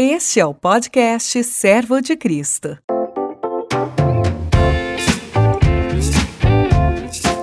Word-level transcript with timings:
Este 0.00 0.38
é 0.38 0.46
o 0.46 0.54
podcast 0.54 1.42
Servo 1.42 2.00
de 2.00 2.16
Cristo. 2.16 2.78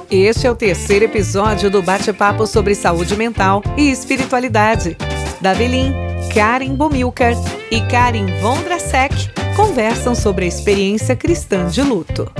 Este 0.10 0.48
é 0.48 0.52
o 0.52 0.56
terceiro 0.56 1.04
episódio 1.04 1.70
do 1.70 1.82
bate-papo 1.84 2.48
sobre 2.48 2.74
saúde 2.74 3.14
mental 3.18 3.62
e 3.76 3.92
espiritualidade. 3.92 4.96
Davelin, 5.42 5.92
Karen 6.34 6.76
Bomilcar 6.76 7.34
e 7.70 7.82
Karen 7.92 8.28
Vondrasek 8.40 9.14
conversam 9.58 10.16
sobre 10.16 10.46
a 10.46 10.48
experiência 10.48 11.14
cristã 11.14 11.68
de 11.68 11.82
luto. 11.82 12.32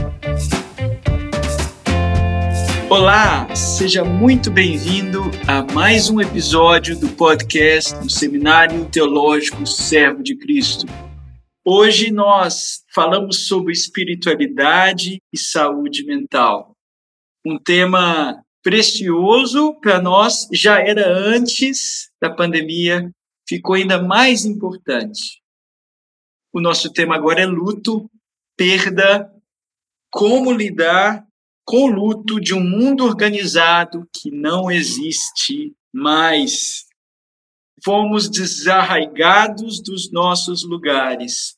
Olá, 2.98 3.54
seja 3.54 4.06
muito 4.06 4.50
bem-vindo 4.50 5.24
a 5.46 5.62
mais 5.74 6.10
um 6.10 6.22
episódio 6.22 6.98
do 6.98 7.10
podcast 7.10 7.94
do 8.00 8.10
Seminário 8.10 8.90
Teológico 8.90 9.68
Servo 9.68 10.24
de 10.24 10.34
Cristo. 10.38 10.86
Hoje 11.66 12.10
nós 12.10 12.86
falamos 12.94 13.48
sobre 13.50 13.74
espiritualidade 13.74 15.22
e 15.32 15.38
saúde 15.38 16.06
mental. 16.06 16.74
Um 17.46 17.60
tema 17.60 18.42
precioso 18.64 19.78
para 19.82 20.02
nós, 20.02 20.48
já 20.54 20.80
era 20.80 21.06
antes 21.06 22.10
da 22.22 22.30
pandemia, 22.30 23.12
ficou 23.46 23.76
ainda 23.76 24.02
mais 24.02 24.46
importante. 24.46 25.42
O 26.54 26.62
nosso 26.62 26.90
tema 26.94 27.14
agora 27.18 27.42
é 27.42 27.46
luto, 27.46 28.10
perda, 28.56 29.30
como 30.10 30.50
lidar 30.54 31.26
com 31.66 31.88
luto 31.88 32.40
de 32.40 32.54
um 32.54 32.64
mundo 32.64 33.04
organizado 33.04 34.08
que 34.14 34.30
não 34.30 34.70
existe 34.70 35.74
mais. 35.92 36.86
Fomos 37.84 38.30
desarraigados 38.30 39.82
dos 39.82 40.12
nossos 40.12 40.64
lugares 40.64 41.56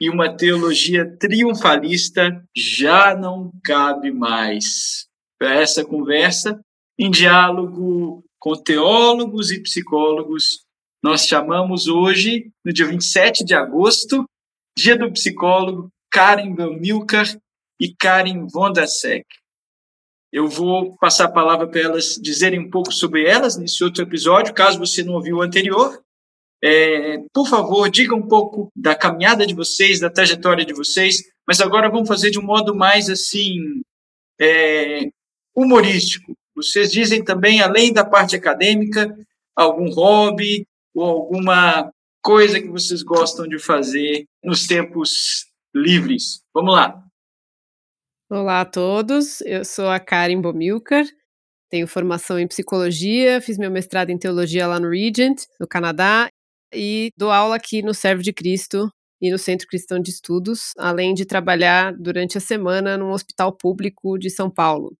e 0.00 0.10
uma 0.10 0.36
teologia 0.36 1.08
triunfalista 1.18 2.44
já 2.54 3.16
não 3.16 3.52
cabe 3.64 4.10
mais. 4.10 5.06
Para 5.38 5.54
essa 5.54 5.84
conversa, 5.84 6.60
em 6.98 7.10
diálogo 7.10 8.24
com 8.38 8.54
teólogos 8.54 9.50
e 9.50 9.62
psicólogos, 9.62 10.64
nós 11.02 11.26
chamamos 11.26 11.86
hoje, 11.86 12.50
no 12.64 12.72
dia 12.72 12.86
27 12.86 13.44
de 13.44 13.54
agosto, 13.54 14.24
dia 14.76 14.96
do 14.96 15.12
psicólogo, 15.12 15.90
Karen 16.10 16.54
Milkar 16.78 17.26
e 17.80 17.94
Karen 17.94 18.46
Vondasek. 18.46 19.24
Eu 20.34 20.48
vou 20.48 20.96
passar 20.96 21.26
a 21.26 21.30
palavra 21.30 21.64
para 21.68 21.80
elas 21.80 22.18
dizerem 22.20 22.58
um 22.58 22.68
pouco 22.68 22.92
sobre 22.92 23.24
elas 23.24 23.56
nesse 23.56 23.84
outro 23.84 24.02
episódio, 24.02 24.52
caso 24.52 24.80
você 24.80 25.04
não 25.04 25.14
ouviu 25.14 25.36
o 25.36 25.42
anterior. 25.42 26.02
É, 26.60 27.18
por 27.32 27.48
favor, 27.48 27.88
diga 27.88 28.16
um 28.16 28.26
pouco 28.26 28.68
da 28.74 28.96
caminhada 28.96 29.46
de 29.46 29.54
vocês, 29.54 30.00
da 30.00 30.10
trajetória 30.10 30.64
de 30.64 30.72
vocês, 30.72 31.22
mas 31.46 31.60
agora 31.60 31.88
vamos 31.88 32.08
fazer 32.08 32.32
de 32.32 32.40
um 32.40 32.42
modo 32.42 32.74
mais 32.74 33.08
assim 33.08 33.60
é, 34.40 35.08
humorístico. 35.54 36.36
Vocês 36.56 36.90
dizem 36.90 37.22
também, 37.22 37.60
além 37.60 37.92
da 37.92 38.04
parte 38.04 38.34
acadêmica, 38.34 39.16
algum 39.54 39.88
hobby 39.92 40.66
ou 40.92 41.04
alguma 41.04 41.92
coisa 42.20 42.60
que 42.60 42.68
vocês 42.68 43.04
gostam 43.04 43.46
de 43.46 43.60
fazer 43.60 44.26
nos 44.42 44.66
tempos 44.66 45.46
livres. 45.72 46.40
Vamos 46.52 46.74
lá. 46.74 47.04
Olá 48.30 48.62
a 48.62 48.64
todos, 48.64 49.42
eu 49.42 49.66
sou 49.66 49.86
a 49.86 50.00
Karen 50.00 50.40
Bomilcar, 50.40 51.04
tenho 51.70 51.86
formação 51.86 52.38
em 52.38 52.48
psicologia, 52.48 53.38
fiz 53.40 53.58
meu 53.58 53.70
mestrado 53.70 54.08
em 54.08 54.16
teologia 54.18 54.66
lá 54.66 54.80
no 54.80 54.88
Regent, 54.88 55.44
no 55.60 55.68
Canadá, 55.68 56.28
e 56.74 57.10
dou 57.18 57.30
aula 57.30 57.56
aqui 57.56 57.82
no 57.82 57.92
Servo 57.92 58.22
de 58.22 58.32
Cristo 58.32 58.90
e 59.20 59.30
no 59.30 59.38
Centro 59.38 59.66
Cristão 59.68 60.00
de 60.00 60.10
Estudos, 60.10 60.72
além 60.78 61.12
de 61.12 61.26
trabalhar 61.26 61.94
durante 61.98 62.38
a 62.38 62.40
semana 62.40 62.96
num 62.96 63.10
hospital 63.10 63.52
público 63.54 64.18
de 64.18 64.30
São 64.30 64.50
Paulo. 64.50 64.96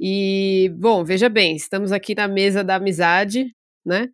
E, 0.00 0.70
bom, 0.78 1.04
veja 1.04 1.28
bem, 1.28 1.56
estamos 1.56 1.92
aqui 1.92 2.14
na 2.14 2.28
mesa 2.28 2.62
da 2.62 2.76
amizade, 2.76 3.52
né? 3.84 4.08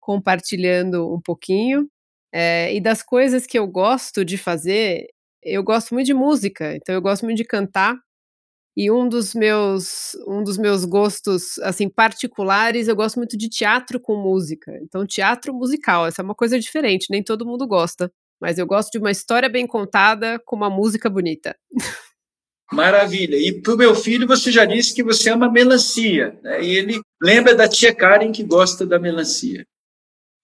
Compartilhando 0.00 1.14
um 1.14 1.20
pouquinho. 1.20 1.88
É, 2.32 2.74
e 2.74 2.80
das 2.80 3.02
coisas 3.02 3.46
que 3.46 3.58
eu 3.58 3.66
gosto 3.68 4.24
de 4.24 4.38
fazer, 4.38 5.06
eu 5.42 5.62
gosto 5.62 5.94
muito 5.94 6.06
de 6.06 6.14
música, 6.14 6.74
então 6.76 6.94
eu 6.94 7.02
gosto 7.02 7.24
muito 7.24 7.36
de 7.36 7.44
cantar. 7.44 7.96
E 8.76 8.90
um 8.90 9.08
dos 9.08 9.34
meus 9.34 10.16
um 10.28 10.44
dos 10.44 10.56
meus 10.56 10.84
gostos 10.84 11.58
assim 11.60 11.88
particulares, 11.88 12.88
eu 12.88 12.96
gosto 12.96 13.16
muito 13.16 13.36
de 13.36 13.48
teatro 13.48 14.00
com 14.00 14.16
música. 14.16 14.72
Então 14.82 15.06
teatro 15.06 15.52
musical, 15.52 16.06
essa 16.06 16.22
é 16.22 16.24
uma 16.24 16.34
coisa 16.34 16.58
diferente, 16.58 17.08
nem 17.10 17.22
todo 17.22 17.46
mundo 17.46 17.66
gosta, 17.66 18.10
mas 18.40 18.58
eu 18.58 18.66
gosto 18.66 18.90
de 18.92 18.98
uma 18.98 19.10
história 19.10 19.48
bem 19.48 19.66
contada 19.66 20.38
com 20.44 20.56
uma 20.56 20.70
música 20.70 21.10
bonita. 21.10 21.56
Maravilha. 22.72 23.36
E 23.36 23.60
para 23.60 23.74
o 23.74 23.76
meu 23.76 23.94
filho, 23.94 24.28
você 24.28 24.52
já 24.52 24.64
disse 24.64 24.94
que 24.94 25.02
você 25.02 25.30
ama 25.30 25.50
melancia. 25.50 26.38
Né? 26.40 26.62
E 26.62 26.76
ele 26.76 27.00
lembra 27.20 27.54
da 27.54 27.68
tia 27.68 27.92
Karen 27.92 28.30
que 28.30 28.44
gosta 28.44 28.86
da 28.86 28.98
melancia. 28.98 29.66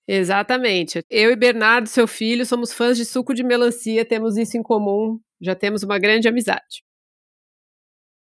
Exatamente. 0.08 1.04
Eu 1.10 1.32
e 1.32 1.36
Bernardo, 1.36 1.88
seu 1.88 2.06
filho, 2.06 2.46
somos 2.46 2.72
fãs 2.72 2.96
de 2.96 3.04
suco 3.04 3.34
de 3.34 3.42
melancia, 3.42 4.04
temos 4.04 4.36
isso 4.36 4.56
em 4.56 4.62
comum, 4.62 5.20
já 5.40 5.54
temos 5.54 5.82
uma 5.82 5.98
grande 5.98 6.28
amizade. 6.28 6.84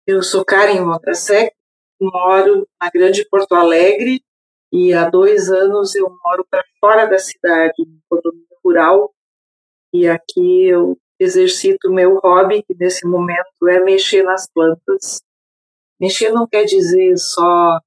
Eu 0.07 0.23
sou 0.23 0.45
Karen 0.45 0.81
Montasek, 0.81 1.55
moro 2.01 2.69
na 2.81 2.91
Grande 2.91 3.25
Porto 3.29 3.55
Alegre 3.55 4.23
e 4.73 4.93
há 4.93 5.09
dois 5.09 5.51
anos 5.51 5.95
eu 5.95 6.09
moro 6.25 6.47
para 6.51 6.65
fora 6.81 7.07
da 7.07 7.19
cidade, 7.19 7.75
no 7.79 8.01
condomínio 8.09 8.47
rural, 8.65 9.13
e 9.93 10.09
aqui 10.09 10.67
eu 10.67 10.97
exercito 11.21 11.89
o 11.89 11.93
meu 11.93 12.19
hobby, 12.19 12.63
que 12.63 12.75
nesse 12.75 13.07
momento 13.07 13.69
é 13.69 13.81
mexer 13.81 14.23
nas 14.23 14.49
plantas. 14.51 15.21
Mexer 16.01 16.31
não 16.31 16.47
quer 16.49 16.65
dizer 16.65 17.17
só 17.19 17.79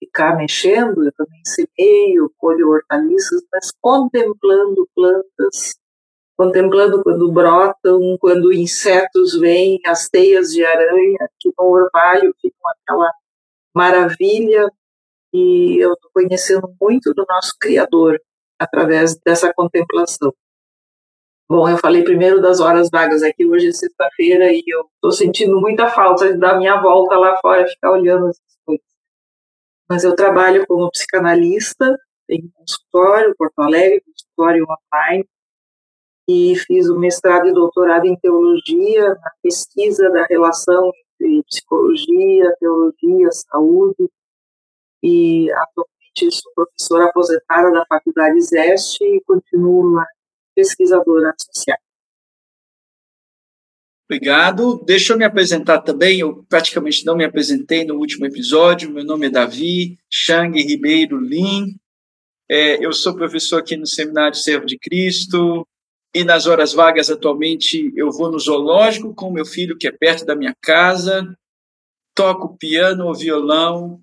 ficar 0.00 0.36
mexendo, 0.36 1.04
eu 1.04 1.12
também 1.12 1.40
semeio, 1.44 2.32
colho 2.38 2.70
hortaliças, 2.70 3.42
mas 3.52 3.70
contemplando 3.80 4.88
plantas, 4.94 5.76
contemplando 6.36 7.02
quando 7.02 7.30
brotam, 7.30 8.16
quando 8.18 8.52
insetos 8.52 9.38
vêm, 9.38 9.78
as 9.86 10.08
teias 10.08 10.48
de 10.48 10.64
aranha, 10.64 11.28
que 11.38 11.52
no 11.56 11.66
orvalho 11.66 12.34
ficam 12.40 12.70
aquela 12.70 13.12
maravilha, 13.74 14.68
e 15.32 15.78
eu 15.78 15.92
estou 15.92 16.10
conhecendo 16.12 16.74
muito 16.80 17.14
do 17.14 17.24
nosso 17.28 17.52
Criador 17.60 18.20
através 18.58 19.16
dessa 19.24 19.52
contemplação. 19.54 20.32
Bom, 21.48 21.68
eu 21.68 21.78
falei 21.78 22.02
primeiro 22.02 22.40
das 22.40 22.60
horas 22.60 22.88
vagas 22.90 23.22
aqui, 23.22 23.44
hoje 23.44 23.68
é 23.68 23.72
sexta-feira, 23.72 24.52
e 24.52 24.62
eu 24.66 24.86
estou 24.94 25.12
sentindo 25.12 25.60
muita 25.60 25.88
falta 25.88 26.36
da 26.36 26.56
minha 26.56 26.80
volta 26.80 27.16
lá 27.16 27.36
fora, 27.40 27.66
ficar 27.66 27.92
olhando 27.92 28.28
essas 28.28 28.56
coisas 28.64 28.89
mas 29.90 30.04
eu 30.04 30.14
trabalho 30.14 30.64
como 30.68 30.88
psicanalista, 30.92 31.98
em 32.28 32.48
consultório, 32.54 33.34
Porto 33.36 33.58
Alegre, 33.58 34.00
consultório 34.02 34.64
online, 34.64 35.28
e 36.28 36.54
fiz 36.54 36.88
o 36.88 36.96
mestrado 36.96 37.48
e 37.48 37.52
doutorado 37.52 38.06
em 38.06 38.16
teologia, 38.16 39.08
na 39.08 39.32
pesquisa 39.42 40.08
da 40.10 40.24
relação 40.26 40.92
entre 41.20 41.42
psicologia, 41.42 42.54
teologia, 42.60 43.32
saúde, 43.32 44.08
e 45.02 45.50
atualmente 45.50 46.40
sou 46.40 46.52
professora 46.54 47.06
aposentada 47.06 47.72
da 47.72 47.84
Faculdade 47.86 48.40
Zeste 48.42 49.02
e 49.02 49.20
continuo 49.22 49.94
lá 49.94 50.06
pesquisadora 50.54 51.34
associada. 51.34 51.89
Obrigado. 54.10 54.82
Deixa 54.84 55.12
eu 55.12 55.16
me 55.16 55.24
apresentar 55.24 55.82
também. 55.82 56.18
Eu 56.18 56.44
praticamente 56.48 57.06
não 57.06 57.16
me 57.16 57.24
apresentei 57.24 57.84
no 57.84 57.94
último 57.94 58.26
episódio. 58.26 58.90
Meu 58.90 59.04
nome 59.04 59.28
é 59.28 59.30
Davi 59.30 59.96
Chang 60.10 60.60
Ribeiro 60.60 61.20
Lim. 61.20 61.76
É, 62.50 62.84
eu 62.84 62.92
sou 62.92 63.14
professor 63.14 63.60
aqui 63.60 63.76
no 63.76 63.86
Seminário 63.86 64.36
Servo 64.36 64.66
de 64.66 64.76
Cristo. 64.76 65.64
E 66.12 66.24
nas 66.24 66.48
horas 66.48 66.72
vagas, 66.72 67.08
atualmente, 67.08 67.92
eu 67.94 68.10
vou 68.10 68.32
no 68.32 68.38
zoológico 68.40 69.14
com 69.14 69.30
meu 69.30 69.46
filho, 69.46 69.78
que 69.78 69.86
é 69.86 69.92
perto 69.92 70.26
da 70.26 70.34
minha 70.34 70.56
casa. 70.60 71.32
Toco 72.12 72.58
piano 72.58 73.06
ou 73.06 73.14
violão. 73.14 74.00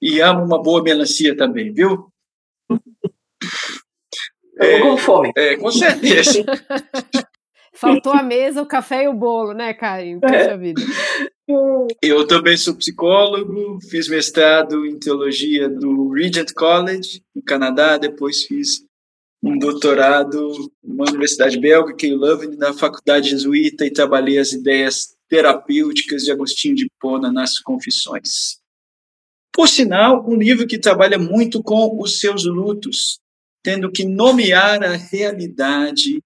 E 0.00 0.20
amo 0.20 0.44
uma 0.44 0.62
boa 0.62 0.84
melancia 0.84 1.36
também, 1.36 1.72
viu? 1.72 2.06
É, 4.60 4.78
com 4.78 4.96
fome. 4.96 5.32
É, 5.36 5.56
com 5.56 5.72
certeza. 5.72 6.44
Faltou 7.74 8.12
a 8.12 8.22
mesa, 8.22 8.62
o 8.62 8.66
café 8.66 9.04
e 9.04 9.08
o 9.08 9.14
bolo, 9.14 9.52
né, 9.52 9.72
Caio? 9.72 10.20
Puxa 10.20 10.34
é. 10.34 10.56
vida. 10.58 10.82
Eu 12.00 12.26
também 12.26 12.56
sou 12.56 12.74
psicólogo, 12.74 13.78
fiz 13.90 14.08
mestrado 14.08 14.86
em 14.86 14.98
teologia 14.98 15.68
no 15.68 16.10
Regent 16.12 16.52
College, 16.54 17.22
no 17.34 17.42
Canadá, 17.42 17.98
depois 17.98 18.44
fiz 18.44 18.84
um 19.42 19.58
doutorado 19.58 20.70
numa 20.82 21.04
universidade 21.08 21.58
belga, 21.58 21.94
Keio 21.94 22.16
Leuven, 22.16 22.56
na 22.56 22.72
faculdade 22.72 23.30
jesuíta, 23.30 23.84
e 23.84 23.90
trabalhei 23.90 24.38
as 24.38 24.52
ideias 24.52 25.16
terapêuticas 25.28 26.22
de 26.22 26.30
Agostinho 26.30 26.76
de 26.76 26.88
Pona 27.00 27.32
nas 27.32 27.58
Confissões. 27.58 28.60
Por 29.52 29.68
sinal, 29.68 30.24
um 30.26 30.36
livro 30.36 30.66
que 30.66 30.78
trabalha 30.78 31.18
muito 31.18 31.62
com 31.62 32.00
os 32.00 32.20
seus 32.20 32.44
lutos, 32.44 33.18
tendo 33.62 33.90
que 33.90 34.04
nomear 34.04 34.82
a 34.82 34.96
realidade 34.96 36.22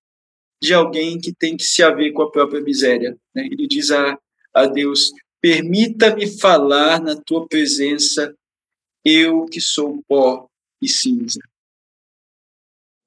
de 0.63 0.75
alguém 0.75 1.19
que 1.19 1.35
tem 1.35 1.57
que 1.57 1.65
se 1.65 1.83
haver 1.83 2.13
com 2.13 2.23
a 2.23 2.31
própria 2.31 2.61
miséria. 2.61 3.17
Né? 3.35 3.47
Ele 3.47 3.67
diz 3.67 3.91
a, 3.91 4.19
a 4.55 4.67
Deus: 4.67 5.11
permita-me 5.41 6.27
falar 6.39 7.01
na 7.01 7.17
tua 7.17 7.47
presença, 7.47 8.35
eu 9.05 9.47
que 9.47 9.61
sou 9.61 10.03
pó 10.09 10.49
e 10.83 10.89
cinza. 10.89 11.41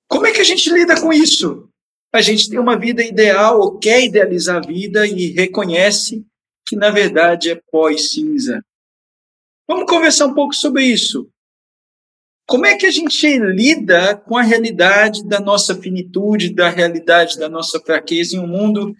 Como 0.07 0.25
é 0.25 0.31
que 0.31 0.41
a 0.41 0.45
gente 0.45 0.71
lida 0.71 0.99
com 0.99 1.13
isso? 1.13 1.69
A 2.11 2.21
gente 2.21 2.49
tem 2.49 2.57
uma 2.57 2.77
vida 2.77 3.03
ideal 3.03 3.59
ou 3.59 3.77
quer 3.77 4.03
idealizar 4.03 4.57
a 4.57 4.67
vida 4.67 5.05
e 5.05 5.27
reconhece 5.27 6.25
que, 6.67 6.75
na 6.75 6.89
verdade, 6.89 7.51
é 7.51 7.61
pó 7.71 7.89
e 7.89 7.99
cinza. 7.99 8.63
Vamos 9.67 9.85
conversar 9.85 10.25
um 10.25 10.33
pouco 10.33 10.55
sobre 10.55 10.83
isso. 10.83 11.29
Como 12.49 12.65
é 12.65 12.75
que 12.75 12.87
a 12.87 12.91
gente 12.91 13.37
lida 13.37 14.17
com 14.17 14.35
a 14.35 14.41
realidade 14.41 15.23
da 15.23 15.39
nossa 15.39 15.75
finitude, 15.75 16.51
da 16.51 16.67
realidade 16.67 17.37
da 17.37 17.47
nossa 17.47 17.79
fraqueza 17.79 18.35
em 18.35 18.39
um 18.39 18.47
mundo 18.47 18.95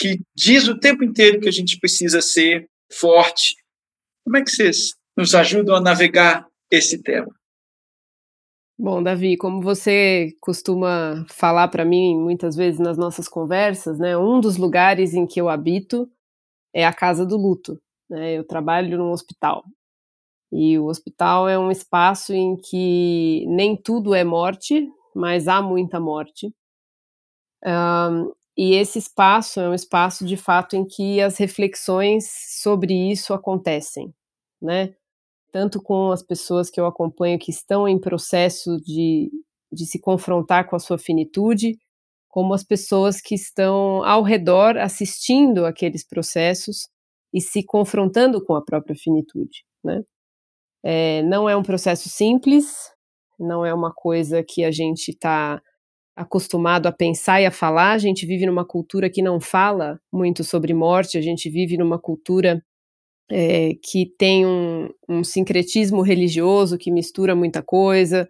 que 0.00 0.20
diz 0.34 0.66
o 0.68 0.80
tempo 0.80 1.04
inteiro 1.04 1.38
que 1.38 1.48
a 1.48 1.52
gente 1.52 1.78
precisa 1.78 2.22
ser 2.22 2.66
forte? 2.90 3.56
Como 4.24 4.38
é 4.38 4.42
que 4.42 4.50
vocês 4.50 4.94
nos 5.14 5.34
ajudam 5.34 5.76
a 5.76 5.82
navegar 5.82 6.48
esse 6.70 7.02
tema? 7.02 7.28
Bom, 8.78 9.02
Davi, 9.02 9.36
como 9.36 9.60
você 9.60 10.34
costuma 10.40 11.26
falar 11.28 11.68
para 11.68 11.84
mim 11.84 12.18
muitas 12.18 12.56
vezes 12.56 12.80
nas 12.80 12.96
nossas 12.96 13.28
conversas, 13.28 13.98
né, 13.98 14.16
um 14.16 14.40
dos 14.40 14.56
lugares 14.56 15.12
em 15.12 15.26
que 15.26 15.38
eu 15.38 15.50
habito 15.50 16.10
é 16.74 16.86
a 16.86 16.92
casa 16.92 17.26
do 17.26 17.36
luto. 17.36 17.78
Né? 18.08 18.38
Eu 18.38 18.44
trabalho 18.44 18.96
num 18.96 19.12
hospital. 19.12 19.62
E 20.54 20.78
o 20.78 20.86
hospital 20.86 21.48
é 21.48 21.58
um 21.58 21.70
espaço 21.70 22.32
em 22.32 22.56
que 22.56 23.44
nem 23.48 23.76
tudo 23.76 24.14
é 24.14 24.22
morte, 24.22 24.88
mas 25.14 25.48
há 25.48 25.60
muita 25.60 25.98
morte. 25.98 26.54
Um, 27.64 28.32
e 28.56 28.74
esse 28.74 28.98
espaço 28.98 29.58
é 29.58 29.68
um 29.68 29.74
espaço 29.74 30.24
de 30.24 30.36
fato 30.36 30.76
em 30.76 30.84
que 30.84 31.20
as 31.20 31.38
reflexões 31.38 32.28
sobre 32.62 32.94
isso 32.94 33.34
acontecem, 33.34 34.14
né? 34.62 34.94
tanto 35.54 35.80
com 35.80 36.10
as 36.10 36.20
pessoas 36.20 36.68
que 36.68 36.80
eu 36.80 36.86
acompanho 36.86 37.38
que 37.38 37.52
estão 37.52 37.86
em 37.86 37.96
processo 37.96 38.76
de, 38.78 39.30
de 39.72 39.86
se 39.86 40.00
confrontar 40.00 40.68
com 40.68 40.74
a 40.74 40.80
sua 40.80 40.98
finitude, 40.98 41.78
como 42.28 42.52
as 42.52 42.64
pessoas 42.64 43.20
que 43.20 43.36
estão 43.36 44.04
ao 44.04 44.24
redor 44.24 44.76
assistindo 44.76 45.64
aqueles 45.64 46.04
processos 46.04 46.88
e 47.32 47.40
se 47.40 47.62
confrontando 47.62 48.44
com 48.44 48.56
a 48.56 48.64
própria 48.64 48.96
finitude, 48.96 49.64
né? 49.84 50.02
É, 50.84 51.22
não 51.22 51.48
é 51.48 51.56
um 51.56 51.62
processo 51.62 52.10
simples, 52.10 52.92
não 53.38 53.64
é 53.64 53.72
uma 53.72 53.92
coisa 53.92 54.44
que 54.46 54.62
a 54.64 54.70
gente 54.70 55.08
está 55.10 55.62
acostumado 56.14 56.86
a 56.86 56.92
pensar 56.92 57.40
e 57.40 57.46
a 57.46 57.50
falar. 57.50 57.92
A 57.92 57.98
gente 57.98 58.26
vive 58.26 58.46
numa 58.46 58.66
cultura 58.66 59.10
que 59.10 59.22
não 59.22 59.40
fala 59.40 59.98
muito 60.12 60.44
sobre 60.44 60.74
morte, 60.74 61.18
a 61.18 61.22
gente 61.22 61.48
vive 61.48 61.76
numa 61.78 61.98
cultura 61.98 62.62
é, 63.30 63.70
que 63.82 64.06
tem 64.18 64.46
um, 64.46 64.90
um, 65.08 65.24
sincretismo 65.24 66.02
religioso 66.02 66.78
que 66.78 66.90
mistura 66.90 67.34
muita 67.34 67.62
coisa, 67.62 68.28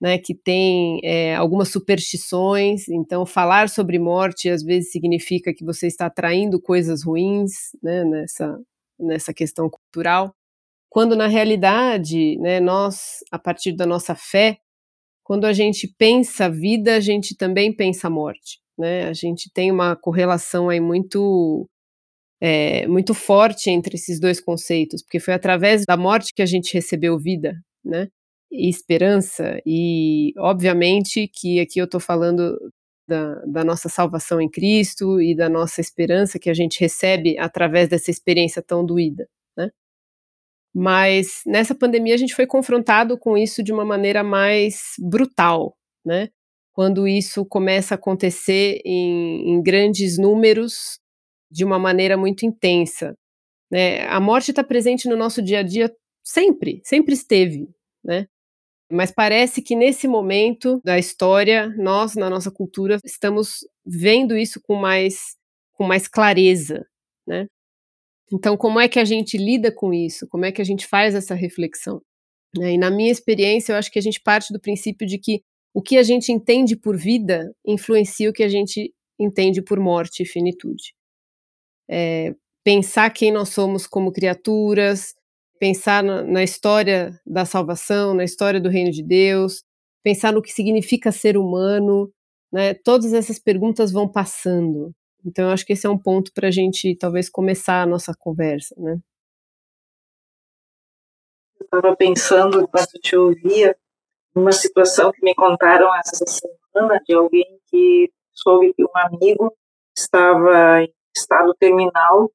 né, 0.00 0.18
que 0.18 0.34
tem 0.34 1.00
é, 1.04 1.36
algumas 1.36 1.68
superstições. 1.68 2.88
Então, 2.88 3.26
falar 3.26 3.68
sobre 3.68 3.98
morte 3.98 4.48
às 4.48 4.62
vezes 4.62 4.90
significa 4.90 5.52
que 5.54 5.64
você 5.64 5.86
está 5.86 6.06
atraindo 6.06 6.60
coisas 6.60 7.04
ruins 7.04 7.52
né, 7.82 8.04
nessa, 8.04 8.58
nessa 8.98 9.34
questão 9.34 9.68
cultural. 9.70 10.34
Quando 10.92 11.16
na 11.16 11.26
realidade, 11.26 12.36
né, 12.38 12.60
nós, 12.60 13.20
a 13.30 13.38
partir 13.38 13.72
da 13.72 13.86
nossa 13.86 14.14
fé, 14.14 14.58
quando 15.24 15.46
a 15.46 15.52
gente 15.54 15.88
pensa 15.88 16.50
vida, 16.50 16.96
a 16.96 17.00
gente 17.00 17.34
também 17.34 17.74
pensa 17.74 18.10
morte. 18.10 18.60
Né? 18.78 19.08
A 19.08 19.14
gente 19.14 19.50
tem 19.50 19.70
uma 19.70 19.96
correlação 19.96 20.68
aí 20.68 20.80
muito 20.80 21.66
é, 22.42 22.86
muito 22.88 23.14
forte 23.14 23.70
entre 23.70 23.94
esses 23.96 24.20
dois 24.20 24.38
conceitos, 24.38 25.02
porque 25.02 25.18
foi 25.18 25.32
através 25.32 25.86
da 25.86 25.96
morte 25.96 26.34
que 26.34 26.42
a 26.42 26.46
gente 26.46 26.74
recebeu 26.74 27.18
vida, 27.18 27.54
né? 27.82 28.08
E 28.50 28.68
esperança, 28.68 29.62
e 29.64 30.34
obviamente 30.36 31.26
que 31.26 31.58
aqui 31.60 31.78
eu 31.78 31.86
estou 31.86 32.00
falando 32.00 32.58
da, 33.08 33.36
da, 33.46 33.64
nossa 33.64 33.88
salvação 33.88 34.40
em 34.42 34.50
Cristo 34.50 35.22
e 35.22 35.34
da 35.34 35.48
nossa 35.48 35.80
esperança 35.80 36.38
que 36.38 36.50
a 36.50 36.54
gente 36.54 36.80
recebe 36.80 37.38
através 37.38 37.88
dessa 37.88 38.10
experiência 38.10 38.60
tão 38.62 38.84
doída? 38.84 39.26
Mas 40.74 41.42
nessa 41.46 41.74
pandemia 41.74 42.14
a 42.14 42.18
gente 42.18 42.34
foi 42.34 42.46
confrontado 42.46 43.18
com 43.18 43.36
isso 43.36 43.62
de 43.62 43.72
uma 43.72 43.84
maneira 43.84 44.22
mais 44.24 44.94
brutal, 44.98 45.76
né? 46.04 46.28
Quando 46.72 47.06
isso 47.06 47.44
começa 47.44 47.94
a 47.94 47.96
acontecer 47.96 48.80
em, 48.84 49.50
em 49.52 49.62
grandes 49.62 50.16
números 50.18 50.98
de 51.50 51.64
uma 51.64 51.78
maneira 51.78 52.16
muito 52.16 52.46
intensa. 52.46 53.14
Né? 53.70 54.06
A 54.06 54.20
morte 54.20 54.50
está 54.50 54.64
presente 54.64 55.08
no 55.08 55.16
nosso 55.16 55.42
dia 55.42 55.60
a 55.60 55.62
dia 55.62 55.94
sempre, 56.24 56.80
sempre 56.84 57.14
esteve, 57.14 57.68
né? 58.04 58.26
Mas 58.90 59.10
parece 59.10 59.62
que 59.62 59.74
nesse 59.74 60.06
momento 60.06 60.80
da 60.84 60.98
história, 60.98 61.68
nós, 61.78 62.14
na 62.14 62.28
nossa 62.28 62.50
cultura, 62.50 62.98
estamos 63.04 63.66
vendo 63.86 64.36
isso 64.36 64.60
com 64.62 64.76
mais, 64.76 65.36
com 65.72 65.84
mais 65.84 66.06
clareza, 66.06 66.86
né? 67.26 67.46
Então, 68.32 68.56
como 68.56 68.80
é 68.80 68.88
que 68.88 68.98
a 68.98 69.04
gente 69.04 69.36
lida 69.36 69.72
com 69.72 69.92
isso? 69.92 70.26
Como 70.28 70.44
é 70.44 70.52
que 70.52 70.62
a 70.62 70.64
gente 70.64 70.86
faz 70.86 71.14
essa 71.14 71.34
reflexão? 71.34 72.00
Né? 72.56 72.74
E 72.74 72.78
na 72.78 72.90
minha 72.90 73.12
experiência, 73.12 73.72
eu 73.72 73.76
acho 73.76 73.90
que 73.90 73.98
a 73.98 74.02
gente 74.02 74.20
parte 74.20 74.52
do 74.52 74.60
princípio 74.60 75.06
de 75.06 75.18
que 75.18 75.42
o 75.74 75.82
que 75.82 75.96
a 75.98 76.02
gente 76.02 76.32
entende 76.32 76.76
por 76.76 76.96
vida 76.96 77.54
influencia 77.66 78.30
o 78.30 78.32
que 78.32 78.42
a 78.42 78.48
gente 78.48 78.92
entende 79.18 79.62
por 79.62 79.78
morte 79.80 80.22
e 80.22 80.26
finitude 80.26 80.92
é, 81.92 82.34
pensar 82.64 83.10
quem 83.10 83.30
nós 83.30 83.50
somos 83.50 83.86
como 83.86 84.12
criaturas, 84.12 85.14
pensar 85.58 86.02
na, 86.02 86.22
na, 86.22 86.42
história 86.42 87.20
da 87.26 87.44
salvação, 87.44 88.14
na 88.14 88.24
história 88.24 88.60
do 88.60 88.70
reino 88.70 88.90
de 88.90 89.02
Deus, 89.02 89.62
pensar 90.02 90.32
no 90.32 90.42
que 90.42 90.50
significa 90.50 91.12
ser 91.12 91.36
humano, 91.36 92.10
né? 92.52 92.74
Todas 92.74 93.12
essas 93.12 93.38
perguntas 93.38 93.92
vão 93.92 94.10
passando. 94.10 94.92
Então, 95.24 95.46
eu 95.46 95.52
acho 95.52 95.64
que 95.64 95.72
esse 95.72 95.86
é 95.86 95.90
um 95.90 95.98
ponto 95.98 96.32
para 96.32 96.48
a 96.48 96.50
gente 96.50 96.96
talvez 96.96 97.30
começar 97.30 97.82
a 97.82 97.86
nossa 97.86 98.12
conversa, 98.18 98.74
né? 98.78 98.98
Eu 101.60 101.64
estava 101.64 101.96
pensando 101.96 102.60
enquanto 102.60 102.92
te 103.00 103.16
ouvia 103.16 103.76
numa 104.34 104.52
situação 104.52 105.12
que 105.12 105.22
me 105.22 105.34
contaram 105.34 105.94
essa 105.96 106.24
semana 106.26 107.00
de 107.06 107.14
alguém 107.14 107.60
que 107.68 108.10
soube 108.32 108.74
que 108.74 108.84
um 108.84 108.96
amigo 108.96 109.54
estava 109.96 110.82
em 110.82 110.92
estado 111.16 111.54
terminal, 111.54 112.32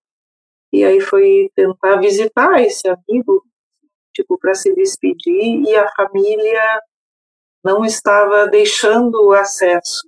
e 0.72 0.84
aí 0.84 1.02
foi 1.02 1.50
tentar 1.56 1.98
visitar 1.98 2.62
esse 2.62 2.88
amigo, 2.88 3.44
tipo, 4.14 4.38
para 4.38 4.54
se 4.54 4.74
despedir, 4.76 5.64
e 5.64 5.76
a 5.76 5.90
família 5.94 6.82
não 7.64 7.84
estava 7.84 8.48
deixando 8.48 9.16
o 9.28 9.34
acesso, 9.34 10.08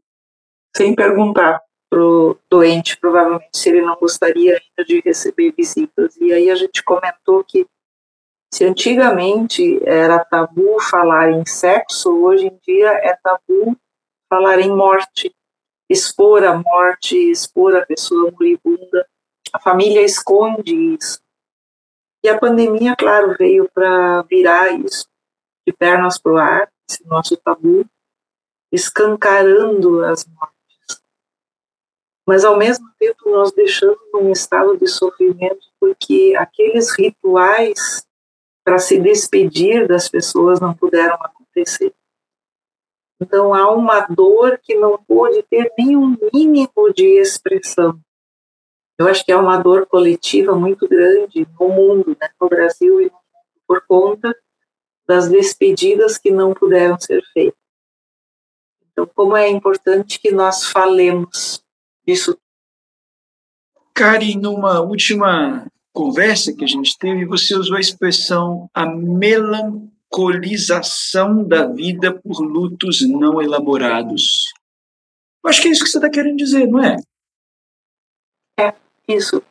sem 0.75 0.95
perguntar 0.95 1.59
pro 1.89 2.37
doente, 2.49 2.97
provavelmente, 2.97 3.49
se 3.53 3.69
ele 3.69 3.81
não 3.81 3.95
gostaria 3.95 4.53
ainda 4.53 4.87
de 4.87 5.01
receber 5.01 5.53
visitas. 5.57 6.15
E 6.17 6.31
aí 6.31 6.49
a 6.49 6.55
gente 6.55 6.83
comentou 6.83 7.43
que 7.43 7.65
se 8.53 8.65
antigamente 8.65 9.79
era 9.85 10.23
tabu 10.23 10.79
falar 10.81 11.31
em 11.31 11.45
sexo, 11.45 12.11
hoje 12.23 12.47
em 12.47 12.59
dia 12.65 12.89
é 12.89 13.15
tabu 13.23 13.75
falar 14.29 14.59
em 14.59 14.69
morte 14.69 15.33
expor 15.89 16.43
a 16.43 16.55
morte, 16.55 17.15
expor 17.17 17.75
a 17.75 17.85
pessoa 17.85 18.31
moribunda. 18.31 19.07
A 19.51 19.59
família 19.59 20.03
esconde 20.03 20.75
isso. 20.95 21.19
E 22.23 22.29
a 22.29 22.37
pandemia, 22.37 22.95
claro, 22.95 23.35
veio 23.37 23.67
para 23.73 24.21
virar 24.23 24.71
isso 24.71 25.07
de 25.67 25.73
pernas 25.73 26.19
para 26.19 26.31
o 26.31 26.37
ar, 26.37 26.71
esse 26.87 27.05
nosso 27.07 27.35
tabu, 27.37 27.85
escancarando 28.71 30.03
as 30.03 30.25
mortes. 30.25 30.58
Mas, 32.29 32.45
ao 32.45 32.55
mesmo 32.55 32.87
tempo, 32.99 33.27
nós 33.31 33.51
deixamos 33.53 33.97
num 34.13 34.31
estado 34.31 34.77
de 34.77 34.85
sofrimento 34.85 35.65
porque 35.79 36.35
aqueles 36.37 36.95
rituais 36.95 38.05
para 38.63 38.77
se 38.77 38.99
despedir 38.99 39.87
das 39.87 40.07
pessoas 40.07 40.59
não 40.59 40.71
puderam 40.71 41.15
acontecer. 41.15 41.91
Então 43.19 43.51
há 43.51 43.71
uma 43.71 44.01
dor 44.01 44.59
que 44.61 44.75
não 44.75 45.03
pode 45.07 45.41
ter 45.49 45.73
nenhum 45.75 46.15
mínimo 46.31 46.93
de 46.95 47.19
expressão. 47.19 47.99
Eu 48.99 49.07
acho 49.07 49.25
que 49.25 49.31
é 49.31 49.35
uma 49.35 49.57
dor 49.57 49.87
coletiva 49.87 50.53
muito 50.53 50.87
grande 50.87 51.47
no 51.59 51.69
mundo, 51.69 52.15
né, 52.21 52.29
no 52.39 52.47
Brasil 52.47 53.01
e 53.01 53.05
no 53.05 53.11
mundo, 53.11 53.61
por 53.65 53.81
conta 53.87 54.37
das 55.07 55.27
despedidas 55.27 56.19
que 56.19 56.29
não 56.29 56.53
puderam 56.53 56.99
ser 56.99 57.23
feitas. 57.33 57.59
Então, 58.91 59.07
como 59.15 59.35
é 59.35 59.49
importante 59.49 60.19
que 60.19 60.29
nós 60.29 60.67
falemos 60.67 61.67
disso. 62.09 62.37
Karen, 63.93 64.35
numa 64.35 64.79
última 64.79 65.67
conversa 65.93 66.53
que 66.53 66.63
a 66.63 66.67
gente 66.67 66.97
teve, 66.97 67.25
você 67.25 67.55
usou 67.55 67.77
a 67.77 67.81
expressão 67.81 68.69
a 68.73 68.85
melan 68.85 69.89
melancolização 70.11 71.47
da 71.47 71.67
vida 71.67 72.19
por 72.19 72.41
lutos 72.41 73.07
não 73.07 73.39
elaborados. 73.39 74.51
Eu 75.43 75.49
acho 75.49 75.61
que 75.61 75.67
é 75.67 75.71
isso 75.71 75.83
que 75.83 75.89
você 75.89 75.99
está 75.99 76.09
querendo 76.09 76.37
dizer, 76.37 76.65
não 76.67 76.83
é? 76.83 76.97
É, 78.59 78.73
isso. 79.07 79.41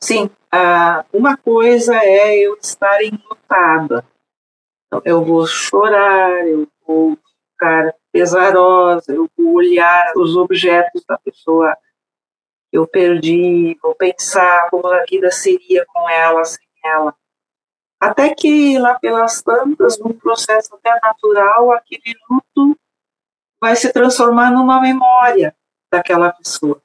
Sim, 0.00 0.24
uh, 0.24 1.04
uma 1.12 1.36
coisa 1.36 1.94
é 1.96 2.38
eu 2.38 2.56
estar 2.56 3.02
enlutada. 3.04 4.04
Então, 4.86 5.02
eu 5.04 5.22
vou 5.22 5.46
chorar, 5.46 6.46
eu 6.48 6.66
vou 6.86 7.18
ficar 7.62 7.94
pesarosa, 8.10 9.12
eu 9.14 9.30
vou 9.38 9.54
olhar 9.54 10.12
os 10.16 10.36
objetos 10.36 11.04
da 11.06 11.16
pessoa 11.18 11.76
que 12.70 12.78
eu 12.78 12.86
perdi, 12.86 13.78
vou 13.80 13.94
pensar 13.94 14.68
como 14.70 14.86
a 14.88 15.04
vida 15.04 15.30
seria 15.30 15.86
com 15.86 16.08
ela, 16.08 16.44
sem 16.44 16.66
ela. 16.84 17.14
Até 18.00 18.34
que 18.34 18.78
lá 18.78 18.98
pelas 18.98 19.42
tantas, 19.42 19.98
num 19.98 20.12
processo 20.12 20.74
até 20.74 20.98
natural, 21.00 21.72
aquele 21.72 22.16
luto 22.28 22.76
vai 23.60 23.76
se 23.76 23.92
transformar 23.92 24.50
numa 24.50 24.80
memória 24.80 25.54
daquela 25.90 26.32
pessoa. 26.32 26.82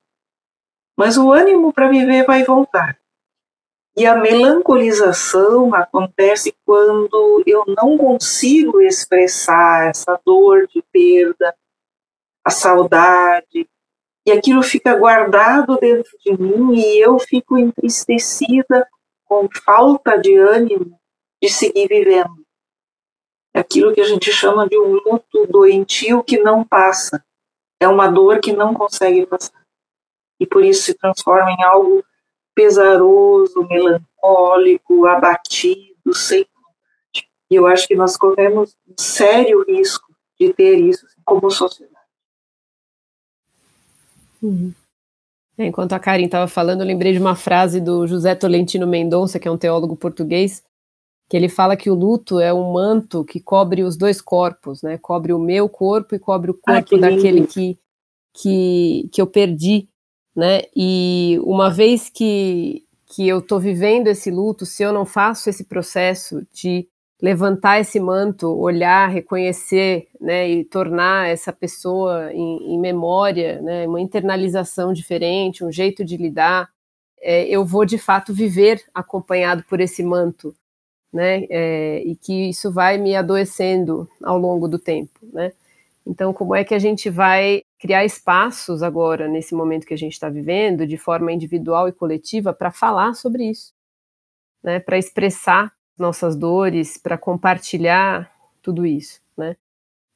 Mas 0.96 1.18
o 1.18 1.32
ânimo 1.32 1.74
para 1.74 1.90
viver 1.90 2.24
vai 2.26 2.44
voltar. 2.44 3.00
E 3.98 4.06
a 4.06 4.16
melancolização 4.16 5.74
acontece 5.74 6.56
quando 6.64 7.44
eu 7.48 7.64
não 7.66 7.98
consigo 7.98 8.80
expressar 8.80 9.90
essa 9.90 10.22
dor 10.24 10.68
de 10.68 10.84
perda, 10.94 11.56
a 12.46 12.52
saudade, 12.52 13.68
e 14.24 14.32
aquilo 14.32 14.62
fica 14.62 14.96
guardado 14.96 15.78
dentro 15.78 16.16
de 16.20 16.40
mim 16.40 16.76
e 16.76 17.00
eu 17.00 17.18
fico 17.18 17.58
entristecida 17.58 18.88
com 19.26 19.50
falta 19.66 20.16
de 20.16 20.36
ânimo 20.38 21.00
de 21.42 21.50
seguir 21.50 21.88
vivendo. 21.88 22.46
É 23.52 23.62
aquilo 23.62 23.96
que 23.96 24.02
a 24.02 24.06
gente 24.06 24.32
chama 24.32 24.70
de 24.70 24.78
um 24.78 24.94
luto 24.94 25.48
doentio 25.48 26.24
que 26.24 26.38
não 26.38 26.64
passa. 26.64 27.26
É 27.80 27.88
uma 27.88 28.08
dor 28.08 28.40
que 28.42 28.54
não 28.54 28.76
consegue 28.76 29.26
passar. 29.26 29.66
E 30.40 30.46
por 30.46 30.64
isso 30.64 30.84
se 30.84 30.94
transforma 30.94 31.50
em 31.50 31.64
algo 31.64 32.04
pesaroso, 32.58 33.68
melancólico, 33.70 35.06
abatido, 35.06 36.12
sem. 36.12 36.44
E 37.52 37.56
eu 37.56 37.68
acho 37.68 37.88
que 37.88 37.96
nós 37.96 38.18
corremos 38.18 38.76
um 38.88 38.96
sério 39.00 39.64
risco 39.64 40.12
de 40.40 40.52
ter 40.52 40.80
isso 40.80 41.06
como 41.24 41.52
sociedade. 41.52 41.96
Uhum. 44.42 44.74
É, 45.56 45.68
enquanto 45.68 45.94
a 45.94 46.00
Karen 46.00 46.26
estava 46.26 46.48
falando, 46.48 46.82
eu 46.82 46.88
lembrei 46.88 47.14
de 47.14 47.20
uma 47.20 47.36
frase 47.36 47.80
do 47.80 48.08
José 48.08 48.34
Tolentino 48.34 48.88
Mendonça, 48.88 49.40
que 49.40 49.48
é 49.48 49.52
um 49.52 49.58
teólogo 49.58 49.96
português, 49.96 50.64
que 51.30 51.38
ele 51.38 51.50
fala 51.50 51.78
que 51.78 51.92
o 51.92 51.96
luto 51.96 52.40
é 52.40 52.52
um 52.52 52.74
manto 52.74 53.24
que 53.24 53.40
cobre 53.40 53.84
os 53.84 53.96
dois 53.96 54.20
corpos, 54.20 54.82
né? 54.82 54.98
Cobre 54.98 55.32
o 55.32 55.40
meu 55.40 55.70
corpo 55.70 56.16
e 56.16 56.20
cobre 56.20 56.52
o 56.52 56.56
corpo 56.56 56.96
ah, 56.96 57.00
daquele 57.00 57.46
que, 57.46 57.78
que, 58.34 59.10
que 59.12 59.22
eu 59.22 59.28
perdi 59.28 59.88
né? 60.38 60.62
E 60.76 61.40
uma 61.42 61.72
vez 61.72 62.10
que, 62.10 62.86
que 63.08 63.28
eu 63.28 63.40
estou 63.40 63.60
vivendo 63.60 64.08
esse 64.08 64.30
luto, 64.30 64.68
se 64.68 64.84
eu 64.84 64.94
não 64.94 65.04
faço 65.04 65.50
esse 65.50 65.64
processo 65.64 66.46
de 66.54 66.88
levantar 67.20 67.80
esse 67.80 68.00
manto, 68.00 68.48
olhar, 68.56 69.10
reconhecer, 69.10 70.08
né, 70.22 70.48
e 70.48 70.64
tornar 70.64 71.28
essa 71.28 71.52
pessoa 71.52 72.32
em, 72.32 72.76
em 72.76 72.80
memória, 72.80 73.60
né, 73.64 73.88
uma 73.88 74.00
internalização 74.00 74.94
diferente, 74.94 75.66
um 75.66 75.72
jeito 75.72 76.06
de 76.06 76.16
lidar, 76.16 76.70
é, 77.20 77.48
eu 77.48 77.66
vou 77.66 77.84
de 77.86 77.98
fato 77.98 78.32
viver 78.32 78.84
acompanhado 78.94 79.64
por 79.68 79.80
esse 79.80 80.04
manto, 80.04 80.56
né, 81.12 81.48
é, 81.50 82.04
e 82.06 82.16
que 82.16 82.50
isso 82.50 82.72
vai 82.72 83.00
me 83.00 83.16
adoecendo 83.16 84.08
ao 84.24 84.38
longo 84.38 84.68
do 84.68 84.78
tempo, 84.78 85.20
né. 85.34 85.52
Então, 86.06 86.32
como 86.32 86.54
é 86.56 86.64
que 86.64 86.76
a 86.76 86.80
gente 86.80 87.10
vai 87.10 87.64
criar 87.80 88.06
espaços 88.06 88.82
agora, 88.82 89.28
nesse 89.28 89.54
momento 89.54 89.86
que 89.86 89.94
a 89.94 89.98
gente 89.98 90.14
está 90.14 90.30
vivendo, 90.30 90.88
de 90.88 90.98
forma 90.98 91.32
individual 91.32 91.88
e 91.88 91.92
coletiva, 91.92 92.54
para 92.54 92.72
falar 92.72 93.14
sobre 93.14 93.46
isso, 93.50 93.74
né? 94.64 94.80
para 94.80 94.98
expressar 94.98 95.72
nossas 95.98 96.36
dores, 96.36 96.98
para 96.98 97.18
compartilhar 97.18 98.32
tudo 98.62 98.86
isso. 98.86 99.22
Né? 99.38 99.56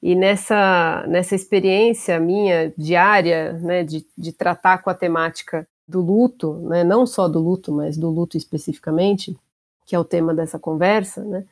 E 0.01 0.15
nessa, 0.15 1.05
nessa 1.07 1.35
experiência 1.35 2.19
minha 2.19 2.73
diária, 2.77 3.53
né, 3.53 3.83
de, 3.83 4.05
de 4.17 4.31
tratar 4.31 4.79
com 4.79 4.89
a 4.89 4.95
temática 4.95 5.67
do 5.87 6.01
luto, 6.01 6.53
né, 6.67 6.83
não 6.83 7.05
só 7.05 7.27
do 7.27 7.39
luto, 7.39 7.71
mas 7.71 7.97
do 7.97 8.09
luto 8.09 8.37
especificamente, 8.37 9.37
que 9.85 9.95
é 9.95 9.99
o 9.99 10.05
tema 10.05 10.33
dessa 10.33 10.57
conversa, 10.57 11.23
né, 11.23 11.45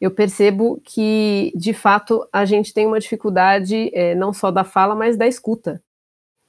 eu 0.00 0.10
percebo 0.10 0.80
que, 0.82 1.52
de 1.54 1.74
fato, 1.74 2.26
a 2.32 2.46
gente 2.46 2.72
tem 2.72 2.86
uma 2.86 2.98
dificuldade 2.98 3.90
é, 3.94 4.14
não 4.14 4.32
só 4.32 4.50
da 4.50 4.64
fala, 4.64 4.94
mas 4.94 5.16
da 5.16 5.26
escuta, 5.28 5.82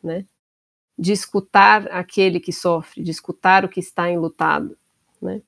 né? 0.01 0.25
De 0.97 1.11
escutar 1.11 1.87
aquele 1.91 2.39
que 2.39 2.53
sofre, 2.53 3.03
de 3.03 3.11
escutar 3.11 3.65
o 3.65 3.69
que 3.69 3.81
está 3.81 4.09
enlutado, 4.09 4.77
né? 5.21 5.41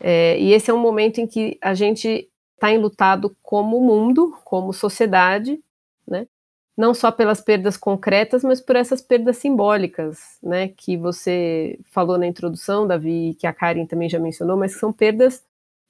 É, 0.00 0.38
e 0.38 0.52
esse 0.52 0.70
é 0.70 0.74
um 0.74 0.78
momento 0.78 1.20
em 1.20 1.26
que 1.26 1.58
a 1.60 1.72
gente 1.74 2.28
está 2.54 2.70
enlutado 2.70 3.34
como 3.42 3.80
mundo, 3.80 4.36
como 4.44 4.72
sociedade, 4.72 5.58
né? 6.06 6.28
Não 6.76 6.94
só 6.94 7.10
pelas 7.10 7.40
perdas 7.40 7.76
concretas, 7.76 8.44
mas 8.44 8.60
por 8.60 8.76
essas 8.76 9.00
perdas 9.00 9.38
simbólicas, 9.38 10.38
né? 10.42 10.68
Que 10.68 10.98
você 10.98 11.78
falou 11.90 12.18
na 12.18 12.26
introdução, 12.26 12.86
Davi, 12.86 13.34
que 13.38 13.46
a 13.46 13.54
Karen 13.54 13.86
também 13.86 14.08
já 14.08 14.18
mencionou, 14.18 14.56
mas 14.56 14.78
são 14.78 14.92
perdas 14.92 15.42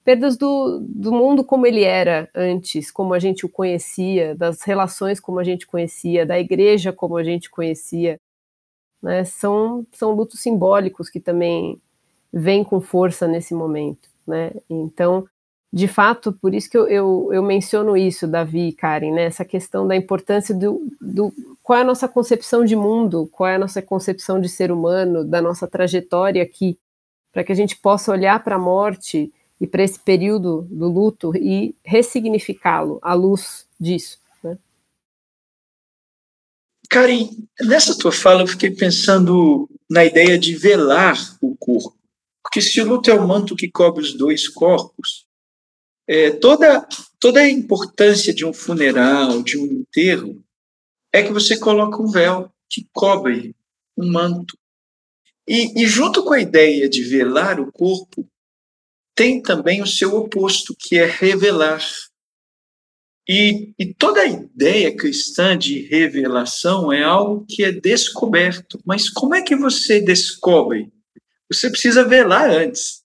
perdas 0.03 0.35
do, 0.37 0.79
do 0.81 1.11
mundo 1.11 1.43
como 1.43 1.65
ele 1.65 1.83
era 1.83 2.29
antes, 2.35 2.91
como 2.91 3.13
a 3.13 3.19
gente 3.19 3.45
o 3.45 3.49
conhecia, 3.49 4.35
das 4.35 4.61
relações 4.61 5.19
como 5.19 5.39
a 5.39 5.43
gente 5.43 5.65
conhecia, 5.65 6.25
da 6.25 6.39
igreja 6.39 6.91
como 6.91 7.17
a 7.17 7.23
gente 7.23 7.49
conhecia. 7.49 8.19
Né? 9.01 9.23
São, 9.23 9.85
são 9.93 10.11
lutos 10.11 10.41
simbólicos 10.41 11.09
que 11.09 11.19
também 11.19 11.79
vêm 12.31 12.63
com 12.63 12.81
força 12.81 13.27
nesse 13.27 13.53
momento. 13.53 14.09
Né? 14.27 14.51
Então, 14.69 15.25
de 15.71 15.87
fato, 15.87 16.33
por 16.33 16.53
isso 16.53 16.69
que 16.69 16.77
eu, 16.77 16.87
eu, 16.87 17.29
eu 17.31 17.41
menciono 17.41 17.95
isso, 17.95 18.27
Davi 18.27 18.67
e 18.67 18.73
Karen, 18.73 19.11
né? 19.11 19.23
essa 19.23 19.45
questão 19.45 19.87
da 19.87 19.95
importância 19.95 20.53
do, 20.53 20.85
do 21.01 21.33
qual 21.61 21.79
é 21.79 21.81
a 21.81 21.85
nossa 21.85 22.07
concepção 22.07 22.65
de 22.65 22.75
mundo, 22.75 23.29
qual 23.31 23.49
é 23.49 23.55
a 23.55 23.59
nossa 23.59 23.81
concepção 23.81 24.39
de 24.39 24.49
ser 24.49 24.71
humano, 24.71 25.23
da 25.23 25.41
nossa 25.41 25.65
trajetória 25.65 26.43
aqui, 26.43 26.77
para 27.31 27.43
que 27.43 27.51
a 27.51 27.55
gente 27.55 27.77
possa 27.77 28.11
olhar 28.11 28.43
para 28.43 28.55
a 28.55 28.59
morte 28.59 29.31
e 29.59 29.67
para 29.67 29.83
esse 29.83 29.99
período 29.99 30.67
do 30.69 30.87
luto 30.87 31.35
e 31.35 31.75
ressignificá-lo 31.83 32.99
à 33.01 33.13
luz 33.13 33.67
disso. 33.79 34.19
Né? 34.43 34.57
Karen, 36.89 37.29
nessa 37.61 37.97
tua 37.97 38.11
fala 38.11 38.41
eu 38.41 38.47
fiquei 38.47 38.71
pensando 38.71 39.69
na 39.89 40.03
ideia 40.03 40.37
de 40.37 40.55
velar 40.55 41.17
o 41.41 41.55
corpo. 41.55 41.97
Porque 42.43 42.61
se 42.61 42.81
o 42.81 42.85
luto 42.85 43.09
é 43.09 43.13
o 43.13 43.27
manto 43.27 43.55
que 43.55 43.71
cobre 43.71 44.03
os 44.03 44.13
dois 44.13 44.47
corpos, 44.47 45.25
é, 46.07 46.31
toda, 46.31 46.85
toda 47.19 47.39
a 47.39 47.49
importância 47.49 48.33
de 48.33 48.45
um 48.45 48.53
funeral, 48.53 49.41
de 49.41 49.57
um 49.57 49.65
enterro, 49.65 50.43
é 51.11 51.23
que 51.23 51.31
você 51.31 51.57
coloca 51.57 52.01
um 52.01 52.11
véu 52.11 52.51
que 52.69 52.87
cobre 52.91 53.55
um 53.97 54.11
manto. 54.11 54.57
E, 55.47 55.83
e 55.83 55.87
junto 55.87 56.23
com 56.23 56.33
a 56.33 56.39
ideia 56.39 56.89
de 56.89 57.03
velar 57.03 57.59
o 57.59 57.71
corpo, 57.71 58.27
tem 59.15 59.41
também 59.41 59.81
o 59.81 59.87
seu 59.87 60.15
oposto, 60.15 60.75
que 60.77 60.97
é 60.97 61.05
revelar. 61.05 61.81
E, 63.27 63.73
e, 63.79 63.93
toda 63.93 64.21
a 64.21 64.27
ideia 64.27 64.95
cristã 64.95 65.57
de 65.57 65.87
revelação 65.87 66.91
é 66.91 67.03
algo 67.03 67.45
que 67.47 67.63
é 67.63 67.71
descoberto. 67.71 68.79
Mas 68.85 69.09
como 69.09 69.33
é 69.33 69.41
que 69.41 69.55
você 69.55 70.01
descobre? 70.01 70.91
Você 71.51 71.69
precisa 71.69 72.03
velar 72.03 72.49
antes. 72.49 73.01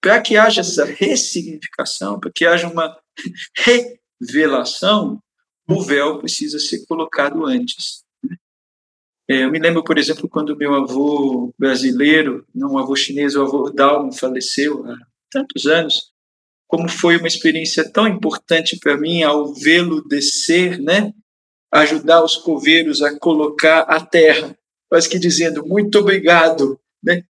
Para 0.00 0.20
que 0.20 0.36
haja 0.36 0.60
essa 0.60 0.84
ressignificação, 0.84 2.18
para 2.18 2.32
que 2.34 2.44
haja 2.44 2.68
uma 2.68 2.98
revelação, 4.20 5.22
o 5.68 5.80
véu 5.82 6.18
precisa 6.18 6.58
ser 6.58 6.84
colocado 6.86 7.46
antes. 7.46 8.02
É, 9.30 9.44
eu 9.44 9.50
me 9.50 9.58
lembro, 9.58 9.82
por 9.82 9.96
exemplo, 9.96 10.28
quando 10.28 10.56
meu 10.56 10.74
avô 10.74 11.54
brasileiro, 11.58 12.46
não 12.54 12.72
o 12.72 12.78
avô 12.78 12.94
chinês, 12.94 13.34
o 13.34 13.42
avô 13.42 13.70
Dalmo 13.70 14.12
faleceu 14.12 14.84
há 14.84 14.98
tantos 15.34 15.66
anos, 15.66 16.12
como 16.68 16.88
foi 16.88 17.16
uma 17.16 17.26
experiência 17.26 17.90
tão 17.90 18.06
importante 18.06 18.78
para 18.78 18.96
mim 18.96 19.24
ao 19.24 19.52
vê-lo 19.52 20.06
descer, 20.06 20.78
né? 20.78 21.12
Ajudar 21.72 22.22
os 22.22 22.36
coveiros 22.36 23.02
a 23.02 23.18
colocar 23.18 23.80
a 23.80 24.00
terra, 24.00 24.56
quase 24.88 25.08
que 25.08 25.18
dizendo 25.18 25.66
muito 25.66 25.98
obrigado, 25.98 26.78
né? 27.02 27.24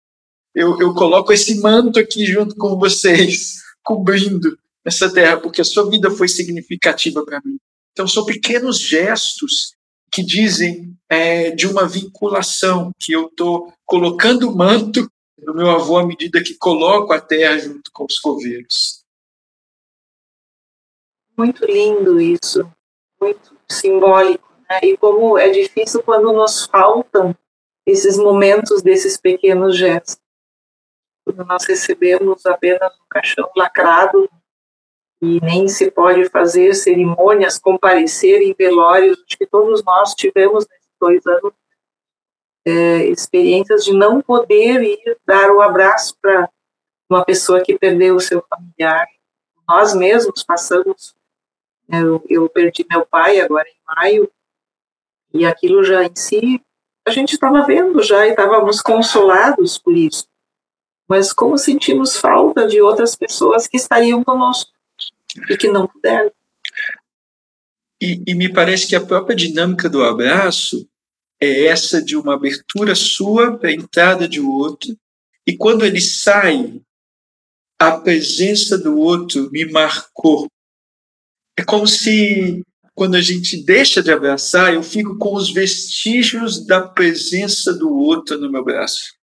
Eu, 0.53 0.79
eu 0.79 0.93
coloco 0.93 1.31
esse 1.31 1.62
manto 1.62 1.98
aqui 1.98 2.25
junto 2.25 2.55
com 2.55 2.77
vocês, 2.77 3.55
cobrindo 3.83 4.57
essa 4.86 5.12
terra, 5.12 5.38
porque 5.38 5.62
a 5.62 5.65
sua 5.65 5.89
vida 5.89 6.12
foi 6.12 6.27
significativa 6.27 7.25
para 7.25 7.41
mim. 7.43 7.57
Então, 7.93 8.07
são 8.07 8.25
pequenos 8.25 8.79
gestos 8.79 9.74
que 10.12 10.24
dizem 10.24 10.93
é, 11.10 11.51
de 11.51 11.65
uma 11.65 11.88
vinculação, 11.88 12.91
que 13.00 13.13
eu 13.13 13.27
estou 13.27 13.74
colocando 13.86 14.50
o 14.50 14.55
manto 14.55 15.10
do 15.43 15.53
meu 15.53 15.69
avô 15.69 15.97
à 15.97 16.05
medida 16.05 16.43
que 16.43 16.55
coloco 16.55 17.13
a 17.13 17.21
terra 17.21 17.57
junto 17.57 17.91
com 17.91 18.05
os 18.05 18.19
coveiros. 18.19 19.03
Muito 21.38 21.65
lindo 21.65 22.21
isso, 22.21 22.69
muito 23.19 23.57
simbólico. 23.69 24.47
Né? 24.69 24.79
E 24.83 24.97
como 24.97 25.38
é 25.38 25.50
difícil 25.50 26.03
quando 26.03 26.31
nos 26.31 26.65
faltam 26.65 27.35
esses 27.85 28.17
momentos 28.17 28.81
desses 28.81 29.17
pequenos 29.17 29.77
gestos. 29.77 30.17
Quando 31.25 31.45
nós 31.45 31.65
recebemos 31.65 32.45
apenas 32.45 32.93
um 32.93 33.05
caixão 33.09 33.50
lacrado 33.55 34.29
e 35.21 35.39
nem 35.41 35.67
se 35.67 35.89
pode 35.89 36.29
fazer 36.29 36.73
cerimônias, 36.73 37.57
comparecer 37.57 38.41
em 38.41 38.53
velórios, 38.53 39.23
que 39.25 39.45
todos 39.45 39.83
nós 39.83 40.13
tivemos 40.13 40.67
nesses 40.67 40.91
dois 41.00 41.25
anos 41.25 41.53
é, 42.65 43.05
experiências 43.05 43.84
de 43.84 43.93
não 43.93 44.22
poder 44.22 44.82
ir 44.82 45.17
dar 45.25 45.51
o 45.51 45.62
abraço 45.62 46.15
para 46.22 46.50
uma 47.10 47.24
pessoa 47.24 47.62
que 47.62 47.77
perdeu 47.77 48.15
o 48.15 48.22
seu 48.22 48.43
familiar. 48.50 49.08
Nós 49.67 49.93
mesmos 49.93 50.43
passamos, 50.43 51.15
né, 51.88 52.01
eu, 52.01 52.24
eu 52.29 52.50
perdi 52.50 52.86
meu 52.89 53.05
pai 53.05 53.39
agora 53.39 53.67
em 53.67 53.96
maio, 53.96 54.32
e 55.34 55.46
aquilo 55.46 55.84
já 55.84 56.03
em 56.03 56.15
si, 56.15 56.62
a 57.05 57.12
gente 57.12 57.34
estava 57.34 57.65
vendo 57.65 58.01
já 58.01 58.25
e 58.27 58.32
estávamos 58.32 58.82
consolados 58.82 59.77
por 59.77 59.96
isso. 59.96 60.27
Mas 61.08 61.34
como 61.34 61.58
sentimos 61.58 62.17
falta 62.17 62.67
de 62.67 62.82
outras 62.82 63.15
pessoas 63.15 63.67
que 63.67 63.77
estariam 63.77 64.24
conosco 64.24 64.72
e 65.50 65.58
que 65.58 65.67
não 65.70 65.88
puderam. 65.88 66.32
E, 68.01 68.22
e 68.27 68.36
me 68.36 68.51
parece 68.51 68.88
que 68.88 68.96
a 68.96 69.05
própria 69.05 69.36
dinâmica 69.36 69.89
do 69.89 70.03
abraço 70.03 70.88
é 71.43 71.65
essa 71.65 72.01
de 72.01 72.15
uma 72.15 72.35
abertura 72.35 72.95
sua 72.95 73.57
para 73.57 73.69
a 73.69 73.73
entrada 73.73 74.27
de 74.27 74.39
outro, 74.39 74.97
e 75.45 75.57
quando 75.57 75.85
ele 75.85 76.00
sai, 76.00 76.81
a 77.79 78.00
presença 78.00 78.77
do 78.77 78.97
outro 78.97 79.50
me 79.51 79.65
marcou. 79.65 80.47
É 81.57 81.63
como 81.63 81.85
se, 81.85 82.63
quando 82.95 83.15
a 83.15 83.21
gente 83.21 83.62
deixa 83.63 84.01
de 84.01 84.12
abraçar, 84.12 84.73
eu 84.73 84.81
fico 84.81 85.17
com 85.17 85.35
os 85.35 85.51
vestígios 85.51 86.65
da 86.65 86.88
presença 86.88 87.73
do 87.73 87.93
outro 87.93 88.39
no 88.39 88.50
meu 88.50 88.63
braço. 88.63 89.13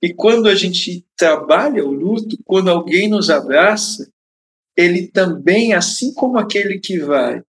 E 0.00 0.12
quando 0.12 0.48
a 0.48 0.54
gente 0.54 1.06
trabalha 1.16 1.84
o 1.84 1.92
luto, 1.92 2.36
quando 2.44 2.70
alguém 2.70 3.08
nos 3.08 3.30
abraça, 3.30 4.10
ele 4.76 5.06
também, 5.06 5.74
assim 5.74 6.12
como 6.14 6.38
aquele 6.38 6.80
que 6.80 6.98
vai, 6.98 7.42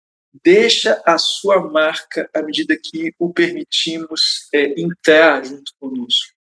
deixa 0.44 1.00
a 1.04 1.18
sua 1.18 1.60
marca 1.70 2.28
à 2.34 2.42
medida 2.42 2.76
que 2.76 3.12
o 3.18 3.32
permitimos 3.32 4.48
é, 4.52 4.80
entrar 4.80 5.44
junto 5.44 5.72
conosco. 5.78 6.34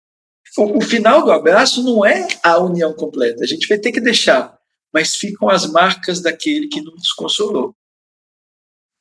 O, 0.58 0.78
o 0.78 0.82
final 0.82 1.24
do 1.24 1.32
abraço 1.32 1.84
não 1.84 2.06
é 2.06 2.28
a 2.44 2.58
união 2.60 2.94
completa, 2.94 3.44
a 3.44 3.48
gente 3.48 3.68
vai 3.68 3.78
ter 3.78 3.92
que 3.92 4.02
deixar, 4.02 4.58
mas 4.94 5.16
ficam 5.16 5.50
as 5.50 5.66
marcas 5.66 6.22
daquele 6.22 6.68
que 6.68 6.82
nos 6.82 7.14
consolou. 7.14 7.76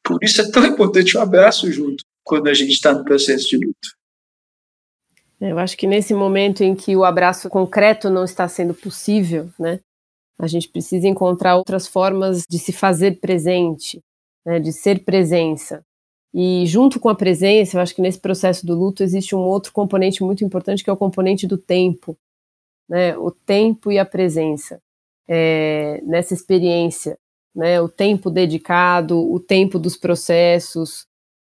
Por 0.05 0.23
isso 0.23 0.41
é 0.41 0.51
tão 0.51 0.65
importante 0.65 1.17
o 1.17 1.21
abraço 1.21 1.71
junto 1.73 2.05
quando 2.23 2.49
a 2.49 2.55
gente 2.55 2.73
está 2.73 2.93
no 2.93 3.05
processo 3.05 3.49
de 3.49 3.57
luto. 3.57 3.97
Eu 5.41 5.59
acho 5.59 5.77
que 5.77 5.87
nesse 5.87 6.15
momento 6.15 6.63
em 6.63 6.75
que 6.75 6.97
o 6.97 7.05
abraço 7.05 7.49
concreto 7.49 8.09
não 8.09 8.25
está 8.25 8.49
sendo 8.49 8.73
possível, 8.73 9.51
né, 9.59 9.81
a 10.39 10.47
gente 10.47 10.69
precisa 10.69 11.07
encontrar 11.09 11.57
outras 11.57 11.87
formas 11.87 12.45
de 12.49 12.59
se 12.59 12.73
fazer 12.73 13.21
presente, 13.21 14.03
né, 14.47 14.61
de 14.61 14.73
ser 14.73 15.05
presença. 15.05 15.85
E 16.33 16.65
junto 16.67 17.01
com 17.01 17.09
a 17.09 17.15
presença, 17.15 17.77
eu 17.77 17.81
acho 17.81 17.95
que 17.95 18.03
nesse 18.03 18.21
processo 18.21 18.65
do 18.65 18.75
luto 18.75 19.03
existe 19.03 19.35
um 19.35 19.41
outro 19.41 19.73
componente 19.73 20.23
muito 20.23 20.45
importante 20.45 20.85
que 20.85 20.91
é 20.91 20.93
o 20.93 20.97
componente 20.97 21.47
do 21.47 21.59
tempo, 21.59 22.17
né, 22.89 23.17
o 23.19 23.31
tempo 23.33 23.91
e 23.91 23.99
a 23.99 24.05
presença 24.07 24.81
é, 25.29 26.01
nessa 26.05 26.35
experiência, 26.35 27.19
né, 27.55 27.81
o 27.81 27.89
tempo 27.89 28.31
dedicado, 28.31 29.19
o 29.19 29.41
tempo 29.41 29.79
dos 29.79 29.97
processos, 29.97 31.07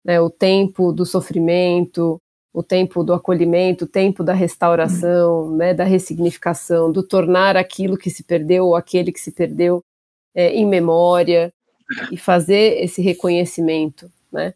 né, 0.06 0.20
o 0.22 0.30
tempo 0.30 0.92
do 0.92 1.06
sofrimento, 1.06 2.20
o 2.54 2.62
tempo 2.62 3.04
do 3.04 3.14
acolhimento, 3.14 3.86
o 3.86 3.88
tempo 3.88 4.24
da 4.24 4.34
restauração, 4.34 5.50
né, 5.56 5.74
da 5.74 5.84
ressignificação, 5.84 6.92
do 6.92 7.02
tornar 7.02 7.58
aquilo 7.58 7.98
que 7.98 8.12
se 8.12 8.24
perdeu 8.24 8.68
ou 8.68 8.76
aquele 8.76 9.12
que 9.12 9.20
se 9.20 9.32
perdeu 9.32 9.82
é, 10.36 10.50
em 10.52 10.66
memória, 10.66 11.52
e 12.12 12.18
fazer 12.18 12.84
esse 12.84 13.02
reconhecimento, 13.02 14.12
né? 14.32 14.54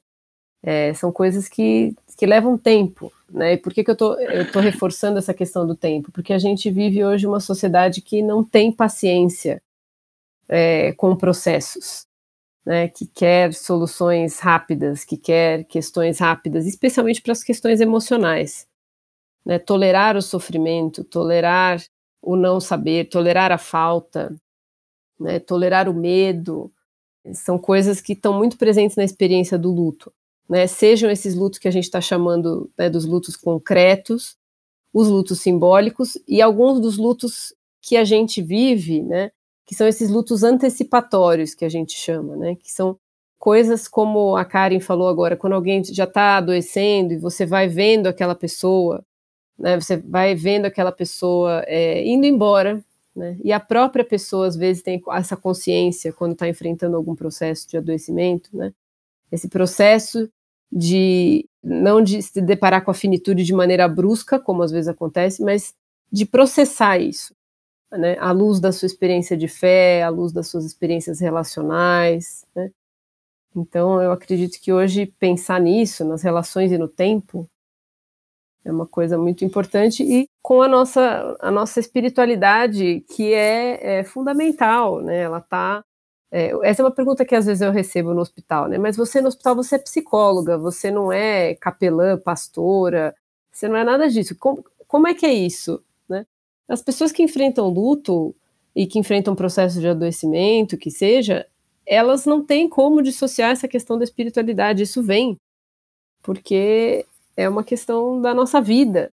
É, 0.64 0.94
são 0.94 1.12
coisas 1.12 1.48
que, 1.48 1.96
que 2.18 2.26
levam 2.26 2.58
tempo, 2.58 3.12
né? 3.30 3.54
E 3.54 3.58
por 3.58 3.74
que, 3.74 3.84
que 3.84 3.92
eu 3.92 3.96
tô, 3.96 4.18
tô 4.52 4.60
reforçando 4.60 5.20
essa 5.20 5.34
questão 5.34 5.66
do 5.68 5.76
tempo? 5.76 6.12
Porque 6.12 6.34
a 6.34 6.40
gente 6.40 6.70
vive 6.72 7.06
hoje 7.06 7.28
uma 7.28 7.40
sociedade 7.40 8.02
que 8.02 8.22
não 8.22 8.44
tem 8.44 8.72
paciência 8.72 9.62
é, 10.50 10.94
com 10.94 11.16
processos, 11.16 12.08
né? 12.66 12.88
Que 12.90 13.06
quer 13.06 13.54
soluções 13.54 14.40
rápidas, 14.40 15.06
que 15.06 15.18
quer 15.18 15.64
questões 15.66 16.20
rápidas, 16.20 16.66
especialmente 16.66 17.22
para 17.22 17.34
as 17.34 17.44
questões 17.44 17.80
emocionais. 17.80 18.68
Né? 19.46 19.58
Tolerar 19.58 20.18
o 20.18 20.22
sofrimento, 20.22 21.06
tolerar 21.06 21.82
o 22.22 22.36
não 22.36 22.60
saber, 22.60 23.06
tolerar 23.06 23.52
a 23.54 23.58
falta, 23.58 24.36
né? 25.18 25.40
tolerar 25.40 25.88
o 25.88 25.94
medo, 25.94 26.70
são 27.34 27.58
coisas 27.58 28.02
que 28.02 28.14
estão 28.14 28.34
muito 28.34 28.58
presentes 28.58 28.96
na 28.96 29.04
experiência 29.04 29.58
do 29.58 29.72
luto. 29.72 30.12
Né? 30.50 30.68
Sejam 30.68 31.10
esses 31.10 31.36
lutos 31.36 31.60
que 31.60 31.68
a 31.68 31.72
gente 31.72 31.84
está 31.84 32.02
chamando 32.02 32.70
né, 32.78 32.90
dos 32.90 33.06
lutos 33.06 33.36
concretos, 33.36 34.38
os 34.94 35.08
lutos 35.10 35.40
simbólicos 35.42 36.18
e 36.28 36.42
alguns 36.42 36.80
dos 36.80 36.98
lutos 36.98 37.54
que 37.82 37.96
a 37.96 38.04
gente 38.04 38.42
vive, 38.42 39.04
né, 39.04 39.32
que 39.66 39.76
são 39.76 39.88
esses 39.88 40.10
lutos 40.10 40.44
antecipatórios 40.44 41.54
que 41.54 41.64
a 41.64 41.70
gente 41.70 41.94
chama, 41.94 42.36
né, 42.36 42.56
que 42.56 42.72
são 42.72 42.98
coisas 43.38 43.88
como 43.88 44.36
a 44.36 44.44
Karen 44.44 44.80
falou 44.80 45.08
agora, 45.08 45.38
quando 45.38 45.54
alguém 45.54 45.84
já 45.84 46.06
está 46.06 46.38
adoecendo 46.38 47.14
e 47.14 47.18
você 47.18 47.46
vai 47.46 47.68
vendo 47.68 48.08
aquela 48.08 48.34
pessoa, 48.34 49.06
né, 49.58 49.80
você 49.80 49.98
vai 49.98 50.34
vendo 50.36 50.66
aquela 50.66 50.92
pessoa 50.92 51.64
é, 51.68 52.04
indo 52.06 52.26
embora, 52.26 52.84
né? 53.18 53.38
E 53.44 53.52
a 53.52 53.60
própria 53.60 54.06
pessoa, 54.06 54.48
às 54.48 54.56
vezes, 54.56 54.84
tem 54.84 55.02
essa 55.12 55.36
consciência 55.36 56.14
quando 56.14 56.34
está 56.34 56.48
enfrentando 56.48 56.96
algum 56.96 57.16
processo 57.16 57.68
de 57.70 57.78
adoecimento, 57.78 58.56
né? 58.56 58.74
Esse 59.32 59.50
processo 59.50 60.30
de 60.72 61.48
não 61.64 62.02
de 62.02 62.22
se 62.22 62.42
deparar 62.42 62.84
com 62.84 62.92
a 62.92 62.94
finitude 62.94 63.44
de 63.44 63.54
maneira 63.54 63.88
brusca, 63.88 64.40
como 64.40 64.64
às 64.64 64.72
vezes 64.72 64.88
acontece, 64.88 65.44
mas 65.44 65.74
de 66.12 66.26
processar 66.26 67.00
isso, 67.00 67.36
né? 67.92 68.18
À 68.20 68.32
luz 68.32 68.60
da 68.60 68.72
sua 68.72 68.86
experiência 68.88 69.38
de 69.38 69.48
fé, 69.48 70.04
à 70.04 70.10
luz 70.10 70.32
das 70.34 70.48
suas 70.48 70.66
experiências 70.66 71.20
relacionais, 71.20 72.46
né? 72.56 72.72
Então, 73.56 74.02
eu 74.02 74.12
acredito 74.12 74.60
que 74.62 74.72
hoje 74.72 75.08
pensar 75.20 75.60
nisso, 75.60 76.06
nas 76.06 76.22
relações 76.22 76.72
e 76.72 76.78
no 76.78 76.88
tempo, 76.88 77.50
é 78.68 78.72
uma 78.72 78.86
coisa 78.86 79.18
muito 79.18 79.46
importante 79.46 80.04
e 80.04 80.28
com 80.42 80.62
a 80.62 80.68
nossa, 80.68 81.38
a 81.40 81.50
nossa 81.50 81.80
espiritualidade 81.80 83.02
que 83.16 83.34
é, 83.34 84.00
é 84.00 84.04
fundamental, 84.04 85.02
né? 85.02 85.20
Ela 85.22 85.40
tá 85.40 85.84
é, 86.30 86.52
essa 86.64 86.82
é 86.82 86.86
uma 86.86 86.92
pergunta 86.92 87.24
que 87.24 87.34
às 87.34 87.46
vezes 87.46 87.62
eu 87.62 87.72
recebo 87.72 88.14
no 88.14 88.20
hospital, 88.20 88.68
né? 88.68 88.78
Mas 88.78 88.98
você 88.98 89.22
no 89.22 89.30
hospital 89.30 89.56
você 89.56 89.76
é 89.76 89.80
psicóloga, 89.80 90.58
você 90.58 90.92
não 90.92 91.12
é 91.12 91.56
capelã, 91.56 92.18
pastora, 92.18 93.16
você 93.52 93.70
não 93.70 93.78
é 93.78 93.86
nada 93.86 94.10
disso. 94.10 94.36
Como, 94.38 94.66
como 94.86 95.08
é 95.08 95.14
que 95.14 95.26
é 95.26 95.34
isso, 95.34 95.82
né? 96.10 96.26
As 96.68 96.82
pessoas 96.82 97.14
que 97.14 97.24
enfrentam 97.24 97.70
luto 97.70 98.36
e 98.76 98.86
que 98.86 99.00
enfrentam 99.00 99.34
processo 99.36 99.80
de 99.80 99.88
adoecimento, 99.88 100.78
que 100.78 100.92
seja, 100.92 101.48
elas 101.86 102.26
não 102.26 102.44
têm 102.44 102.68
como 102.68 103.02
dissociar 103.02 103.52
essa 103.52 103.68
questão 103.68 103.98
da 103.98 104.04
espiritualidade. 104.04 104.84
Isso 104.84 105.02
vem 105.02 105.38
porque 106.22 107.06
é 107.38 107.48
uma 107.48 107.64
questão 107.64 108.20
da 108.20 108.34
nossa 108.34 108.60
vida. 108.60 109.14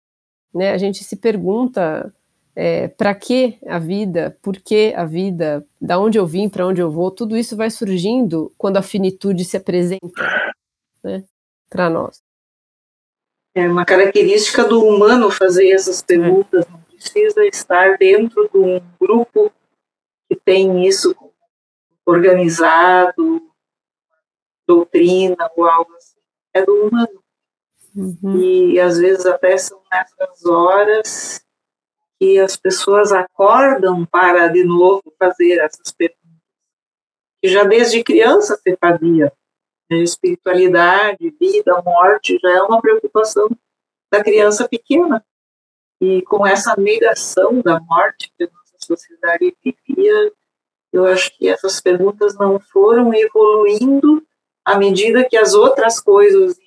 Né? 0.54 0.72
A 0.72 0.78
gente 0.78 1.02
se 1.02 1.16
pergunta 1.16 2.14
é, 2.54 2.88
para 2.88 3.14
que 3.14 3.58
a 3.66 3.78
vida, 3.78 4.36
por 4.42 4.56
que 4.56 4.92
a 4.94 5.04
vida, 5.04 5.66
da 5.80 5.98
onde 5.98 6.18
eu 6.18 6.26
vim, 6.26 6.48
para 6.48 6.66
onde 6.66 6.80
eu 6.80 6.90
vou, 6.90 7.10
tudo 7.10 7.36
isso 7.36 7.56
vai 7.56 7.70
surgindo 7.70 8.52
quando 8.58 8.76
a 8.76 8.82
finitude 8.82 9.44
se 9.44 9.56
apresenta 9.56 10.52
né, 11.02 11.24
para 11.70 11.88
nós. 11.88 12.22
É 13.54 13.66
uma 13.66 13.84
característica 13.84 14.62
do 14.62 14.84
humano 14.84 15.30
fazer 15.30 15.70
essas 15.70 16.02
perguntas, 16.02 16.66
é. 16.66 16.70
não 16.70 16.80
precisa 16.82 17.44
estar 17.46 17.96
dentro 17.96 18.48
de 18.52 18.58
um 18.58 18.80
grupo 19.00 19.50
que 20.28 20.36
tem 20.36 20.86
isso 20.86 21.16
organizado, 22.06 23.42
doutrina 24.66 25.50
ou 25.56 25.64
algo 25.64 25.92
assim. 25.94 26.18
É 26.54 26.64
do 26.64 26.72
humano. 26.86 27.19
Uhum. 27.94 28.38
E 28.40 28.78
às 28.78 28.98
vezes 28.98 29.26
até 29.26 29.56
são 29.56 29.80
nessas 29.90 30.44
horas 30.44 31.44
que 32.18 32.38
as 32.38 32.56
pessoas 32.56 33.12
acordam 33.12 34.04
para 34.04 34.48
de 34.48 34.62
novo 34.64 35.02
fazer 35.18 35.58
essas 35.58 35.90
perguntas. 35.90 36.20
Que 37.42 37.48
já 37.48 37.64
desde 37.64 38.04
criança 38.04 38.56
se 38.56 38.76
fazia. 38.76 39.32
Espiritualidade, 39.90 41.34
vida, 41.40 41.82
morte, 41.82 42.38
já 42.40 42.50
é 42.50 42.62
uma 42.62 42.80
preocupação 42.80 43.48
da 44.12 44.22
criança 44.22 44.68
pequena. 44.68 45.24
E 46.00 46.22
com 46.22 46.46
essa 46.46 46.76
negação 46.76 47.60
da 47.60 47.80
morte 47.80 48.32
que 48.36 48.44
a 48.44 48.46
nossa 48.46 48.76
sociedade 48.78 49.56
vivia, 49.64 50.32
Eu 50.92 51.06
acho 51.06 51.30
que 51.36 51.48
essas 51.48 51.80
perguntas 51.80 52.36
não 52.36 52.58
foram 52.58 53.14
evoluindo 53.14 54.22
à 54.64 54.76
medida 54.76 55.24
que 55.24 55.36
as 55.36 55.54
outras 55.54 56.00
coisas 56.00 56.58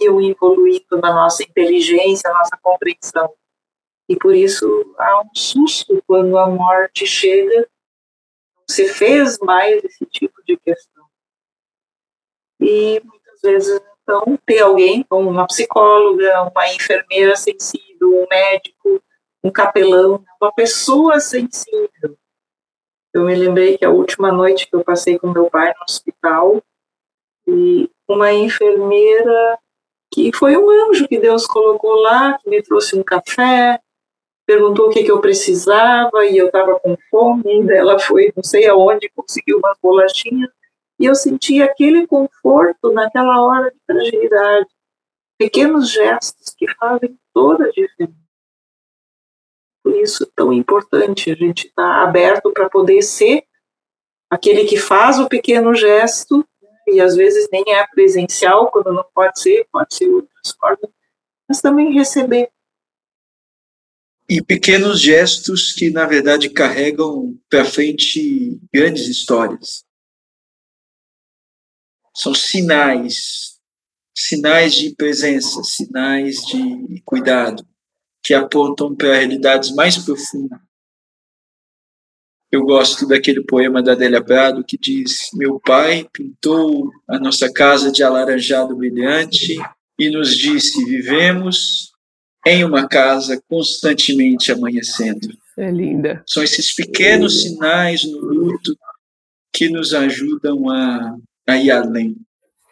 iam, 0.00 0.20
evoluindo 0.20 0.98
na 1.00 1.12
nossa 1.12 1.42
inteligência, 1.42 2.30
na 2.30 2.38
nossa 2.38 2.58
compreensão. 2.62 3.32
E 4.08 4.16
por 4.16 4.34
isso 4.34 4.94
há 4.98 5.20
um 5.20 5.30
susto 5.34 6.02
quando 6.06 6.36
a 6.38 6.46
morte 6.48 7.06
chega. 7.06 7.68
Você 8.68 8.88
fez 8.88 9.38
mais 9.38 9.82
esse 9.84 10.04
tipo 10.06 10.42
de 10.44 10.56
questão. 10.56 11.04
E 12.60 13.00
muitas 13.04 13.40
vezes, 13.42 13.80
então, 14.02 14.38
ter 14.44 14.60
alguém, 14.60 15.02
como 15.04 15.30
uma 15.30 15.46
psicóloga, 15.46 16.42
uma 16.42 16.68
enfermeira 16.68 17.36
sensível, 17.36 18.22
um 18.22 18.26
médico, 18.28 19.02
um 19.42 19.50
capelão, 19.50 20.24
uma 20.40 20.52
pessoa 20.52 21.20
sensível, 21.20 22.18
eu 23.12 23.24
me 23.24 23.34
lembrei 23.34 23.76
que 23.76 23.84
a 23.84 23.90
última 23.90 24.30
noite 24.30 24.68
que 24.68 24.76
eu 24.76 24.84
passei 24.84 25.18
com 25.18 25.32
meu 25.32 25.50
pai 25.50 25.68
no 25.68 25.82
hospital, 25.82 26.62
e 27.46 27.90
uma 28.08 28.32
enfermeira 28.32 29.58
que 30.12 30.30
foi 30.34 30.56
um 30.56 30.68
anjo 30.88 31.06
que 31.06 31.18
Deus 31.18 31.46
colocou 31.46 31.94
lá, 31.94 32.38
que 32.38 32.50
me 32.50 32.62
trouxe 32.62 32.98
um 32.98 33.02
café, 33.02 33.80
perguntou 34.46 34.88
o 34.88 34.90
que, 34.90 35.04
que 35.04 35.10
eu 35.10 35.20
precisava 35.20 36.26
e 36.26 36.36
eu 36.36 36.46
estava 36.46 36.78
com 36.80 36.96
fome, 37.10 37.70
ela 37.70 37.98
foi 37.98 38.32
não 38.34 38.42
sei 38.42 38.66
aonde, 38.66 39.10
conseguiu 39.14 39.58
umas 39.58 39.78
bolachinhas, 39.80 40.50
e 40.98 41.06
eu 41.06 41.14
senti 41.14 41.62
aquele 41.62 42.06
conforto 42.06 42.92
naquela 42.92 43.40
hora 43.42 43.70
de 43.70 43.78
fragilidade. 43.86 44.66
Pequenos 45.38 45.90
gestos 45.90 46.54
que 46.56 46.66
fazem 46.74 47.16
toda 47.32 47.66
a 47.66 47.70
diferença 47.70 48.20
por 49.82 49.96
isso 49.96 50.26
tão 50.34 50.52
importante 50.52 51.30
a 51.30 51.34
gente 51.34 51.66
estar 51.66 51.82
tá 51.82 52.02
aberto 52.02 52.52
para 52.52 52.68
poder 52.68 53.02
ser 53.02 53.44
aquele 54.30 54.64
que 54.64 54.76
faz 54.76 55.18
o 55.18 55.28
pequeno 55.28 55.74
gesto, 55.74 56.46
e 56.92 57.00
às 57.00 57.16
vezes 57.16 57.48
nem 57.50 57.64
é 57.68 57.86
presencial, 57.86 58.70
quando 58.70 58.92
não 58.92 59.04
pode 59.14 59.40
ser, 59.40 59.66
pode 59.72 59.94
ser 59.94 60.08
outras 60.08 60.54
formas, 60.58 60.90
mas 61.48 61.60
também 61.60 61.92
receber. 61.92 62.50
E 64.28 64.42
pequenos 64.42 65.00
gestos 65.00 65.72
que, 65.72 65.90
na 65.90 66.06
verdade, 66.06 66.50
carregam 66.50 67.36
para 67.48 67.64
frente 67.64 68.60
grandes 68.72 69.08
histórias. 69.08 69.84
São 72.14 72.32
sinais, 72.34 73.58
sinais 74.14 74.74
de 74.74 74.94
presença, 74.94 75.62
sinais 75.64 76.36
de 76.46 77.02
cuidado 77.04 77.66
que 78.22 78.34
apontam 78.34 78.94
para 78.94 79.16
realidades 79.16 79.74
mais 79.74 79.96
profundas. 79.98 80.60
Eu 82.52 82.64
gosto 82.64 83.06
daquele 83.06 83.44
poema 83.44 83.80
da 83.80 83.92
Adélia 83.92 84.22
Prado 84.22 84.64
que 84.64 84.76
diz: 84.76 85.28
Meu 85.34 85.60
pai 85.60 86.06
pintou 86.12 86.90
a 87.08 87.18
nossa 87.18 87.52
casa 87.52 87.92
de 87.92 88.02
alaranjado 88.02 88.76
brilhante 88.76 89.56
e 89.98 90.10
nos 90.10 90.36
disse: 90.36 90.84
Vivemos 90.84 91.92
em 92.46 92.64
uma 92.64 92.88
casa 92.88 93.40
constantemente 93.48 94.50
amanhecendo. 94.50 95.28
É 95.56 95.70
linda. 95.70 96.24
São 96.26 96.42
esses 96.42 96.74
pequenos 96.74 97.42
sinais 97.42 98.04
no 98.04 98.18
luto 98.18 98.76
que 99.52 99.68
nos 99.68 99.92
ajudam 99.92 100.70
a, 100.70 101.16
a 101.46 101.56
ir 101.56 101.70
além. 101.70 102.16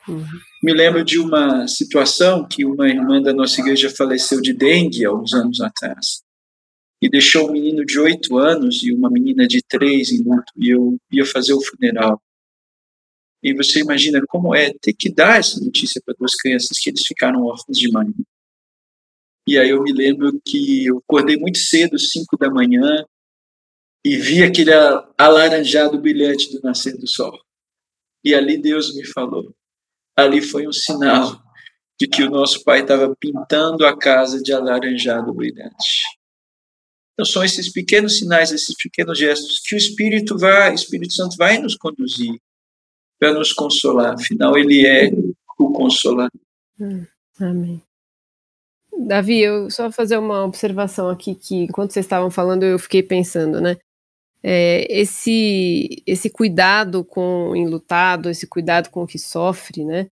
Uhum. 0.08 0.24
Me 0.62 0.72
lembro 0.72 1.04
de 1.04 1.18
uma 1.18 1.68
situação 1.68 2.46
que 2.48 2.64
uma 2.64 2.88
irmã 2.88 3.20
da 3.20 3.32
nossa 3.32 3.60
igreja 3.60 3.90
faleceu 3.90 4.40
de 4.40 4.52
dengue 4.52 5.04
há 5.04 5.12
uns 5.12 5.34
anos 5.34 5.60
atrás. 5.60 6.22
E 7.00 7.08
deixou 7.08 7.48
um 7.48 7.52
menino 7.52 7.84
de 7.84 7.98
oito 7.98 8.36
anos 8.36 8.82
e 8.82 8.92
uma 8.92 9.08
menina 9.10 9.46
de 9.46 9.62
três 9.62 10.10
em 10.10 10.22
luto. 10.22 10.52
E 10.56 10.70
eu 10.70 10.98
ia 11.12 11.24
fazer 11.24 11.54
o 11.54 11.62
funeral. 11.62 12.20
E 13.42 13.54
você 13.54 13.80
imagina 13.80 14.20
como 14.26 14.54
é 14.54 14.72
ter 14.80 14.92
que 14.92 15.12
dar 15.12 15.38
essa 15.38 15.60
notícia 15.60 16.02
para 16.04 16.14
duas 16.18 16.34
crianças 16.34 16.78
que 16.78 16.90
eles 16.90 17.06
ficaram 17.06 17.44
órfãos 17.44 17.78
de 17.78 17.90
mãe. 17.90 18.08
E 19.46 19.56
aí 19.56 19.70
eu 19.70 19.82
me 19.82 19.92
lembro 19.92 20.40
que 20.44 20.86
eu 20.86 20.98
acordei 20.98 21.36
muito 21.36 21.58
cedo, 21.58 21.98
cinco 21.98 22.36
da 22.36 22.50
manhã, 22.50 23.04
e 24.04 24.16
vi 24.16 24.42
aquele 24.42 24.72
alaranjado 25.16 25.98
brilhante 26.00 26.52
do 26.52 26.60
nascer 26.60 26.96
do 26.98 27.06
sol. 27.06 27.32
E 28.24 28.34
ali 28.34 28.60
Deus 28.60 28.94
me 28.94 29.06
falou: 29.06 29.54
ali 30.16 30.42
foi 30.42 30.66
um 30.66 30.72
sinal 30.72 31.40
de 32.00 32.06
que 32.08 32.22
o 32.22 32.30
nosso 32.30 32.62
pai 32.64 32.80
estava 32.80 33.14
pintando 33.18 33.86
a 33.86 33.96
casa 33.96 34.42
de 34.42 34.52
alaranjado 34.52 35.32
brilhante. 35.32 36.17
Então 37.18 37.26
são 37.26 37.42
esses 37.42 37.72
pequenos 37.72 38.18
sinais, 38.18 38.52
esses 38.52 38.76
pequenos 38.76 39.18
gestos 39.18 39.60
que 39.60 39.74
o 39.74 39.78
Espírito 39.78 40.38
vai, 40.38 40.70
o 40.70 40.74
Espírito 40.74 41.12
Santo 41.12 41.36
vai 41.36 41.58
nos 41.58 41.74
conduzir 41.74 42.38
para 43.18 43.34
nos 43.34 43.52
consolar. 43.52 44.14
Afinal, 44.14 44.56
ele 44.56 44.86
é 44.86 45.10
o 45.58 45.72
consolador. 45.72 46.30
Hum, 46.78 47.04
amém. 47.40 47.82
Davi, 49.06 49.40
eu 49.40 49.70
só 49.70 49.90
fazer 49.90 50.16
uma 50.16 50.44
observação 50.44 51.08
aqui 51.08 51.34
que 51.34 51.64
enquanto 51.64 51.92
vocês 51.92 52.06
estavam 52.06 52.30
falando 52.30 52.64
eu 52.64 52.78
fiquei 52.78 53.02
pensando, 53.02 53.60
né? 53.60 53.76
é, 54.42 54.86
esse, 54.88 56.02
esse 56.06 56.30
cuidado 56.30 57.04
com 57.04 57.50
o 57.50 57.56
enlutado, 57.56 58.30
esse 58.30 58.46
cuidado 58.46 58.90
com 58.90 59.02
o 59.02 59.06
que 59.06 59.18
sofre, 59.18 59.84
né? 59.84 60.08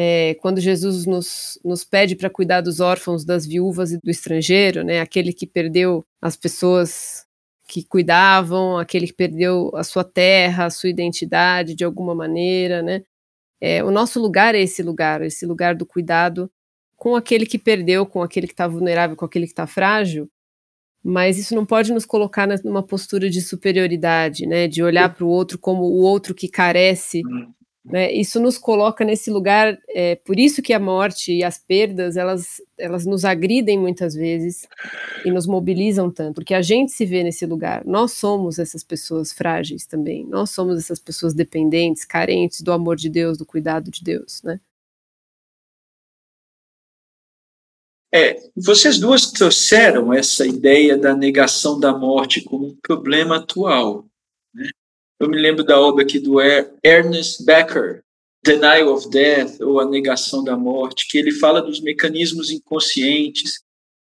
É, 0.00 0.34
quando 0.34 0.60
Jesus 0.60 1.06
nos, 1.06 1.58
nos 1.64 1.82
pede 1.82 2.14
para 2.14 2.30
cuidar 2.30 2.60
dos 2.60 2.78
órfãos, 2.78 3.24
das 3.24 3.44
viúvas 3.44 3.90
e 3.90 3.98
do 3.98 4.08
estrangeiro, 4.08 4.84
né? 4.84 5.00
Aquele 5.00 5.32
que 5.32 5.44
perdeu 5.44 6.06
as 6.22 6.36
pessoas 6.36 7.26
que 7.66 7.82
cuidavam, 7.82 8.78
aquele 8.78 9.08
que 9.08 9.12
perdeu 9.12 9.72
a 9.74 9.82
sua 9.82 10.04
terra, 10.04 10.66
a 10.66 10.70
sua 10.70 10.88
identidade 10.88 11.74
de 11.74 11.82
alguma 11.82 12.14
maneira, 12.14 12.80
né? 12.80 13.02
É, 13.60 13.82
o 13.82 13.90
nosso 13.90 14.20
lugar 14.20 14.54
é 14.54 14.60
esse 14.60 14.84
lugar, 14.84 15.20
esse 15.20 15.44
lugar 15.44 15.74
do 15.74 15.84
cuidado 15.84 16.48
com 16.96 17.16
aquele 17.16 17.44
que 17.44 17.58
perdeu, 17.58 18.06
com 18.06 18.22
aquele 18.22 18.46
que 18.46 18.52
está 18.52 18.68
vulnerável, 18.68 19.16
com 19.16 19.24
aquele 19.24 19.46
que 19.46 19.52
está 19.52 19.66
frágil, 19.66 20.30
mas 21.02 21.38
isso 21.38 21.56
não 21.56 21.66
pode 21.66 21.92
nos 21.92 22.06
colocar 22.06 22.46
numa 22.64 22.84
postura 22.84 23.28
de 23.28 23.40
superioridade, 23.42 24.46
né, 24.46 24.68
de 24.68 24.80
olhar 24.80 25.12
para 25.12 25.24
o 25.24 25.28
outro 25.28 25.58
como 25.58 25.82
o 25.82 26.02
outro 26.02 26.36
que 26.36 26.48
carece. 26.48 27.20
Né, 27.90 28.12
isso 28.12 28.38
nos 28.38 28.58
coloca 28.58 29.04
nesse 29.04 29.30
lugar, 29.30 29.78
é, 29.88 30.16
por 30.16 30.38
isso 30.38 30.62
que 30.62 30.72
a 30.72 30.78
morte 30.78 31.32
e 31.32 31.42
as 31.42 31.58
perdas, 31.58 32.16
elas, 32.16 32.60
elas 32.76 33.06
nos 33.06 33.24
agridem 33.24 33.78
muitas 33.78 34.14
vezes 34.14 34.68
e 35.24 35.30
nos 35.30 35.46
mobilizam 35.46 36.10
tanto, 36.10 36.34
porque 36.36 36.54
a 36.54 36.62
gente 36.62 36.92
se 36.92 37.06
vê 37.06 37.22
nesse 37.22 37.46
lugar, 37.46 37.84
nós 37.84 38.12
somos 38.12 38.58
essas 38.58 38.84
pessoas 38.84 39.32
frágeis 39.32 39.86
também, 39.86 40.24
nós 40.26 40.50
somos 40.50 40.78
essas 40.78 40.98
pessoas 40.98 41.34
dependentes, 41.34 42.04
carentes 42.04 42.60
do 42.60 42.72
amor 42.72 42.96
de 42.96 43.08
Deus, 43.08 43.38
do 43.38 43.46
cuidado 43.46 43.90
de 43.90 44.02
Deus, 44.02 44.42
né. 44.42 44.60
É, 48.12 48.38
vocês 48.56 48.98
duas 48.98 49.30
trouxeram 49.30 50.14
essa 50.14 50.46
ideia 50.46 50.96
da 50.96 51.14
negação 51.14 51.78
da 51.78 51.92
morte 51.96 52.42
como 52.42 52.68
um 52.68 52.76
problema 52.82 53.36
atual. 53.36 54.06
Eu 55.20 55.28
me 55.28 55.36
lembro 55.36 55.64
da 55.64 55.80
obra 55.80 56.04
aqui 56.04 56.20
do 56.20 56.36
Ernest 56.84 57.44
Becker, 57.44 58.02
Denial 58.44 58.92
of 58.92 59.10
Death, 59.10 59.60
ou 59.60 59.80
A 59.80 59.84
Negação 59.84 60.44
da 60.44 60.56
Morte, 60.56 61.08
que 61.08 61.18
ele 61.18 61.32
fala 61.32 61.60
dos 61.60 61.80
mecanismos 61.80 62.50
inconscientes, 62.50 63.60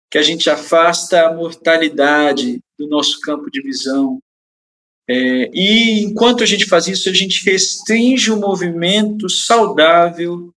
que 0.10 0.18
a 0.18 0.22
gente 0.22 0.50
afasta 0.50 1.28
a 1.28 1.34
mortalidade 1.34 2.60
do 2.80 2.88
nosso 2.88 3.20
campo 3.20 3.52
de 3.52 3.62
visão. 3.62 4.20
É, 5.10 5.50
e 5.54 6.04
enquanto 6.04 6.44
a 6.44 6.46
gente 6.46 6.66
faz 6.66 6.88
isso, 6.88 7.10
a 7.10 7.14
gente 7.14 7.44
restringe 7.44 8.32
o 8.32 8.40
movimento 8.40 9.30
saudável 9.30 10.54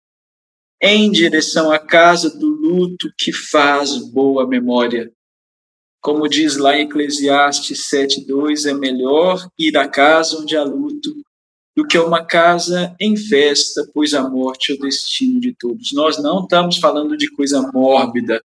em 0.80 1.10
direção 1.10 1.72
à 1.72 1.78
casa 1.78 2.30
do 2.38 2.46
luto 2.48 3.12
que 3.18 3.32
faz 3.32 3.96
boa 3.96 4.46
memória. 4.46 5.10
Como 6.06 6.28
diz 6.28 6.56
lá 6.56 6.78
em 6.78 6.82
Eclesiastes 6.82 7.88
7:2, 7.88 8.64
é 8.64 8.72
melhor 8.72 9.44
ir 9.58 9.76
à 9.76 9.88
casa 9.88 10.38
onde 10.38 10.56
há 10.56 10.62
luto 10.62 11.12
do 11.76 11.84
que 11.84 11.98
uma 11.98 12.24
casa 12.24 12.94
em 13.00 13.16
festa, 13.16 13.84
pois 13.92 14.14
a 14.14 14.22
morte 14.22 14.70
é 14.70 14.76
o 14.76 14.78
destino 14.78 15.40
de 15.40 15.52
todos. 15.58 15.92
Nós 15.92 16.22
não 16.22 16.44
estamos 16.44 16.76
falando 16.76 17.16
de 17.16 17.28
coisa 17.32 17.60
mórbida. 17.74 18.40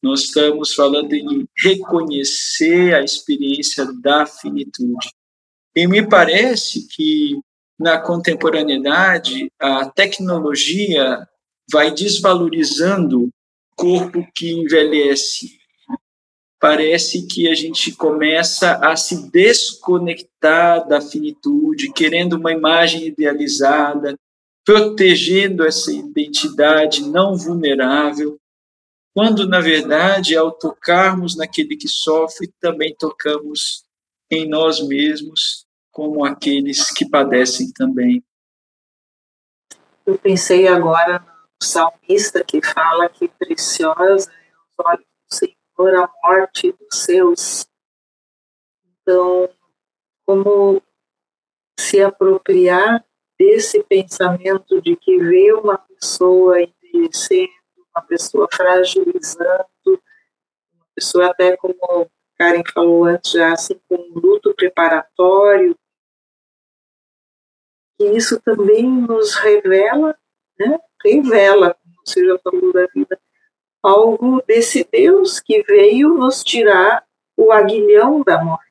Nós 0.00 0.20
estamos 0.20 0.72
falando 0.72 1.12
em 1.12 1.48
reconhecer 1.58 2.94
a 2.94 3.02
experiência 3.02 3.92
da 4.00 4.24
finitude. 4.24 5.10
E 5.74 5.88
me 5.88 6.08
parece 6.08 6.86
que 6.86 7.40
na 7.76 7.98
contemporaneidade 7.98 9.50
a 9.58 9.90
tecnologia 9.90 11.26
vai 11.72 11.92
desvalorizando 11.92 13.24
o 13.24 13.30
corpo 13.74 14.24
que 14.32 14.52
envelhece. 14.52 15.63
Parece 16.60 17.26
que 17.26 17.48
a 17.48 17.54
gente 17.54 17.92
começa 17.94 18.76
a 18.76 18.96
se 18.96 19.30
desconectar 19.30 20.86
da 20.88 21.00
finitude, 21.00 21.92
querendo 21.92 22.34
uma 22.34 22.52
imagem 22.52 23.06
idealizada, 23.06 24.18
protegendo 24.64 25.64
essa 25.64 25.92
identidade 25.92 27.06
não 27.06 27.36
vulnerável, 27.36 28.38
quando, 29.14 29.46
na 29.46 29.60
verdade, 29.60 30.36
ao 30.36 30.50
tocarmos 30.50 31.36
naquele 31.36 31.76
que 31.76 31.86
sofre, 31.86 32.52
também 32.60 32.94
tocamos 32.98 33.84
em 34.30 34.48
nós 34.48 34.80
mesmos 34.80 35.66
como 35.92 36.24
aqueles 36.24 36.90
que 36.90 37.08
padecem 37.08 37.70
também. 37.72 38.24
Eu 40.04 40.18
pensei 40.18 40.66
agora 40.66 41.20
no 41.20 41.66
salmista 41.66 42.42
que 42.42 42.60
fala 42.60 43.08
que 43.08 43.28
preciosa 43.28 44.30
é 44.32 44.52
os 44.52 44.84
olhos 44.84 45.06
do 45.30 45.36
Senhor 45.36 45.63
a 45.78 46.10
morte 46.22 46.72
dos 46.72 47.02
seus. 47.02 47.66
Então, 49.02 49.48
como 50.26 50.82
se 51.78 52.02
apropriar 52.02 53.04
desse 53.38 53.82
pensamento 53.82 54.80
de 54.80 54.96
que 54.96 55.18
vê 55.18 55.52
uma 55.52 55.78
pessoa 55.78 56.56
envelhecendo, 56.60 57.52
uma 57.94 58.02
pessoa 58.02 58.48
fragilizando, 58.52 59.68
uma 59.86 60.86
pessoa 60.94 61.26
até 61.26 61.56
como 61.56 62.10
Karen 62.38 62.62
falou 62.72 63.04
antes, 63.04 63.32
já 63.32 63.52
assim 63.52 63.80
com 63.88 63.96
um 63.96 64.18
luto 64.18 64.54
preparatório, 64.54 65.76
que 67.98 68.04
isso 68.10 68.40
também 68.40 68.88
nos 68.88 69.34
revela, 69.34 70.16
né? 70.58 70.78
revela, 71.04 71.74
como 71.74 71.94
você 72.04 72.26
já 72.26 72.38
falou 72.38 72.72
da 72.72 72.86
vida, 72.86 73.20
algo 73.86 74.42
desse 74.46 74.86
Deus 74.90 75.40
que 75.40 75.62
veio 75.62 76.14
nos 76.14 76.42
tirar 76.42 77.04
o 77.36 77.52
aguilhão 77.52 78.22
da 78.22 78.42
morte 78.42 78.64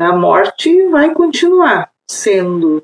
a 0.00 0.16
morte 0.16 0.88
vai 0.88 1.12
continuar 1.12 1.92
sendo 2.08 2.82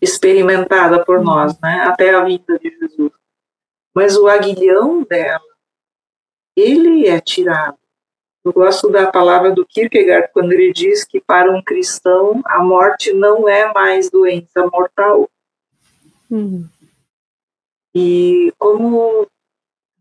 experimentada 0.00 1.04
por 1.04 1.20
nós, 1.20 1.58
né, 1.60 1.80
até 1.80 2.14
a 2.14 2.22
vinda 2.22 2.56
de 2.56 2.70
Jesus. 2.70 3.10
Mas 3.92 4.16
o 4.16 4.28
aguilhão 4.28 5.02
dela, 5.02 5.42
ele 6.56 7.08
é 7.08 7.20
tirado. 7.20 7.78
Eu 8.44 8.52
gosto 8.52 8.90
da 8.90 9.10
palavra 9.10 9.50
do 9.50 9.66
Kierkegaard 9.66 10.30
quando 10.32 10.52
ele 10.52 10.72
diz 10.72 11.02
que 11.02 11.20
para 11.20 11.50
um 11.50 11.60
cristão 11.60 12.40
a 12.44 12.62
morte 12.62 13.12
não 13.12 13.48
é 13.48 13.72
mais 13.72 14.08
doença 14.08 14.66
mortal. 14.72 15.28
Uhum. 16.30 16.68
E 17.94 18.52
como 18.58 19.26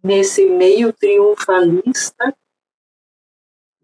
nesse 0.04 0.46
meio 0.46 0.92
triunfalista 0.92 2.36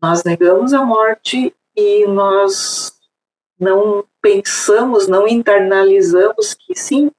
nós 0.02 0.24
negamos 0.24 0.74
a 0.74 0.84
morte 0.84 1.54
e 1.76 2.08
nós 2.08 2.98
não 3.60 4.06
pensamos, 4.22 5.08
não 5.08 5.28
internalizamos 5.28 6.54
que 6.54 6.74
sim, 6.74 7.12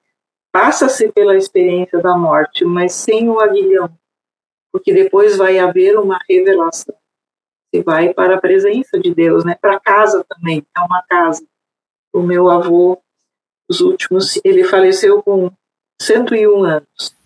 passa-se 0.51 1.13
pela 1.13 1.37
experiência 1.37 2.01
da 2.01 2.17
morte, 2.17 2.65
mas 2.65 2.93
sem 2.93 3.29
o 3.29 3.39
aguilhão, 3.39 3.91
porque 4.73 4.93
depois 4.93 5.37
vai 5.37 5.59
haver 5.59 5.99
uma 5.99 6.19
revelação. 6.29 6.95
Você 7.73 7.83
vai 7.83 8.13
para 8.13 8.37
a 8.37 8.41
presença 8.41 8.99
de 8.99 9.15
Deus, 9.15 9.45
né? 9.45 9.55
Para 9.61 9.79
casa 9.79 10.25
também, 10.29 10.67
é 10.77 10.81
uma 10.81 11.03
casa. 11.03 11.47
O 12.13 12.21
meu 12.21 12.51
avô, 12.51 13.01
os 13.69 13.81
últimos, 13.81 14.41
ele 14.45 14.65
faleceu 14.65 15.23
com 15.23 15.53
101 16.01 16.65
anos. 16.65 17.17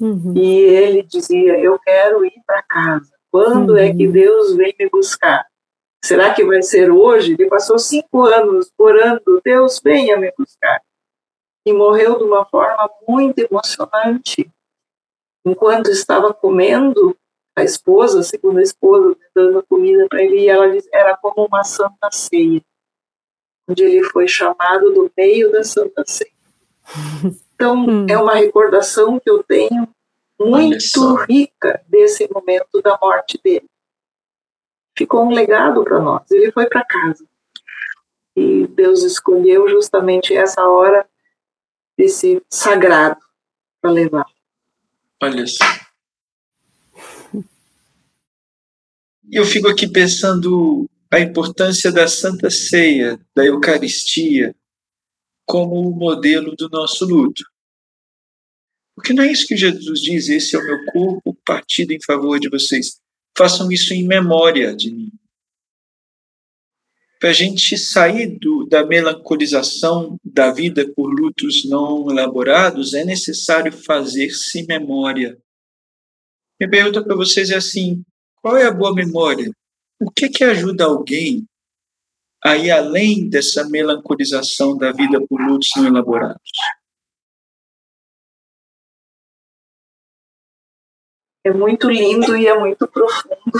Uhum. 0.00 0.34
E 0.36 0.48
ele 0.48 1.02
dizia: 1.02 1.58
Eu 1.58 1.78
quero 1.78 2.24
ir 2.24 2.40
para 2.46 2.62
casa. 2.62 3.12
Quando 3.30 3.70
uhum. 3.70 3.76
é 3.76 3.92
que 3.92 4.06
uhum. 4.06 4.12
Deus 4.12 4.54
vem 4.54 4.74
me 4.78 4.88
buscar? 4.88 5.46
Será 6.04 6.32
que 6.32 6.44
vai 6.44 6.62
ser 6.62 6.90
hoje? 6.90 7.32
Ele 7.32 7.48
passou 7.48 7.78
cinco 7.78 8.24
anos 8.24 8.70
orando, 8.78 9.40
Deus 9.44 9.80
venha 9.82 10.16
me 10.16 10.32
buscar. 10.38 10.80
E 11.66 11.72
morreu 11.72 12.16
de 12.18 12.24
uma 12.24 12.44
forma 12.44 12.88
muito 13.06 13.38
emocionante. 13.40 14.48
Enquanto 15.44 15.90
estava 15.90 16.32
comendo, 16.32 17.16
a 17.56 17.64
esposa, 17.64 18.20
a 18.20 18.22
segunda 18.22 18.62
esposa, 18.62 19.16
dando 19.34 19.62
comida 19.64 20.06
para 20.08 20.22
ele, 20.22 20.42
e 20.42 20.48
ela 20.48 20.70
disse, 20.70 20.88
era 20.92 21.16
como 21.16 21.46
uma 21.46 21.64
santa 21.64 22.10
ceia, 22.12 22.62
onde 23.68 23.82
ele 23.82 24.04
foi 24.04 24.28
chamado 24.28 24.92
do 24.92 25.10
meio 25.16 25.50
da 25.50 25.64
santa 25.64 26.04
ceia. 26.06 26.30
Então, 27.58 27.76
hum. 27.76 28.06
é 28.08 28.16
uma 28.16 28.34
recordação 28.34 29.18
que 29.18 29.28
eu 29.28 29.42
tenho 29.42 29.88
muito 30.38 31.14
rica 31.28 31.82
desse 31.88 32.28
momento 32.32 32.80
da 32.80 32.96
morte 33.02 33.40
dele 33.42 33.68
ficou 34.98 35.24
um 35.24 35.30
legado 35.30 35.84
para 35.84 36.00
nós. 36.00 36.28
Ele 36.30 36.50
foi 36.50 36.66
para 36.66 36.84
casa. 36.84 37.24
E 38.36 38.66
Deus 38.66 39.04
escolheu 39.04 39.68
justamente 39.68 40.34
essa 40.34 40.66
hora 40.66 41.06
desse 41.96 42.42
sagrado 42.50 43.20
para 43.80 43.92
levar. 43.92 44.26
Olha 45.22 45.46
só. 45.46 45.64
Eu 49.30 49.44
fico 49.44 49.68
aqui 49.68 49.86
pensando 49.86 50.88
a 51.10 51.20
importância 51.20 51.92
da 51.92 52.08
Santa 52.08 52.50
Ceia, 52.50 53.20
da 53.34 53.44
Eucaristia, 53.44 54.54
como 55.48 55.88
o 55.88 55.96
modelo 55.96 56.54
do 56.54 56.68
nosso 56.68 57.06
luto. 57.06 57.42
Porque 58.94 59.14
não 59.14 59.24
é 59.24 59.32
isso 59.32 59.46
que 59.46 59.56
Jesus 59.56 60.00
diz: 60.00 60.28
esse 60.28 60.54
é 60.54 60.58
o 60.58 60.64
meu 60.64 60.84
corpo 60.92 61.36
partido 61.44 61.92
em 61.92 62.02
favor 62.04 62.38
de 62.38 62.50
vocês 62.50 63.00
façam 63.38 63.70
isso 63.70 63.94
em 63.94 64.04
memória 64.04 64.74
de 64.74 64.92
mim. 64.92 65.12
Para 67.20 67.30
a 67.30 67.32
gente 67.32 67.78
sair 67.78 68.38
do, 68.38 68.66
da 68.66 68.84
melancolização 68.84 70.16
da 70.24 70.52
vida 70.52 70.88
por 70.94 71.08
lutos 71.08 71.64
não 71.64 72.10
elaborados, 72.10 72.94
é 72.94 73.04
necessário 73.04 73.72
fazer-se 73.72 74.66
memória. 74.66 75.38
Minha 76.60 76.70
pergunta 76.70 77.02
para 77.02 77.14
vocês 77.14 77.50
é 77.50 77.56
assim: 77.56 78.02
qual 78.42 78.56
é 78.56 78.66
a 78.66 78.72
boa 78.72 78.92
memória? 78.92 79.50
O 80.00 80.10
que, 80.10 80.28
que 80.28 80.44
ajuda 80.44 80.84
alguém 80.84 81.44
a 82.50 82.56
ir 82.56 82.70
além 82.70 83.28
dessa 83.28 83.68
melancolização 83.68 84.76
da 84.76 84.92
vida 84.92 85.20
por 85.28 85.40
lutos 85.40 85.70
não 85.76 85.86
elaborados? 85.86 86.40
é 91.48 91.52
muito 91.52 91.90
lindo 91.90 92.36
e 92.36 92.46
é 92.46 92.58
muito 92.58 92.86
profundo. 92.86 93.58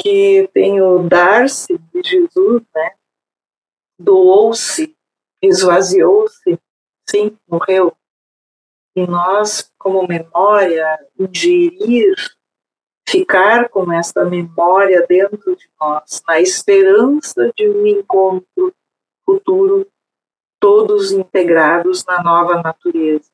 Que 0.00 0.48
tem 0.54 0.80
o 0.80 1.02
dar-se 1.08 1.76
de 1.76 2.02
Jesus, 2.02 2.62
né? 2.74 2.94
Doou-se, 3.98 4.96
esvaziou-se, 5.42 6.58
sim, 7.08 7.36
morreu. 7.48 7.96
E 8.94 9.06
nós, 9.06 9.72
como 9.76 10.06
memória, 10.06 10.98
ingerir, 11.18 12.14
ficar 13.10 13.68
com 13.68 13.92
essa 13.92 14.24
memória 14.24 15.04
dentro 15.08 15.56
de 15.56 15.68
nós, 15.80 16.22
na 16.26 16.40
esperança 16.40 17.52
de 17.56 17.68
um 17.68 17.86
encontro 17.86 18.74
futuro, 19.24 19.86
todos 20.60 21.12
integrados 21.12 22.04
na 22.04 22.22
nova 22.22 22.62
natureza 22.62 23.30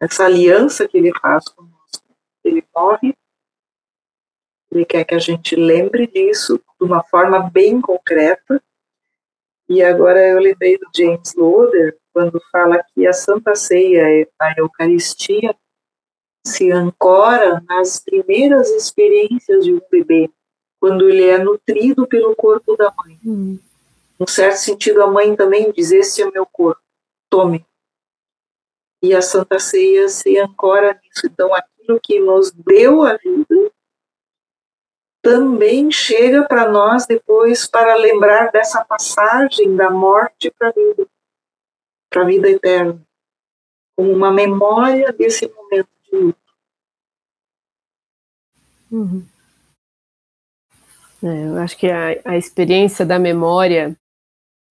essa 0.00 0.24
aliança 0.24 0.86
que 0.86 0.96
ele 0.98 1.12
faz 1.18 1.48
conosco. 1.48 1.74
Ele 2.44 2.64
morre, 2.74 3.14
ele 4.70 4.84
quer 4.84 5.04
que 5.04 5.14
a 5.14 5.18
gente 5.18 5.56
lembre 5.56 6.06
disso 6.06 6.60
de 6.78 6.86
uma 6.86 7.02
forma 7.04 7.50
bem 7.50 7.80
concreta. 7.80 8.62
E 9.68 9.82
agora 9.82 10.24
eu 10.28 10.38
lembrei 10.38 10.78
do 10.78 10.86
James 10.94 11.34
Loder, 11.34 11.98
quando 12.12 12.40
fala 12.52 12.84
que 12.94 13.06
a 13.06 13.12
Santa 13.12 13.54
Ceia, 13.54 14.28
a 14.40 14.54
Eucaristia, 14.58 15.56
se 16.46 16.70
ancora 16.70 17.62
nas 17.68 17.98
primeiras 17.98 18.70
experiências 18.70 19.64
de 19.64 19.74
um 19.74 19.80
bebê, 19.90 20.30
quando 20.80 21.08
ele 21.08 21.24
é 21.24 21.38
nutrido 21.38 22.06
pelo 22.06 22.36
corpo 22.36 22.76
da 22.76 22.92
mãe. 22.96 23.18
Uhum. 23.24 23.58
Num 24.18 24.26
certo 24.26 24.58
sentido, 24.58 25.02
a 25.02 25.06
mãe 25.08 25.34
também 25.34 25.72
diz: 25.72 25.90
Esse 25.90 26.22
é 26.22 26.30
meu 26.30 26.46
corpo, 26.46 26.80
tome. 27.28 27.66
E 29.02 29.14
a 29.14 29.20
Santa 29.20 29.58
Ceia 29.58 30.08
se 30.08 30.38
ancora 30.38 30.98
nisso. 31.02 31.26
Então, 31.26 31.52
aquilo 31.52 32.00
que 32.00 32.20
nos 32.20 32.50
deu 32.52 33.02
a 33.02 33.16
vida 33.16 33.72
também 35.20 35.90
chega 35.90 36.46
para 36.46 36.68
nós 36.68 37.06
depois 37.06 37.66
para 37.66 37.96
lembrar 37.96 38.52
dessa 38.52 38.84
passagem 38.84 39.74
da 39.74 39.90
morte 39.90 40.52
para 40.56 40.68
a 40.68 40.72
vida, 40.72 41.06
para 42.08 42.22
a 42.22 42.24
vida 42.24 42.48
eterna, 42.48 43.02
como 43.96 44.12
uma 44.12 44.30
memória 44.30 45.12
desse 45.12 45.48
momento 45.48 45.95
Uhum. 48.90 49.24
É, 51.22 51.46
eu 51.48 51.58
acho 51.58 51.76
que 51.76 51.88
a, 51.88 52.20
a 52.24 52.36
experiência 52.36 53.04
da 53.04 53.18
memória 53.18 53.96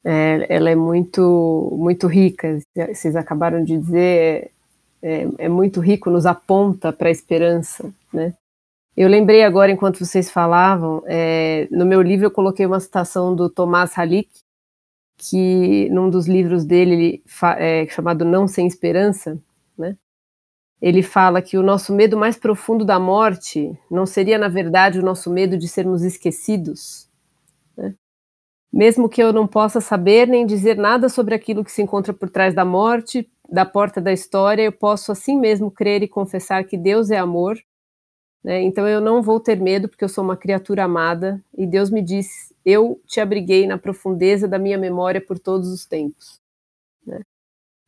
é, 0.06 0.45
ela 0.50 0.69
é 0.69 0.76
muito, 0.76 1.76
muito 1.78 2.08
rica. 2.08 2.60
Vocês 2.76 3.15
acabaram 3.15 3.63
de 3.63 3.78
dizer, 3.78 4.52
é, 5.02 5.28
é 5.39 5.50
muito 5.50 5.80
rico, 5.80 6.10
nos 6.10 6.26
aponta 6.26 6.93
para 6.93 7.10
a 7.10 7.12
esperança, 7.12 7.91
né? 8.13 8.34
Eu 8.95 9.10
lembrei 9.10 9.43
agora, 9.43 9.71
enquanto 9.71 10.06
vocês 10.06 10.32
falavam, 10.32 11.04
é, 11.06 11.67
no 11.69 11.86
meu 11.86 12.02
livro 12.02 12.28
eu 12.28 12.32
coloquei 12.32 12.65
uma 12.65 12.80
citação 12.80 13.36
do 13.36 13.50
Tomás 13.50 13.98
Halik, 13.98 14.30
que 15.17 15.89
num 15.89 16.10
dos 16.10 16.28
livros 16.28 16.63
dele, 16.63 17.21
é, 17.58 17.86
chamado 17.88 18.24
Não 18.24 18.48
Sem 18.48 18.67
Esperança, 18.67 19.38
né? 19.78 19.98
Ele 20.86 21.02
fala 21.02 21.41
que 21.41 21.58
o 21.58 21.63
nosso 21.63 21.91
medo 21.91 22.15
mais 22.15 22.38
profundo 22.38 22.86
da 22.86 23.00
morte 23.00 23.76
não 23.89 24.06
seria, 24.06 24.38
na 24.38 24.48
verdade, 24.48 25.00
o 25.00 25.04
nosso 25.04 25.32
medo 25.32 25.58
de 25.58 25.67
sermos 25.67 26.04
esquecidos. 26.04 27.10
Né? 27.76 27.95
Mesmo 28.71 29.10
que 29.10 29.19
eu 29.19 29.34
não 29.34 29.48
possa 29.48 29.82
saber 29.82 30.28
nem 30.28 30.45
dizer 30.45 30.78
nada 30.78 31.10
sobre 31.10 31.34
aquilo 31.34 31.63
que 31.63 31.71
se 31.71 31.82
encontra 31.82 32.13
por 32.13 32.30
trás 32.30 32.54
da 32.54 32.63
morte, 32.63 33.28
da 33.50 33.65
porta 33.65 34.00
da 34.00 34.13
história, 34.13 34.62
eu 34.62 34.71
posso 34.71 35.12
assim 35.12 35.39
mesmo 35.39 35.71
crer 35.71 36.04
e 36.04 36.08
confessar 36.08 36.63
que 36.63 36.78
Deus 36.78 37.10
é 37.10 37.17
amor. 37.17 37.58
Né? 38.43 38.62
Então 38.62 38.88
eu 38.88 39.02
não 39.02 39.24
vou 39.24 39.39
ter 39.39 39.60
medo, 39.60 39.89
porque 39.89 40.04
eu 40.04 40.10
sou 40.10 40.24
uma 40.24 40.38
criatura 40.38 40.84
amada, 40.84 41.43
e 41.58 41.65
Deus 41.65 41.89
me 41.89 42.04
diz: 42.04 42.54
Eu 42.63 43.02
te 43.08 43.19
abriguei 43.19 43.65
na 43.65 43.80
profundeza 43.80 44.48
da 44.48 44.60
minha 44.60 44.78
memória 44.78 45.19
por 45.19 45.39
todos 45.39 45.67
os 45.69 45.84
tempos. 45.84 46.39
Né? 47.04 47.21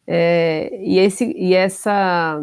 É, 0.07 0.79
e, 0.81 0.97
esse, 0.97 1.31
e 1.37 1.53
essa 1.53 2.41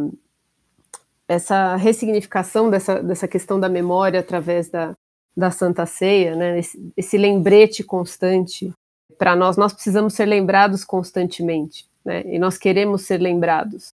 essa 1.29 1.77
ressignificação 1.77 2.71
dessa, 2.71 3.03
dessa 3.03 3.27
questão 3.27 3.59
da 3.59 3.69
memória 3.69 4.21
através 4.21 4.69
da, 4.69 4.95
da 5.37 5.51
Santa 5.51 5.87
Ceia, 5.87 6.37
né, 6.37 6.59
esse, 6.59 6.93
esse 6.97 7.17
lembrete 7.17 7.83
constante, 7.83 8.73
para 9.19 9.35
nós, 9.37 9.57
nós 9.57 9.73
precisamos 9.73 10.15
ser 10.15 10.27
lembrados 10.27 10.85
constantemente, 10.85 11.87
né, 12.05 12.23
e 12.27 12.39
nós 12.39 12.59
queremos 12.59 13.03
ser 13.03 13.19
lembrados, 13.19 13.93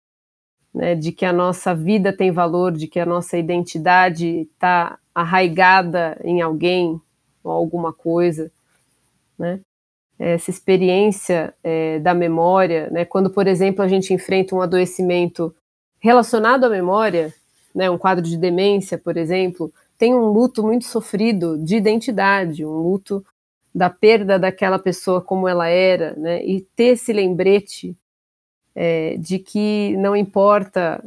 né, 0.74 0.94
de 0.94 1.12
que 1.12 1.26
a 1.26 1.34
nossa 1.34 1.74
vida 1.74 2.16
tem 2.16 2.32
valor, 2.32 2.72
de 2.72 2.88
que 2.88 3.00
a 3.00 3.06
nossa 3.06 3.38
identidade 3.38 4.48
está 4.54 5.00
arraigada 5.14 6.20
em 6.24 6.42
alguém 6.42 7.00
ou 7.44 7.52
alguma 7.52 7.92
coisa, 7.92 8.52
né, 9.38 9.60
essa 10.18 10.50
experiência 10.50 11.54
é, 11.64 12.00
da 12.00 12.14
memória, 12.14 12.90
né, 12.90 13.04
quando, 13.04 13.30
por 13.30 13.48
exemplo, 13.48 13.84
a 13.84 13.88
gente 13.88 14.14
enfrenta 14.14 14.56
um 14.56 14.62
adoecimento 14.62 15.54
relacionado 16.06 16.66
à 16.66 16.70
memória, 16.70 17.34
né, 17.74 17.90
um 17.90 17.98
quadro 17.98 18.24
de 18.24 18.38
demência, 18.38 18.96
por 18.96 19.18
exemplo, 19.18 19.74
tem 19.98 20.14
um 20.14 20.28
luto 20.28 20.62
muito 20.62 20.86
sofrido 20.86 21.58
de 21.58 21.76
identidade, 21.76 22.64
um 22.64 22.78
luto 22.78 23.26
da 23.74 23.90
perda 23.90 24.38
daquela 24.38 24.78
pessoa 24.78 25.20
como 25.20 25.48
ela 25.48 25.68
era, 25.68 26.14
né, 26.16 26.46
e 26.46 26.62
ter 26.76 26.94
esse 26.94 27.12
lembrete 27.12 27.98
é, 28.76 29.18
de 29.18 29.40
que 29.40 29.98
não 29.98 30.16
importa 30.16 31.04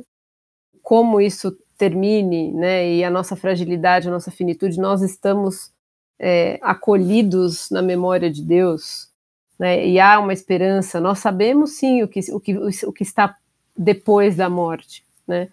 como 0.82 1.20
isso 1.20 1.56
termine, 1.76 2.52
né, 2.52 2.92
e 2.92 3.04
a 3.04 3.10
nossa 3.10 3.36
fragilidade, 3.36 4.08
a 4.08 4.10
nossa 4.10 4.32
finitude, 4.32 4.80
nós 4.80 5.00
estamos 5.00 5.70
é, 6.18 6.58
acolhidos 6.60 7.70
na 7.70 7.82
memória 7.82 8.28
de 8.28 8.42
Deus, 8.42 9.08
né, 9.56 9.86
e 9.86 10.00
há 10.00 10.18
uma 10.18 10.32
esperança. 10.32 11.00
Nós 11.00 11.20
sabemos 11.20 11.78
sim 11.78 12.02
o 12.02 12.08
que, 12.08 12.18
o 12.32 12.40
que, 12.40 12.58
o 12.84 12.92
que 12.92 13.04
está 13.04 13.36
depois 13.78 14.36
da 14.36 14.50
morte, 14.50 15.04
né? 15.26 15.48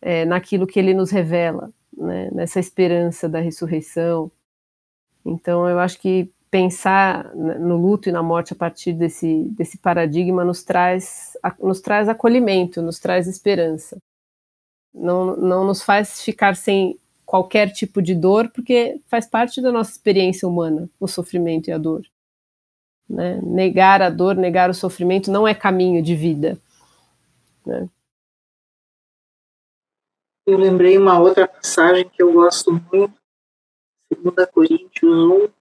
É, 0.00 0.24
naquilo 0.24 0.66
que 0.66 0.78
ele 0.78 0.94
nos 0.94 1.10
revela, 1.10 1.72
né? 1.96 2.30
nessa 2.32 2.60
esperança 2.60 3.28
da 3.28 3.40
ressurreição. 3.40 4.30
Então, 5.24 5.68
eu 5.68 5.80
acho 5.80 5.98
que 5.98 6.30
pensar 6.48 7.34
no 7.34 7.76
luto 7.76 8.08
e 8.08 8.12
na 8.12 8.22
morte 8.22 8.52
a 8.52 8.56
partir 8.56 8.92
desse, 8.92 9.48
desse 9.50 9.78
paradigma 9.78 10.44
nos 10.44 10.62
traz, 10.62 11.36
nos 11.60 11.80
traz 11.80 12.08
acolhimento, 12.08 12.80
nos 12.80 13.00
traz 13.00 13.26
esperança. 13.26 13.98
Não, 14.94 15.36
não 15.36 15.64
nos 15.64 15.82
faz 15.82 16.22
ficar 16.22 16.54
sem 16.54 16.98
qualquer 17.24 17.72
tipo 17.72 18.00
de 18.00 18.14
dor, 18.14 18.48
porque 18.54 19.00
faz 19.08 19.26
parte 19.26 19.60
da 19.60 19.72
nossa 19.72 19.90
experiência 19.90 20.48
humana, 20.48 20.88
o 21.00 21.08
sofrimento 21.08 21.68
e 21.68 21.72
a 21.72 21.78
dor. 21.78 22.06
Né? 23.08 23.40
Negar 23.42 24.00
a 24.00 24.08
dor, 24.08 24.36
negar 24.36 24.70
o 24.70 24.74
sofrimento 24.74 25.30
não 25.30 25.46
é 25.46 25.54
caminho 25.54 26.00
de 26.02 26.14
vida. 26.14 26.58
Né? 27.66 27.90
Eu 30.46 30.56
lembrei 30.56 30.96
uma 30.96 31.18
outra 31.18 31.48
passagem 31.48 32.08
que 32.08 32.22
eu 32.22 32.32
gosto 32.32 32.72
muito, 32.72 33.12
2 34.10 34.48
Coríntios 34.50 35.12
1, 35.12 35.52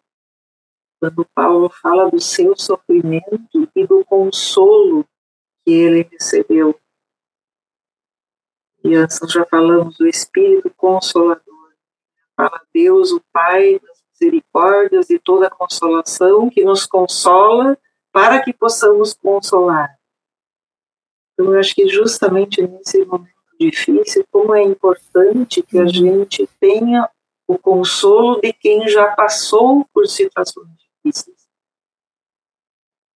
quando 0.99 1.25
Paulo 1.33 1.69
fala 1.69 2.09
do 2.09 2.19
seu 2.19 2.55
sofrimento 2.55 3.69
e 3.75 3.87
do 3.87 4.05
consolo 4.05 5.03
que 5.65 5.71
ele 5.71 6.03
recebeu. 6.03 6.79
E 8.83 8.95
antes 8.95 9.19
já 9.31 9.43
falamos 9.47 9.97
do 9.97 10.07
Espírito 10.07 10.71
Consolador. 10.77 11.73
Fala 12.37 12.61
Deus, 12.71 13.11
o 13.11 13.19
Pai 13.33 13.79
das 13.79 14.03
misericórdias 14.11 15.09
e 15.09 15.17
toda 15.17 15.47
a 15.47 15.49
consolação 15.49 16.49
que 16.49 16.63
nos 16.63 16.85
consola 16.85 17.75
para 18.11 18.43
que 18.43 18.53
possamos 18.53 19.13
consolar. 19.13 19.97
Então, 21.35 21.53
eu 21.53 21.59
acho 21.59 21.75
que 21.75 21.87
justamente 21.87 22.61
nesse 22.61 23.03
momento 23.05 23.35
difícil, 23.59 24.25
como 24.31 24.55
é 24.55 24.63
importante 24.63 25.61
que 25.61 25.77
a 25.77 25.81
uhum. 25.81 25.87
gente 25.89 26.47
tenha 26.59 27.09
o 27.47 27.57
consolo 27.57 28.39
de 28.41 28.51
quem 28.53 28.87
já 28.87 29.13
passou 29.15 29.85
por 29.93 30.07
situações 30.07 30.67
difíceis. 31.03 31.35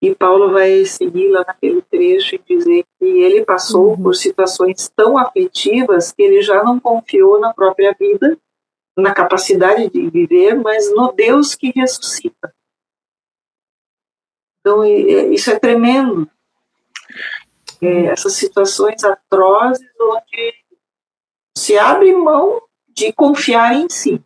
E 0.01 0.15
Paulo 0.15 0.51
vai 0.51 0.85
seguir 0.85 1.29
lá 1.29 1.43
naquele 1.45 1.81
trecho 1.81 2.35
e 2.35 2.39
dizer 2.39 2.85
que 2.97 3.05
ele 3.05 3.43
passou 3.43 3.91
uhum. 3.91 4.03
por 4.03 4.15
situações 4.15 4.89
tão 4.95 5.17
aflitivas 5.17 6.11
que 6.11 6.21
ele 6.21 6.41
já 6.41 6.63
não 6.63 6.79
confiou 6.79 7.39
na 7.39 7.53
própria 7.53 7.95
vida, 7.99 8.37
na 8.97 9.13
capacidade 9.13 9.89
de 9.89 10.09
viver, 10.09 10.55
mas 10.55 10.93
no 10.93 11.11
Deus 11.11 11.55
que 11.55 11.71
ressuscita. 11.75 12.53
Então, 14.59 14.85
isso 14.85 15.49
é 15.49 15.57
tremendo, 15.57 16.29
é, 17.81 18.05
essas 18.05 18.33
situações 18.33 19.03
atrozes 19.03 19.87
onde 19.99 20.53
se 21.57 21.77
abre 21.77 22.13
mão 22.13 22.61
de 22.87 23.13
confiar 23.13 23.73
em 23.73 23.89
si 23.89 24.21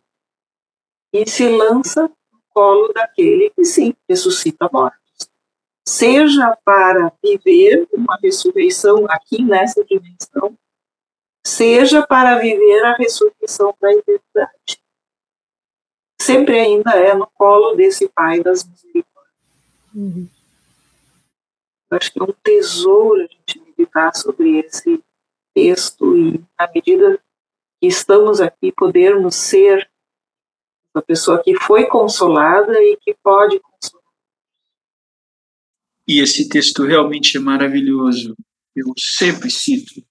e 1.12 1.28
se 1.28 1.48
lança 1.48 2.02
no 2.02 2.40
colo 2.50 2.92
daquele 2.92 3.50
que 3.50 3.64
sim 3.64 3.94
ressuscita 4.08 4.68
mortos. 4.72 5.00
Seja 5.86 6.56
para 6.64 7.12
viver 7.22 7.86
uma 7.92 8.18
ressurreição 8.20 9.06
aqui 9.08 9.42
nessa 9.42 9.84
dimensão, 9.84 10.56
seja 11.46 12.04
para 12.06 12.38
viver 12.38 12.84
a 12.84 12.96
ressurreição 12.96 13.74
para 13.78 13.90
a 13.90 13.94
eternidade. 13.94 14.82
Sempre 16.20 16.58
ainda 16.58 16.92
é 16.92 17.14
no 17.14 17.28
colo 17.34 17.74
desse 17.74 18.08
Pai 18.08 18.40
das 18.40 18.64
misericórdias. 18.64 19.34
Uhum 19.94 20.28
acho 21.94 22.12
que 22.12 22.20
é 22.20 22.22
um 22.22 22.34
tesouro 22.42 23.22
a 23.22 23.26
gente 23.26 23.60
meditar 23.60 24.14
sobre 24.14 24.58
esse 24.58 25.02
texto 25.54 26.16
e, 26.16 26.42
à 26.58 26.70
medida 26.72 27.20
que 27.80 27.86
estamos 27.86 28.40
aqui, 28.40 28.72
podermos 28.72 29.34
ser 29.34 29.88
uma 30.94 31.02
pessoa 31.02 31.42
que 31.42 31.56
foi 31.60 31.86
consolada 31.86 32.72
e 32.82 32.96
que 33.00 33.14
pode 33.22 33.58
consolar. 33.60 34.04
E 36.06 36.20
esse 36.20 36.48
texto 36.48 36.84
realmente 36.84 37.36
é 37.36 37.40
maravilhoso. 37.40 38.36
Eu 38.76 38.92
sempre 38.96 39.50
cito. 39.50 40.04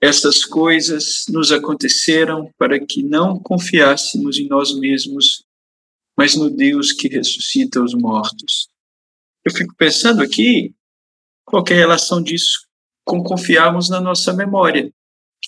Essas 0.00 0.44
coisas 0.44 1.24
nos 1.28 1.50
aconteceram 1.50 2.52
para 2.58 2.78
que 2.78 3.02
não 3.02 3.38
confiássemos 3.38 4.38
em 4.38 4.46
nós 4.46 4.78
mesmos, 4.78 5.44
mas 6.16 6.34
no 6.34 6.50
Deus 6.50 6.92
que 6.92 7.08
ressuscita 7.08 7.82
os 7.82 7.94
mortos. 7.94 8.68
Eu 9.44 9.52
fico 9.52 9.74
pensando 9.76 10.22
aqui 10.22 10.74
qual 11.46 11.64
é 11.70 11.72
a 11.72 11.76
relação 11.76 12.22
disso 12.22 12.66
com 13.04 13.22
confiarmos 13.22 13.88
na 13.88 14.00
nossa 14.00 14.32
memória. 14.32 14.92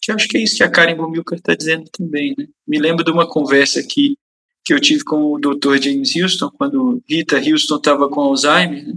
Que 0.00 0.12
acho 0.12 0.28
que 0.28 0.38
é 0.38 0.42
isso 0.42 0.56
que 0.56 0.62
a 0.62 0.70
Karen 0.70 0.96
Bumilcar 0.96 1.38
está 1.38 1.54
dizendo 1.54 1.90
também. 1.90 2.34
Né? 2.38 2.46
Me 2.66 2.78
lembro 2.78 3.04
de 3.04 3.10
uma 3.10 3.28
conversa 3.28 3.82
que, 3.82 4.16
que 4.64 4.72
eu 4.72 4.80
tive 4.80 5.02
com 5.02 5.32
o 5.32 5.38
Dr. 5.38 5.82
James 5.82 6.14
Houston, 6.14 6.50
quando 6.50 7.02
Rita 7.06 7.36
Houston 7.36 7.76
estava 7.76 8.08
com 8.08 8.20
Alzheimer, 8.20 8.86
né? 8.86 8.94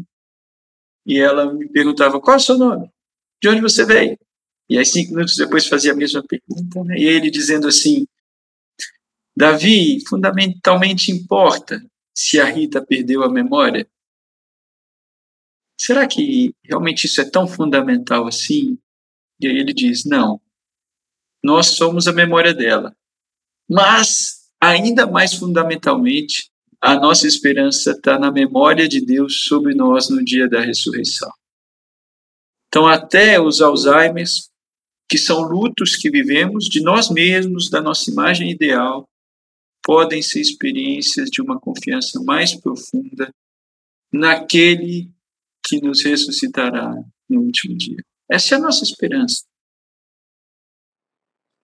e 1.05 1.19
ela 1.19 1.51
me 1.51 1.67
perguntava, 1.67 2.21
qual 2.21 2.35
é 2.35 2.37
o 2.37 2.41
seu 2.41 2.57
nome? 2.57 2.87
De 3.41 3.49
onde 3.49 3.61
você 3.61 3.83
veio? 3.83 4.17
E 4.69 4.77
aí, 4.77 4.85
cinco 4.85 5.13
minutos 5.15 5.35
depois, 5.35 5.67
fazia 5.67 5.91
a 5.91 5.95
mesma 5.95 6.23
pergunta, 6.23 6.83
né? 6.83 6.95
e 6.97 7.05
ele 7.05 7.31
dizendo 7.31 7.67
assim, 7.67 8.05
Davi, 9.35 10.03
fundamentalmente 10.07 11.11
importa 11.11 11.83
se 12.15 12.39
a 12.39 12.45
Rita 12.45 12.85
perdeu 12.85 13.23
a 13.23 13.29
memória? 13.29 13.87
Será 15.81 16.07
que 16.07 16.53
realmente 16.63 17.05
isso 17.05 17.19
é 17.19 17.29
tão 17.29 17.47
fundamental 17.47 18.27
assim? 18.27 18.77
E 19.39 19.47
aí 19.47 19.57
ele 19.57 19.73
diz: 19.73 20.05
não, 20.05 20.39
nós 21.43 21.75
somos 21.75 22.07
a 22.07 22.13
memória 22.13 22.53
dela. 22.53 22.95
Mas, 23.67 24.51
ainda 24.61 25.07
mais 25.07 25.33
fundamentalmente, 25.33 26.51
a 26.79 26.95
nossa 26.95 27.25
esperança 27.25 27.91
está 27.91 28.19
na 28.19 28.31
memória 28.31 28.87
de 28.87 29.03
Deus 29.03 29.43
sobre 29.43 29.73
nós 29.73 30.09
no 30.09 30.23
dia 30.23 30.47
da 30.47 30.61
ressurreição. 30.61 31.31
Então, 32.67 32.87
até 32.87 33.41
os 33.41 33.59
Alzheimer's, 33.59 34.51
que 35.09 35.17
são 35.17 35.41
lutos 35.41 35.95
que 35.95 36.11
vivemos 36.11 36.65
de 36.65 36.81
nós 36.81 37.09
mesmos, 37.09 37.69
da 37.69 37.81
nossa 37.81 38.09
imagem 38.09 38.51
ideal, 38.51 39.09
podem 39.83 40.21
ser 40.21 40.41
experiências 40.41 41.29
de 41.29 41.41
uma 41.41 41.59
confiança 41.59 42.21
mais 42.23 42.53
profunda 42.53 43.33
naquele 44.11 45.09
que 45.63 45.81
nos 45.81 46.03
ressuscitará 46.03 46.93
no 47.29 47.41
último 47.41 47.77
dia. 47.77 48.03
Essa 48.29 48.55
é 48.55 48.57
a 48.57 48.61
nossa 48.61 48.83
esperança. 48.83 49.43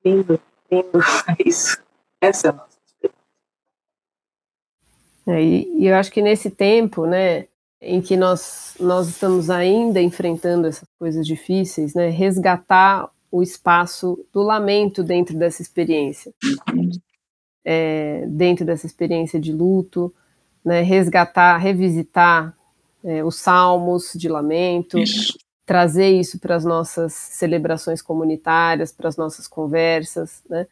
Lindo, 0.03 0.39
lindo. 0.71 0.99
Isso. 1.45 1.81
Essa 2.21 2.47
é 2.47 2.49
a 2.49 2.53
nossa 2.53 2.77
experiência. 2.85 3.27
É, 5.27 5.43
e, 5.43 5.83
e 5.83 5.87
eu 5.87 5.95
acho 5.95 6.11
que 6.11 6.21
nesse 6.21 6.49
tempo, 6.49 7.05
né, 7.05 7.47
em 7.81 8.01
que 8.01 8.17
nós, 8.17 8.75
nós 8.79 9.07
estamos 9.07 9.49
ainda 9.49 10.01
enfrentando 10.01 10.67
essas 10.67 10.87
coisas 10.97 11.25
difíceis, 11.25 11.93
né, 11.93 12.09
resgatar 12.09 13.09
o 13.31 13.43
espaço 13.43 14.25
do 14.33 14.41
lamento 14.41 15.03
dentro 15.03 15.37
dessa 15.37 15.61
experiência, 15.61 16.33
é, 17.63 18.25
dentro 18.27 18.65
dessa 18.65 18.85
experiência 18.85 19.39
de 19.39 19.51
luto, 19.51 20.13
né, 20.63 20.81
resgatar, 20.81 21.57
revisitar 21.57 22.56
é, 23.07 23.23
os 23.23 23.37
salmos 23.37 24.11
de 24.13 24.27
lamento, 24.27 24.99
isso. 24.99 25.37
trazer 25.65 26.09
isso 26.09 26.39
para 26.39 26.55
as 26.55 26.65
nossas 26.65 27.13
celebrações 27.13 28.01
comunitárias, 28.01 28.91
para 28.91 29.07
as 29.07 29.15
nossas 29.15 29.47
conversas, 29.47 30.43
né, 30.49 30.67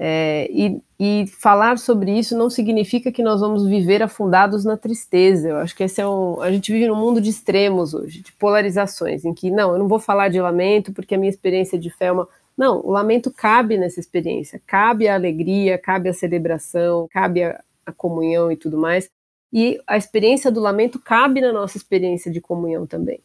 é, 0.00 0.48
e, 0.52 0.80
e, 1.00 1.26
falar 1.26 1.76
sobre 1.76 2.16
isso 2.16 2.38
não 2.38 2.48
significa 2.48 3.10
que 3.10 3.20
nós 3.20 3.40
vamos 3.40 3.66
viver 3.66 4.00
afundados 4.00 4.64
na 4.64 4.76
tristeza. 4.76 5.48
Eu 5.48 5.56
acho 5.56 5.74
que 5.74 5.82
esse 5.82 6.00
é 6.00 6.06
um. 6.06 6.40
A 6.40 6.52
gente 6.52 6.72
vive 6.72 6.86
num 6.86 6.94
mundo 6.94 7.20
de 7.20 7.30
extremos 7.30 7.94
hoje, 7.94 8.22
de 8.22 8.30
polarizações, 8.32 9.24
em 9.24 9.34
que 9.34 9.50
não, 9.50 9.72
eu 9.72 9.78
não 9.78 9.88
vou 9.88 9.98
falar 9.98 10.28
de 10.28 10.40
lamento 10.40 10.92
porque 10.92 11.16
a 11.16 11.18
minha 11.18 11.30
experiência 11.30 11.76
de 11.76 11.90
fé 11.90 12.06
é 12.06 12.12
uma. 12.12 12.28
Não, 12.56 12.80
o 12.84 12.92
lamento 12.92 13.30
cabe 13.32 13.76
nessa 13.76 13.98
experiência, 13.98 14.60
cabe 14.64 15.08
a 15.08 15.14
alegria, 15.14 15.76
cabe 15.78 16.08
a 16.08 16.14
celebração, 16.14 17.08
cabe 17.10 17.42
a, 17.42 17.60
a 17.84 17.92
comunhão 17.92 18.52
e 18.52 18.56
tudo 18.56 18.78
mais. 18.78 19.10
E 19.52 19.80
a 19.86 19.96
experiência 19.96 20.50
do 20.50 20.60
lamento 20.60 20.98
cabe 20.98 21.40
na 21.40 21.52
nossa 21.52 21.76
experiência 21.76 22.30
de 22.30 22.40
comunhão 22.40 22.86
também, 22.86 23.20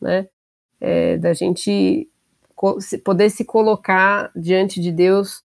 né? 0.00 0.26
É, 0.80 1.18
da 1.18 1.34
gente 1.34 2.08
poder 3.04 3.30
se 3.30 3.44
colocar 3.44 4.30
diante 4.34 4.80
de 4.80 4.90
Deus 4.90 5.42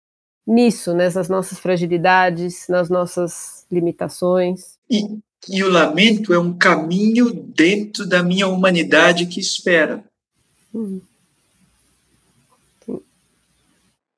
nisso, 0.45 0.93
nessas 0.93 1.29
nossas 1.29 1.59
fragilidades, 1.59 2.67
nas 2.67 2.89
nossas 2.89 3.65
limitações. 3.71 4.77
E, 4.89 5.19
e 5.49 5.63
o 5.63 5.69
lamento 5.69 6.33
é 6.33 6.39
um 6.39 6.53
caminho 6.57 7.33
dentro 7.33 8.07
da 8.07 8.21
minha 8.21 8.47
humanidade 8.47 9.25
que 9.27 9.39
espera. 9.39 10.03
Uhum. 10.73 11.01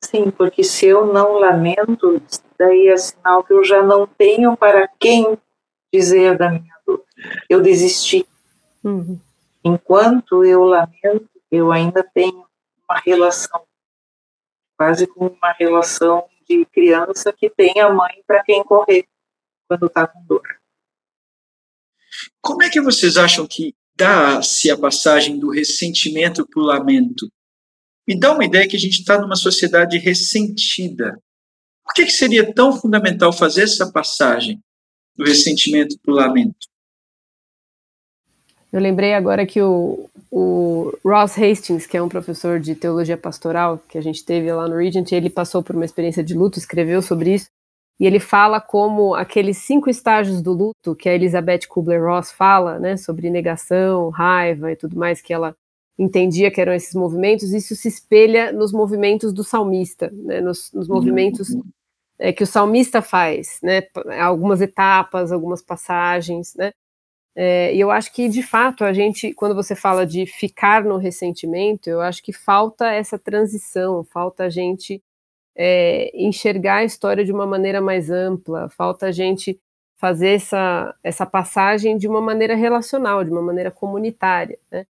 Sim, 0.04 0.30
porque 0.32 0.64
se 0.64 0.86
eu 0.86 1.12
não 1.12 1.34
lamento, 1.34 2.22
daí 2.58 2.88
é 2.88 2.98
sinal 2.98 3.44
que 3.44 3.54
eu 3.54 3.64
já 3.64 3.82
não 3.82 4.08
tenho 4.08 4.56
para 4.56 4.88
quem 5.00 5.38
dizer 5.96 6.38
da 6.38 6.50
minha 6.50 6.76
dor. 6.86 7.04
Eu 7.50 7.62
desisti. 7.62 8.26
Uhum. 8.84 9.20
Enquanto 9.64 10.44
eu 10.44 10.64
lamento, 10.64 11.30
eu 11.50 11.72
ainda 11.72 12.04
tenho 12.04 12.46
uma 12.88 13.00
relação 13.04 13.64
quase 14.78 15.08
como 15.08 15.30
uma 15.30 15.54
relação 15.54 16.26
de 16.48 16.66
criança 16.66 17.32
que 17.32 17.50
tem 17.50 17.80
a 17.80 17.90
mãe 17.90 18.22
para 18.28 18.44
quem 18.44 18.64
correr 18.64 19.08
quando 19.68 19.88
está 19.88 20.06
com 20.06 20.24
dor. 20.26 20.44
Como 22.42 22.62
é 22.62 22.70
que 22.70 22.82
vocês 22.82 23.18
acham 23.18 23.48
que 23.48 23.74
dá-se 23.96 24.70
a 24.70 24.78
passagem 24.78 25.40
do 25.40 25.50
ressentimento 25.50 26.46
para 26.48 26.62
o 26.62 26.66
lamento? 26.66 27.28
Me 28.08 28.20
dá 28.20 28.34
uma 28.34 28.46
ideia 28.46 28.68
que 28.68 28.76
a 28.76 28.80
gente 28.80 29.00
está 29.00 29.20
numa 29.20 29.36
sociedade 29.36 29.98
ressentida. 29.98 31.20
Por 31.84 31.94
que, 31.94 32.06
que 32.06 32.12
seria 32.12 32.54
tão 32.54 32.80
fundamental 32.80 33.32
fazer 33.32 33.64
essa 33.64 33.92
passagem 33.92 34.62
do 35.16 35.24
ressentimento 35.24 35.98
para 36.04 36.14
o 36.14 36.16
lamento? 36.16 36.68
Eu 38.72 38.82
lembrei 38.82 39.14
agora 39.14 39.46
que 39.46 39.62
o, 39.62 40.10
o 40.30 40.92
Ross 41.04 41.38
Hastings, 41.38 41.88
que 41.88 41.96
é 41.96 42.04
um 42.04 42.10
professor 42.10 42.60
de 42.60 42.76
teologia 42.76 43.16
pastoral 43.16 43.82
que 43.88 43.98
a 43.98 44.02
gente 44.02 44.26
teve 44.26 44.52
lá 44.52 44.68
no 44.68 44.76
Regent, 44.76 45.14
ele 45.14 45.30
passou 45.30 45.64
por 45.64 45.76
uma 45.76 45.86
experiência 45.86 46.22
de 46.22 46.34
luto, 46.34 46.60
escreveu 46.60 47.02
sobre 47.02 47.36
isso, 47.36 47.48
e 47.98 48.06
ele 48.06 48.20
fala 48.20 48.60
como 48.60 49.16
aqueles 49.16 49.60
cinco 49.60 49.90
estágios 49.90 50.42
do 50.42 50.52
luto 50.52 50.94
que 50.94 51.08
a 51.08 51.14
Elizabeth 51.14 51.62
Kubler-Ross 51.70 52.34
fala, 52.34 52.78
né, 52.78 52.98
sobre 52.98 53.30
negação, 53.30 54.10
raiva 54.10 54.70
e 54.74 54.76
tudo 54.76 54.98
mais, 54.98 55.22
que 55.22 55.34
ela 55.34 55.56
entendia 55.98 56.52
que 56.52 56.60
eram 56.60 56.74
esses 56.74 56.94
movimentos, 56.94 57.54
isso 57.54 57.74
se 57.74 57.88
espelha 57.88 58.52
nos 58.52 58.74
movimentos 58.74 59.32
do 59.32 59.46
salmista, 59.46 60.12
né, 60.12 60.42
nos, 60.42 60.70
nos 60.74 60.90
movimentos 60.90 61.56
é, 62.20 62.34
que 62.34 62.44
o 62.44 62.48
salmista 62.48 63.02
faz, 63.02 63.60
né, 63.64 63.84
algumas 64.22 64.62
etapas, 64.62 65.32
algumas 65.32 65.62
passagens, 65.62 66.56
né, 66.56 66.72
é, 67.36 67.76
e 67.76 67.80
eu 67.82 67.92
acho 67.92 68.14
que, 68.14 68.30
de 68.30 68.42
fato, 68.42 68.84
a 68.86 68.94
gente, 68.94 69.34
quando 69.34 69.56
você 69.56 69.76
fala 69.76 70.06
de 70.06 70.26
ficar 70.26 70.84
no 70.86 70.98
ressentimento, 70.98 71.90
eu 71.90 72.02
acho 72.02 72.24
que 72.24 72.32
falta 72.32 72.88
essa 72.92 73.20
transição, 73.20 74.06
falta 74.06 74.46
a 74.46 74.50
gente 74.50 75.04
é, 75.56 76.12
enxergar 76.16 76.78
a 76.78 76.84
história 76.86 77.26
de 77.26 77.32
uma 77.34 77.46
maneira 77.46 77.82
mais 77.82 78.10
ampla, 78.10 78.70
falta 78.70 79.08
a 79.08 79.12
gente 79.12 79.60
fazer 79.98 80.30
essa, 80.36 80.96
essa 81.04 81.26
passagem 81.26 81.98
de 81.98 82.08
uma 82.08 82.22
maneira 82.22 82.56
relacional, 82.56 83.24
de 83.24 83.32
uma 83.32 83.42
maneira 83.42 83.72
comunitária, 83.72 84.60
né? 84.72 84.86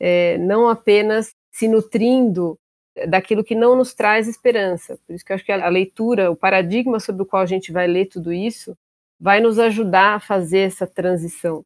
é, 0.00 0.38
não 0.38 0.68
apenas 0.68 1.34
se 1.52 1.68
nutrindo 1.68 2.58
daquilo 3.06 3.44
que 3.44 3.54
não 3.54 3.76
nos 3.76 3.94
traz 3.94 4.26
esperança. 4.26 4.98
Por 5.06 5.14
isso 5.14 5.24
que 5.24 5.32
eu 5.32 5.36
acho 5.36 5.44
que 5.44 5.52
a 5.52 5.68
leitura, 5.68 6.30
o 6.30 6.36
paradigma 6.36 6.98
sobre 6.98 7.22
o 7.22 7.26
qual 7.26 7.42
a 7.42 7.46
gente 7.46 7.72
vai 7.72 7.86
ler 7.86 8.06
tudo 8.06 8.32
isso, 8.32 8.76
vai 9.20 9.40
nos 9.40 9.58
ajudar 9.58 10.14
a 10.14 10.20
fazer 10.20 10.60
essa 10.60 10.86
transição 10.86 11.64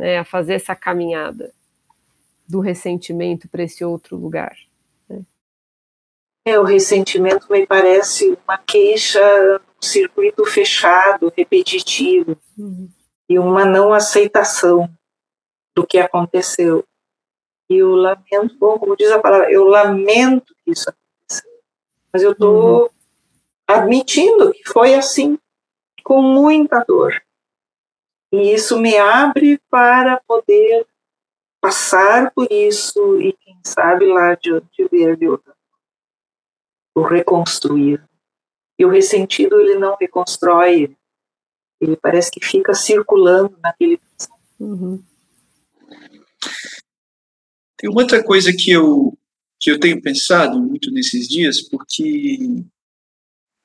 né, 0.00 0.18
a 0.18 0.24
fazer 0.24 0.54
essa 0.54 0.74
caminhada 0.74 1.52
do 2.48 2.58
ressentimento 2.58 3.46
para 3.50 3.62
esse 3.62 3.84
outro 3.84 4.16
lugar. 4.16 4.56
Né? 5.06 5.22
É, 6.46 6.58
o 6.58 6.64
ressentimento 6.64 7.46
me 7.52 7.66
parece 7.66 8.36
uma 8.42 8.56
queixa, 8.56 9.20
um 9.58 9.86
circuito 9.86 10.46
fechado, 10.46 11.30
repetitivo, 11.36 12.34
uhum. 12.58 12.88
e 13.28 13.38
uma 13.38 13.66
não 13.66 13.92
aceitação 13.92 14.90
do 15.76 15.86
que 15.86 15.98
aconteceu. 15.98 16.82
E 17.70 17.82
o 17.84 17.94
lamento, 17.94 18.58
bom, 18.58 18.78
como 18.78 18.96
diz 18.96 19.10
a 19.12 19.20
palavra, 19.20 19.50
eu 19.52 19.64
lamento 19.64 20.52
que 20.64 20.72
isso 20.72 20.90
aconteceu, 20.90 21.50
mas 22.12 22.20
eu 22.20 22.32
estou 22.32 22.82
uhum. 22.82 22.88
admitindo 23.64 24.52
que 24.52 24.68
foi 24.68 24.94
assim, 24.94 25.38
com 26.02 26.20
muita 26.20 26.82
dor. 26.82 27.22
E 28.32 28.52
isso 28.52 28.76
me 28.80 28.96
abre 28.96 29.60
para 29.70 30.20
poder 30.26 30.84
passar 31.60 32.32
por 32.32 32.50
isso 32.50 33.20
e, 33.20 33.32
quem 33.34 33.56
sabe, 33.64 34.06
lá 34.06 34.32
adiante 34.32 34.88
ver 34.90 35.16
de 35.16 35.28
outra 35.28 35.54
o 36.92 37.02
reconstruir. 37.02 38.02
E 38.78 38.84
o 38.84 38.88
ressentido, 38.88 39.60
ele 39.60 39.76
não 39.76 39.96
reconstrói, 40.00 40.96
ele 41.80 41.96
parece 41.96 42.30
que 42.30 42.44
fica 42.44 42.74
circulando 42.74 43.56
naquele 43.62 44.00
uhum. 44.58 45.02
Tem 47.80 47.88
uma 47.88 48.02
outra 48.02 48.22
coisa 48.22 48.52
que 48.52 48.70
eu, 48.70 49.18
que 49.58 49.70
eu 49.70 49.80
tenho 49.80 50.02
pensado 50.02 50.60
muito 50.60 50.90
nesses 50.90 51.26
dias, 51.26 51.62
porque 51.62 52.38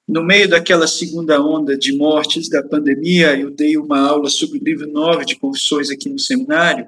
no 0.08 0.24
meio 0.24 0.48
daquela 0.48 0.88
segunda 0.88 1.42
onda 1.42 1.78
de 1.78 1.92
mortes 1.92 2.48
da 2.48 2.64
pandemia, 2.64 3.38
eu 3.38 3.52
dei 3.52 3.76
uma 3.76 4.00
aula 4.00 4.30
sobre 4.30 4.58
o 4.58 4.64
livro 4.64 4.88
9 4.88 5.26
de 5.26 5.36
Confissões 5.36 5.90
aqui 5.90 6.08
no 6.08 6.18
seminário, 6.18 6.88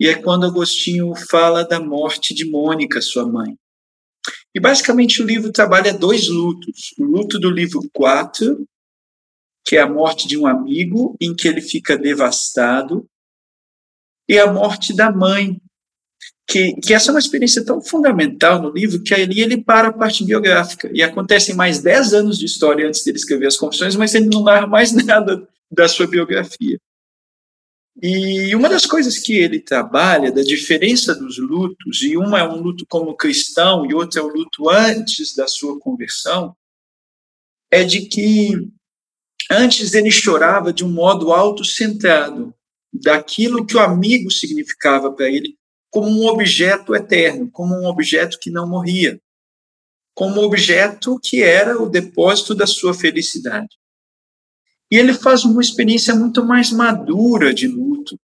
e 0.00 0.08
é 0.08 0.20
quando 0.20 0.44
Agostinho 0.44 1.14
fala 1.30 1.62
da 1.62 1.78
morte 1.78 2.34
de 2.34 2.50
Mônica, 2.50 3.00
sua 3.00 3.24
mãe. 3.24 3.56
E 4.52 4.58
basicamente 4.58 5.22
o 5.22 5.24
livro 5.24 5.52
trabalha 5.52 5.96
dois 5.96 6.26
lutos. 6.26 6.92
O 6.98 7.04
luto 7.04 7.38
do 7.38 7.48
livro 7.48 7.88
4, 7.92 8.66
que 9.64 9.76
é 9.76 9.80
a 9.80 9.88
morte 9.88 10.26
de 10.26 10.36
um 10.36 10.48
amigo, 10.48 11.16
em 11.20 11.32
que 11.32 11.46
ele 11.46 11.60
fica 11.60 11.96
devastado, 11.96 13.08
e 14.28 14.36
a 14.36 14.52
morte 14.52 14.92
da 14.92 15.12
mãe, 15.12 15.60
que, 16.48 16.74
que 16.80 16.92
essa 16.92 17.10
é 17.10 17.12
uma 17.12 17.20
experiência 17.20 17.64
tão 17.64 17.80
fundamental 17.80 18.60
no 18.60 18.70
livro 18.70 19.02
que 19.02 19.14
ali 19.14 19.40
ele 19.40 19.62
para 19.62 19.88
a 19.88 19.92
parte 19.92 20.24
biográfica. 20.24 20.90
E 20.92 21.02
acontecem 21.02 21.54
mais 21.54 21.80
10 21.80 22.14
anos 22.14 22.38
de 22.38 22.46
história 22.46 22.86
antes 22.86 23.04
dele 23.04 23.18
escrever 23.18 23.46
as 23.46 23.56
confissões, 23.56 23.96
mas 23.96 24.14
ele 24.14 24.26
não 24.26 24.42
narra 24.42 24.66
mais 24.66 24.92
nada 25.04 25.48
da 25.70 25.88
sua 25.88 26.06
biografia. 26.06 26.78
E 28.00 28.54
uma 28.56 28.68
das 28.68 28.86
coisas 28.86 29.18
que 29.18 29.34
ele 29.34 29.60
trabalha, 29.60 30.32
da 30.32 30.42
diferença 30.42 31.14
dos 31.14 31.38
lutos, 31.38 32.02
e 32.02 32.16
uma 32.16 32.40
é 32.40 32.44
um 32.44 32.60
luto 32.60 32.86
como 32.88 33.16
cristão 33.16 33.86
e 33.86 33.94
outra 33.94 34.20
é 34.20 34.22
o 34.22 34.28
um 34.28 34.32
luto 34.32 34.68
antes 34.68 35.34
da 35.34 35.46
sua 35.46 35.78
conversão, 35.78 36.56
é 37.70 37.84
de 37.84 38.06
que 38.06 38.68
antes 39.50 39.94
ele 39.94 40.10
chorava 40.10 40.72
de 40.72 40.84
um 40.84 40.90
modo 40.90 41.32
autocentrado, 41.32 42.54
daquilo 42.92 43.64
que 43.64 43.76
o 43.76 43.80
amigo 43.80 44.30
significava 44.30 45.12
para 45.12 45.28
ele, 45.28 45.56
como 45.92 46.08
um 46.08 46.26
objeto 46.26 46.96
eterno, 46.96 47.50
como 47.50 47.74
um 47.74 47.86
objeto 47.86 48.38
que 48.40 48.50
não 48.50 48.66
morria, 48.66 49.20
como 50.14 50.40
um 50.40 50.44
objeto 50.44 51.20
que 51.22 51.42
era 51.42 51.80
o 51.80 51.88
depósito 51.88 52.54
da 52.54 52.66
sua 52.66 52.94
felicidade. 52.94 53.76
E 54.90 54.96
ele 54.96 55.12
faz 55.12 55.44
uma 55.44 55.60
experiência 55.60 56.14
muito 56.14 56.42
mais 56.42 56.70
madura 56.72 57.52
de 57.52 57.68
luto, 57.68 58.18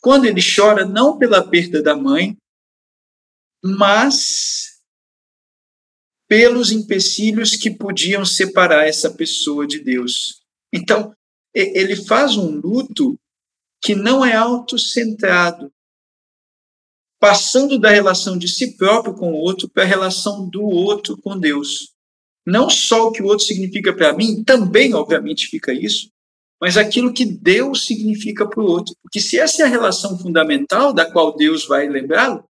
quando 0.00 0.26
ele 0.26 0.40
chora 0.40 0.86
não 0.86 1.18
pela 1.18 1.46
perda 1.46 1.82
da 1.82 1.96
mãe, 1.96 2.36
mas 3.64 4.80
pelos 6.28 6.70
empecilhos 6.70 7.56
que 7.56 7.68
podiam 7.68 8.24
separar 8.24 8.86
essa 8.86 9.10
pessoa 9.10 9.66
de 9.66 9.80
Deus. 9.80 10.40
Então, 10.72 11.12
ele 11.52 11.96
faz 11.96 12.36
um 12.36 12.60
luto 12.60 13.18
que 13.82 13.96
não 13.96 14.24
é 14.24 14.36
autocentrado, 14.36 15.72
passando 17.20 17.78
da 17.78 17.90
relação 17.90 18.38
de 18.38 18.48
si 18.48 18.76
próprio 18.76 19.14
com 19.14 19.32
o 19.32 19.36
outro 19.36 19.68
para 19.68 19.82
a 19.82 19.86
relação 19.86 20.48
do 20.48 20.62
outro 20.62 21.16
com 21.16 21.38
Deus. 21.38 21.92
Não 22.46 22.70
só 22.70 23.08
o 23.08 23.12
que 23.12 23.22
o 23.22 23.26
outro 23.26 23.44
significa 23.44 23.92
para 23.92 24.12
mim, 24.12 24.42
também, 24.44 24.94
obviamente, 24.94 25.48
fica 25.48 25.72
isso, 25.72 26.10
mas 26.60 26.76
aquilo 26.76 27.12
que 27.12 27.24
Deus 27.24 27.86
significa 27.86 28.48
para 28.48 28.60
o 28.60 28.66
outro. 28.66 28.94
Porque 29.02 29.20
se 29.20 29.38
essa 29.38 29.62
é 29.62 29.66
a 29.66 29.68
relação 29.68 30.18
fundamental 30.18 30.92
da 30.92 31.10
qual 31.10 31.36
Deus 31.36 31.66
vai 31.66 31.88
lembrá-lo, 31.88 32.44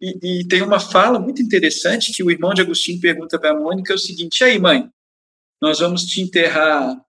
e, 0.00 0.40
e, 0.40 0.48
tem 0.48 0.60
uma 0.60 0.80
fala 0.80 1.18
muito 1.18 1.40
interessante 1.40 2.12
que 2.12 2.22
o 2.22 2.30
irmão 2.30 2.52
de 2.52 2.60
Agostinho 2.60 3.00
pergunta 3.00 3.38
para 3.38 3.52
a 3.52 3.58
Mônica 3.58 3.92
é 3.92 3.96
o 3.96 3.98
seguinte: 3.98 4.42
aí, 4.42 4.58
mãe, 4.58 4.90
nós 5.62 5.78
vamos 5.78 6.04
te 6.04 6.20
enterrar 6.20 7.00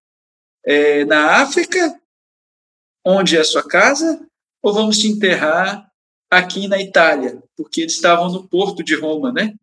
é, 0.64 1.03
na 1.03 1.41
África, 1.41 1.99
onde 3.03 3.36
é 3.36 3.41
a 3.41 3.43
sua 3.43 3.68
casa, 3.68 4.26
ou 4.62 4.74
vamos 4.74 4.99
te 4.99 5.08
enterrar 5.08 5.91
aqui 6.30 6.68
na 6.68 6.82
Itália? 6.82 7.42
Porque 7.56 7.82
eles 7.82 7.94
estavam 7.94 8.32
no 8.32 8.48
porto 8.48 8.84
de 8.84 8.96
Roma, 8.96 9.32
né? 9.32 9.54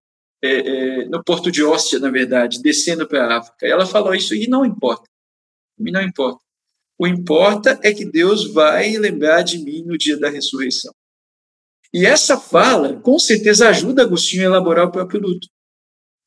É, 0.45 0.49
é, 0.51 1.05
no 1.07 1.23
porto 1.23 1.53
de 1.53 1.63
Óstia, 1.63 1.99
na 1.99 2.11
verdade, 2.11 2.61
descendo 2.61 3.07
para 3.07 3.25
a 3.27 3.39
África. 3.39 3.67
E 3.67 3.71
ela 3.71 3.87
falou 3.87 4.15
isso 4.15 4.35
e 4.35 4.49
não 4.49 4.65
importa. 4.65 5.09
E 5.79 5.91
não 5.91 6.03
importa. 6.03 6.41
O 6.99 7.07
importa 7.07 7.79
é 7.83 7.93
que 7.93 8.05
Deus 8.05 8.53
vai 8.53 8.97
lembrar 8.97 9.43
de 9.43 9.59
mim 9.59 9.83
no 9.85 9.97
dia 9.97 10.19
da 10.19 10.29
ressurreição. 10.29 10.93
E 11.93 12.07
essa 12.07 12.39
fala, 12.39 12.97
com 13.01 13.19
certeza, 13.19 13.69
ajuda 13.69 14.03
Agostinho 14.03 14.43
a 14.43 14.47
elaborar 14.47 14.87
o 14.87 14.93
próprio 14.93 15.21
luto. 15.21 15.49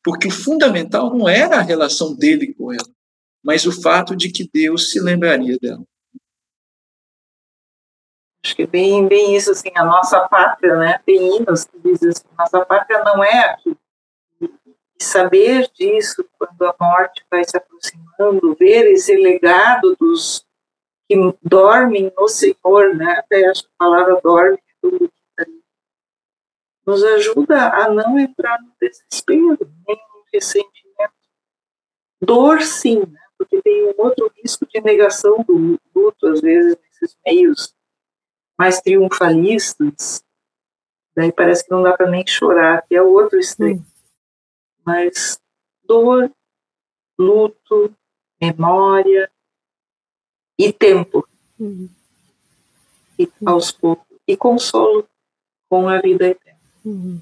Porque 0.04 0.28
o 0.28 0.32
fundamental 0.32 1.16
não 1.16 1.28
era 1.28 1.58
a 1.58 1.62
relação 1.62 2.16
dele 2.16 2.54
com 2.54 2.72
ela, 2.72 2.88
mas 3.44 3.66
o 3.66 3.72
fato 3.72 4.16
de 4.16 4.30
que 4.32 4.48
Deus 4.54 4.92
se 4.92 5.00
lembraria 5.00 5.58
dela. 5.60 5.84
Acho 8.46 8.56
que 8.56 8.68
bem, 8.68 9.08
bem 9.08 9.36
isso, 9.36 9.50
assim, 9.50 9.72
a 9.76 9.84
nossa 9.84 10.30
pátria, 10.30 10.76
né? 10.76 11.00
Tem 11.04 11.36
hinos 11.36 11.66
que 11.66 11.80
dizem 11.80 12.10
assim, 12.10 12.24
nossa 12.38 12.64
pátria 12.64 13.04
não 13.04 13.24
é 13.24 13.39
aqui. 13.50 13.76
E 14.39 15.04
saber 15.04 15.68
disso 15.74 16.24
quando 16.38 16.62
a 16.62 16.76
morte 16.80 17.26
vai 17.32 17.43
se 17.43 17.58
aproximando, 17.58 18.54
ver 18.54 18.86
esse 18.91 19.16
legado 19.16 19.96
dos 20.00 20.46
que 21.10 21.16
dormem 21.41 22.14
no 22.16 22.28
Senhor, 22.28 22.93
né? 22.93 23.14
Até 23.18 23.50
acho 23.50 23.64
que 23.64 23.70
a 23.80 23.84
palavra 23.84 24.22
dorme 24.24 24.60
é 25.39 25.46
nos 26.86 27.04
ajuda 27.04 27.70
a 27.70 27.89
não 27.89 28.20
entrar 28.20 28.62
no 28.62 28.72
desespero, 28.80 29.58
nem 29.88 29.98
no 29.98 30.24
ressentimento. 30.32 31.16
Dor, 32.22 32.62
sim, 32.62 33.00
né? 33.00 33.20
porque 33.39 33.60
tem 33.64 33.88
um 33.88 33.93
outro 33.98 34.32
risco 34.38 34.68
de 34.68 34.80
negação 34.82 35.43
do 35.48 35.80
luto, 35.96 36.28
às 36.28 36.41
vezes, 36.41 36.78
nesses 36.78 37.18
meios 37.26 37.76
mais 38.58 38.82
triunfalistas. 38.82 40.24
Daí 41.16 41.32
parece 41.32 41.64
que 41.64 41.72
não 41.72 41.82
dá 41.82 41.95
para 41.95 42.10
nem 42.10 42.26
chorar, 42.28 42.86
que 42.88 42.95
é 42.95 43.01
outro 43.01 43.39
extremo. 43.39 43.80
Hum. 43.80 43.86
Mas 44.86 45.39
dor, 45.84 46.32
luto, 47.18 47.93
memória 48.41 49.32
e 50.60 50.72
tempo. 50.72 51.28
Hum. 51.60 51.89
E 53.18 53.30
aos 53.45 53.72
poucos. 53.72 54.06
E 54.28 54.36
consolo 54.36 55.08
com 55.70 55.88
a 55.88 56.01
vida 56.01 56.28
eterna. 56.28 56.60
Uhum. 56.84 57.22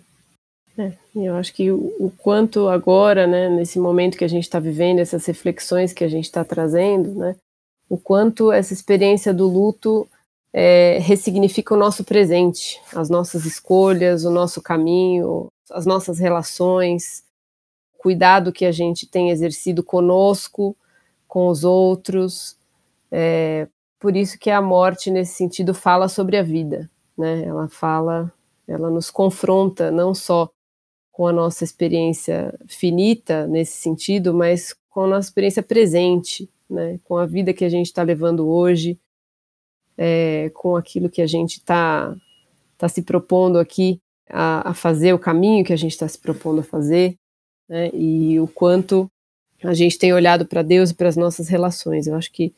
É, 0.77 0.93
eu 1.15 1.35
acho 1.35 1.53
que 1.53 1.69
o, 1.69 1.95
o, 1.99 2.11
quanto 2.17 2.67
agora, 2.67 3.27
né, 3.27 3.47
nesse 3.49 3.77
momento 3.77 4.17
que 4.17 4.23
a 4.23 4.29
gente 4.29 4.43
está 4.43 4.59
vivendo, 4.59 4.99
essas 4.99 5.25
reflexões 5.25 5.93
que 5.93 6.03
a 6.03 6.07
gente 6.07 6.25
está 6.25 6.43
trazendo, 6.43 7.13
né, 7.13 7.35
o 7.89 7.97
quanto 7.97 8.51
essa 8.51 8.73
experiência 8.73 9.33
do 9.33 9.47
luto 9.47 10.07
é, 10.53 10.99
ressignifica 11.01 11.73
o 11.73 11.77
nosso 11.77 12.03
presente, 12.03 12.79
as 12.93 13.09
nossas 13.09 13.45
escolhas, 13.45 14.23
o 14.23 14.31
nosso 14.31 14.61
caminho, 14.61 15.47
as 15.71 15.85
nossas 15.85 16.19
relações, 16.19 17.23
cuidado 17.97 18.53
que 18.53 18.65
a 18.65 18.71
gente 18.71 19.07
tem 19.07 19.31
exercido 19.31 19.83
conosco, 19.83 20.77
com 21.27 21.47
os 21.47 21.63
outros. 21.63 22.57
É, 23.11 23.67
por 23.99 24.15
isso 24.15 24.37
que 24.37 24.51
a 24.51 24.61
morte, 24.61 25.09
nesse 25.09 25.33
sentido, 25.33 25.73
fala 25.73 26.07
sobre 26.07 26.37
a 26.37 26.43
vida, 26.43 26.89
né? 27.17 27.43
Ela 27.45 27.67
fala 27.67 28.31
ela 28.67 28.89
nos 28.89 29.09
confronta 29.09 29.91
não 29.91 30.13
só 30.13 30.49
com 31.11 31.27
a 31.27 31.33
nossa 31.33 31.63
experiência 31.63 32.57
finita 32.67 33.45
nesse 33.47 33.73
sentido, 33.73 34.33
mas 34.33 34.75
com 34.89 35.01
a 35.01 35.07
nossa 35.07 35.27
experiência 35.27 35.61
presente, 35.61 36.49
né, 36.69 36.99
com 37.03 37.17
a 37.17 37.25
vida 37.25 37.53
que 37.53 37.65
a 37.65 37.69
gente 37.69 37.87
está 37.87 38.01
levando 38.01 38.47
hoje, 38.47 38.99
é, 40.05 40.49
com 40.53 40.75
aquilo 40.75 41.09
que 41.09 41.21
a 41.21 41.27
gente 41.27 41.53
está 41.53 42.13
tá 42.77 42.89
se 42.89 43.01
propondo 43.01 43.57
aqui 43.57 44.01
a, 44.29 44.71
a, 44.71 44.73
fazer, 44.73 45.13
o 45.13 45.19
caminho 45.19 45.63
que 45.63 45.71
a 45.71 45.77
gente 45.77 45.93
está 45.93 46.05
se 46.05 46.17
propondo 46.17 46.59
a 46.59 46.63
fazer, 46.63 47.15
né, 47.69 47.89
e 47.93 48.37
o 48.37 48.47
quanto 48.47 49.09
a 49.63 49.73
gente 49.73 49.97
tem 49.97 50.11
olhado 50.11 50.45
para 50.45 50.61
Deus 50.61 50.89
e 50.89 50.93
para 50.93 51.07
as 51.07 51.15
nossas 51.15 51.47
relações. 51.47 52.05
Eu 52.05 52.15
acho 52.15 52.29
que 52.33 52.53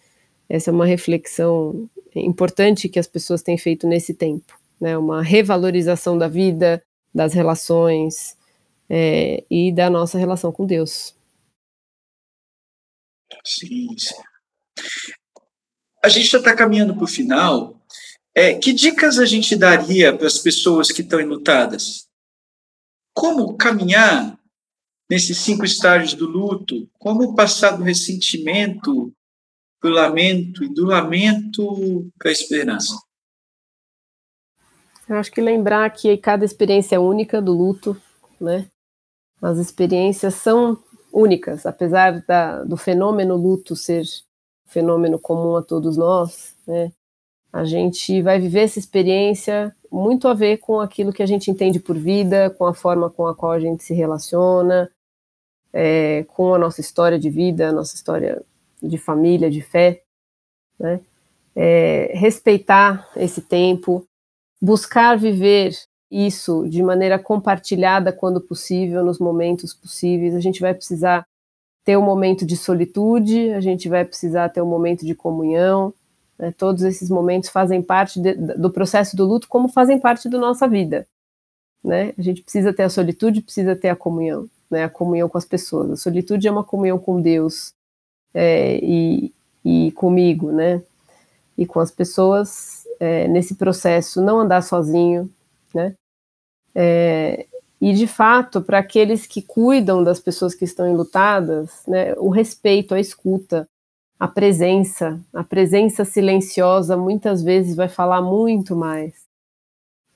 essa 0.50 0.72
é 0.72 0.74
uma 0.74 0.88
reflexão 0.88 1.88
importante 2.16 2.90
que 2.90 2.98
as 2.98 3.06
pessoas 3.06 3.44
têm 3.44 3.60
feito 3.60 3.88
nesse 3.88 4.16
tempo 4.16 4.58
né, 4.82 4.98
uma 4.98 5.22
revalorização 5.22 6.18
da 6.18 6.28
vida, 6.28 6.84
das 7.14 7.34
relações 7.34 8.36
é, 8.90 9.44
e 9.52 9.72
da 9.72 9.88
nossa 9.88 10.18
relação 10.18 10.52
com 10.52 10.66
Deus. 10.66 11.16
Sim, 13.44 13.96
sim. 14.00 14.16
A 16.06 16.08
gente 16.08 16.28
já 16.28 16.38
está 16.38 16.56
caminhando 16.56 16.94
para 16.94 17.04
o 17.04 17.08
final. 17.08 17.82
É, 18.36 18.54
que 18.54 18.72
dicas 18.72 19.18
a 19.18 19.26
gente 19.26 19.56
daria 19.56 20.16
para 20.16 20.28
as 20.28 20.38
pessoas 20.38 20.92
que 20.92 21.02
estão 21.02 21.20
enlutadas? 21.20 22.08
Como 23.12 23.58
caminhar 23.58 24.38
nesses 25.10 25.40
cinco 25.40 25.66
estágios 25.66 26.14
do 26.14 26.28
luto? 26.28 26.88
Como 27.00 27.34
passar 27.34 27.72
do 27.72 27.84
ressentimento 27.84 29.12
para 29.82 29.90
o 29.90 29.94
lamento 29.94 30.64
e 30.64 30.72
do 30.72 30.86
lamento 30.86 32.08
para 32.20 32.30
a 32.30 32.34
esperança? 32.34 32.96
Eu 35.10 35.16
acho 35.16 35.32
que 35.32 35.42
lembrar 35.42 35.90
que 35.90 36.16
cada 36.18 36.46
experiência 36.46 36.98
é 36.98 37.00
única 37.00 37.42
do 37.42 37.52
luto, 37.52 38.00
né? 38.40 38.68
As 39.42 39.58
experiências 39.58 40.36
são 40.36 40.78
únicas, 41.12 41.66
apesar 41.66 42.24
da, 42.28 42.64
do 42.64 42.78
fenômeno 42.78 43.36
luto 43.36 43.76
ser 43.76 44.06
fenômeno 44.66 45.20
comum 45.20 45.56
a 45.56 45.62
todos 45.62 45.98
nós, 45.98 46.56
né? 46.68 46.92
A 47.52 47.64
gente 47.64 48.22
vai 48.22 48.38
viver 48.38 48.62
essa 48.62 48.80
experiência 48.80 49.74
muito 49.90 50.28
a 50.28 50.34
ver 50.34 50.58
com 50.58 50.82
aquilo 50.82 51.14
que 51.14 51.24
a 51.24 51.26
gente 51.26 51.50
entende 51.50 51.80
por 51.80 51.98
vida, 51.98 52.50
com 52.50 52.66
a 52.66 52.74
forma 52.74 53.10
com 53.10 53.26
a 53.28 53.34
qual 53.34 53.54
a 53.54 53.60
gente 53.60 53.82
se 53.82 53.94
relaciona, 53.94 54.92
é, 55.72 56.24
com 56.24 56.54
a 56.54 56.58
nossa 56.58 56.82
história 56.82 57.18
de 57.18 57.30
vida, 57.30 57.70
a 57.70 57.72
nossa 57.72 57.96
história 57.96 58.44
de 58.84 58.98
família, 58.98 59.50
de 59.50 59.62
fé, 59.62 60.04
né? 60.78 61.00
É, 61.56 62.12
respeitar 62.14 63.10
esse 63.16 63.42
tempo, 63.42 64.06
buscar 64.62 65.18
viver 65.18 65.74
isso 66.12 66.68
de 66.68 66.84
maneira 66.84 67.18
compartilhada 67.18 68.12
quando 68.12 68.42
possível, 68.42 69.04
nos 69.04 69.20
momentos 69.20 69.74
possíveis. 69.74 70.36
A 70.36 70.42
gente 70.42 70.60
vai 70.60 70.74
precisar 70.74 71.26
ter 71.86 71.96
um 71.98 72.02
momento 72.02 72.46
de 72.46 72.58
solitude, 72.58 73.52
a 73.52 73.62
gente 73.62 73.88
vai 73.88 74.04
precisar 74.04 74.50
ter 74.50 74.62
um 74.62 74.66
momento 74.66 75.06
de 75.06 75.14
comunhão. 75.14 75.94
Né? 76.38 76.52
Todos 76.58 76.84
esses 76.84 77.10
momentos 77.10 77.50
fazem 77.50 77.82
parte 77.82 78.20
de, 78.20 78.34
do 78.34 78.72
processo 78.72 79.16
do 79.16 79.24
luto, 79.24 79.48
como 79.48 79.70
fazem 79.70 80.00
parte 80.00 80.28
da 80.28 80.40
nossa 80.40 80.68
vida. 80.68 81.08
Né? 81.84 82.12
A 82.18 82.22
gente 82.24 82.42
precisa 82.42 82.74
ter 82.74 82.84
a 82.84 82.90
solitude, 82.90 83.44
precisa 83.44 83.76
ter 83.76 83.90
a 83.90 83.96
comunhão, 83.96 84.50
né? 84.70 84.84
a 84.84 84.90
comunhão 84.90 85.30
com 85.30 85.38
as 85.38 85.46
pessoas. 85.46 85.92
A 85.92 85.96
solitude 85.96 86.48
é 86.48 86.52
uma 86.52 86.64
comunhão 86.64 86.98
com 86.98 87.22
Deus 87.22 87.72
é, 88.34 88.80
e, 88.84 89.32
e 89.64 89.92
comigo, 89.92 90.52
né? 90.52 90.82
E 91.58 91.66
com 91.66 91.80
as 91.80 91.90
pessoas 91.90 92.86
é, 93.00 93.28
nesse 93.30 93.56
processo, 93.56 94.22
não 94.22 94.42
andar 94.42 94.62
sozinho, 94.62 95.30
né? 95.74 95.94
É, 96.76 97.46
e 97.86 97.94
de 97.94 98.08
fato, 98.08 98.64
para 98.64 98.80
aqueles 98.80 99.28
que 99.28 99.44
cuidam 99.44 100.04
das 100.04 100.20
pessoas 100.20 100.56
que 100.56 100.66
estão 100.66 100.90
enlutadas, 100.90 101.86
né, 101.88 102.16
o 102.16 102.30
respeito, 102.30 102.96
a 102.96 103.00
escuta, 103.00 103.70
a 104.20 104.28
presença, 104.28 105.22
a 105.32 105.44
presença 105.44 106.04
silenciosa 106.04 106.98
muitas 106.98 107.44
vezes 107.44 107.76
vai 107.76 107.88
falar 107.88 108.24
muito 108.24 108.76
mais. 108.76 109.14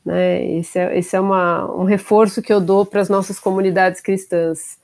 Né? 0.04 0.58
Esse 0.58 0.80
é, 0.80 0.98
esse 0.98 1.16
é 1.16 1.20
uma, 1.20 1.72
um 1.72 1.84
reforço 1.84 2.42
que 2.42 2.52
eu 2.52 2.60
dou 2.60 2.86
para 2.86 3.02
as 3.02 3.10
nossas 3.10 3.40
comunidades 3.40 4.02
cristãs. 4.02 4.80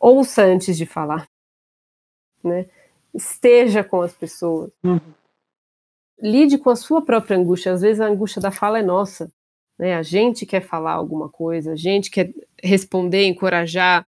Ouça 0.00 0.42
antes 0.42 0.76
de 0.76 0.84
falar. 0.84 1.28
Né? 2.42 2.66
Esteja 3.14 3.84
com 3.84 4.02
as 4.02 4.12
pessoas. 4.12 4.72
Uhum 4.82 4.98
lide 6.22 6.56
com 6.56 6.70
a 6.70 6.76
sua 6.76 7.02
própria 7.02 7.36
angústia. 7.36 7.72
Às 7.72 7.80
vezes 7.80 8.00
a 8.00 8.06
angústia 8.06 8.40
da 8.40 8.52
fala 8.52 8.78
é 8.78 8.82
nossa. 8.82 9.28
Né? 9.78 9.94
A 9.94 10.02
gente 10.02 10.46
quer 10.46 10.60
falar 10.60 10.92
alguma 10.92 11.28
coisa, 11.28 11.72
a 11.72 11.76
gente 11.76 12.10
quer 12.10 12.32
responder, 12.62 13.24
encorajar, 13.26 14.06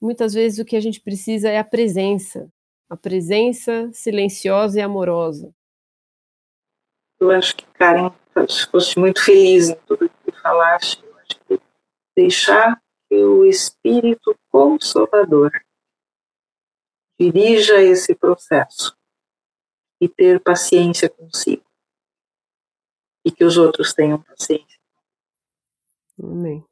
muitas 0.00 0.34
vezes 0.34 0.58
o 0.58 0.64
que 0.64 0.76
a 0.76 0.80
gente 0.80 1.00
precisa 1.00 1.48
é 1.48 1.58
a 1.58 1.64
presença, 1.64 2.50
a 2.88 2.96
presença 2.96 3.90
silenciosa 3.92 4.78
e 4.78 4.82
amorosa. 4.82 5.54
Eu 7.18 7.30
acho 7.30 7.56
que 7.56 7.64
Karen 7.66 8.10
fosse 8.70 8.98
muito 8.98 9.24
feliz 9.24 9.70
em 9.70 9.76
tudo 9.86 10.08
que 10.08 10.32
falaste. 10.42 11.02
Eu 11.02 11.16
acho 11.16 11.40
que 11.46 11.60
deixar 12.16 12.82
que 13.08 13.16
o 13.16 13.44
Espírito 13.44 14.36
Consolador 14.50 15.50
dirija 17.18 17.80
esse 17.80 18.14
processo 18.14 18.96
e 20.00 20.08
ter 20.08 20.40
paciência 20.40 21.08
consigo. 21.08 21.64
E 23.24 23.30
que 23.30 23.44
os 23.44 23.56
outros 23.56 23.92
tenham 23.92 24.20
paciência. 24.22 24.78
Amém. 26.22 26.64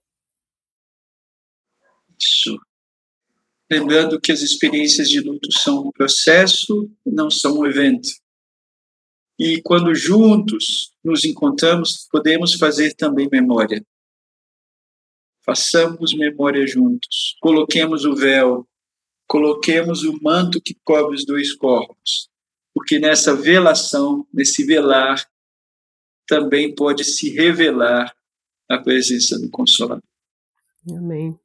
Isso. 2.20 2.58
Lembrando 3.70 4.20
que 4.20 4.30
as 4.30 4.42
experiências 4.42 5.08
de 5.08 5.20
luto 5.20 5.50
são 5.50 5.86
um 5.86 5.90
processo, 5.90 6.90
não 7.06 7.30
são 7.30 7.60
um 7.60 7.66
evento. 7.66 8.08
E 9.38 9.60
quando 9.62 9.94
juntos 9.94 10.92
nos 11.02 11.24
encontramos, 11.24 12.06
podemos 12.10 12.54
fazer 12.54 12.94
também 12.94 13.28
memória. 13.32 13.84
Façamos 15.44 16.14
memória 16.14 16.66
juntos. 16.66 17.36
Coloquemos 17.40 18.04
o 18.04 18.14
véu, 18.14 18.68
coloquemos 19.26 20.04
o 20.04 20.22
manto 20.22 20.60
que 20.60 20.76
cobre 20.84 21.16
os 21.16 21.24
dois 21.24 21.54
corpos, 21.54 22.28
porque 22.74 22.98
nessa 22.98 23.34
velação, 23.34 24.26
nesse 24.32 24.64
velar, 24.64 25.26
também 26.26 26.74
pode 26.74 27.04
se 27.04 27.30
revelar 27.30 28.14
a 28.70 28.78
presença 28.78 29.38
do 29.38 29.50
Consolador. 29.50 30.02
Amém. 30.88 31.38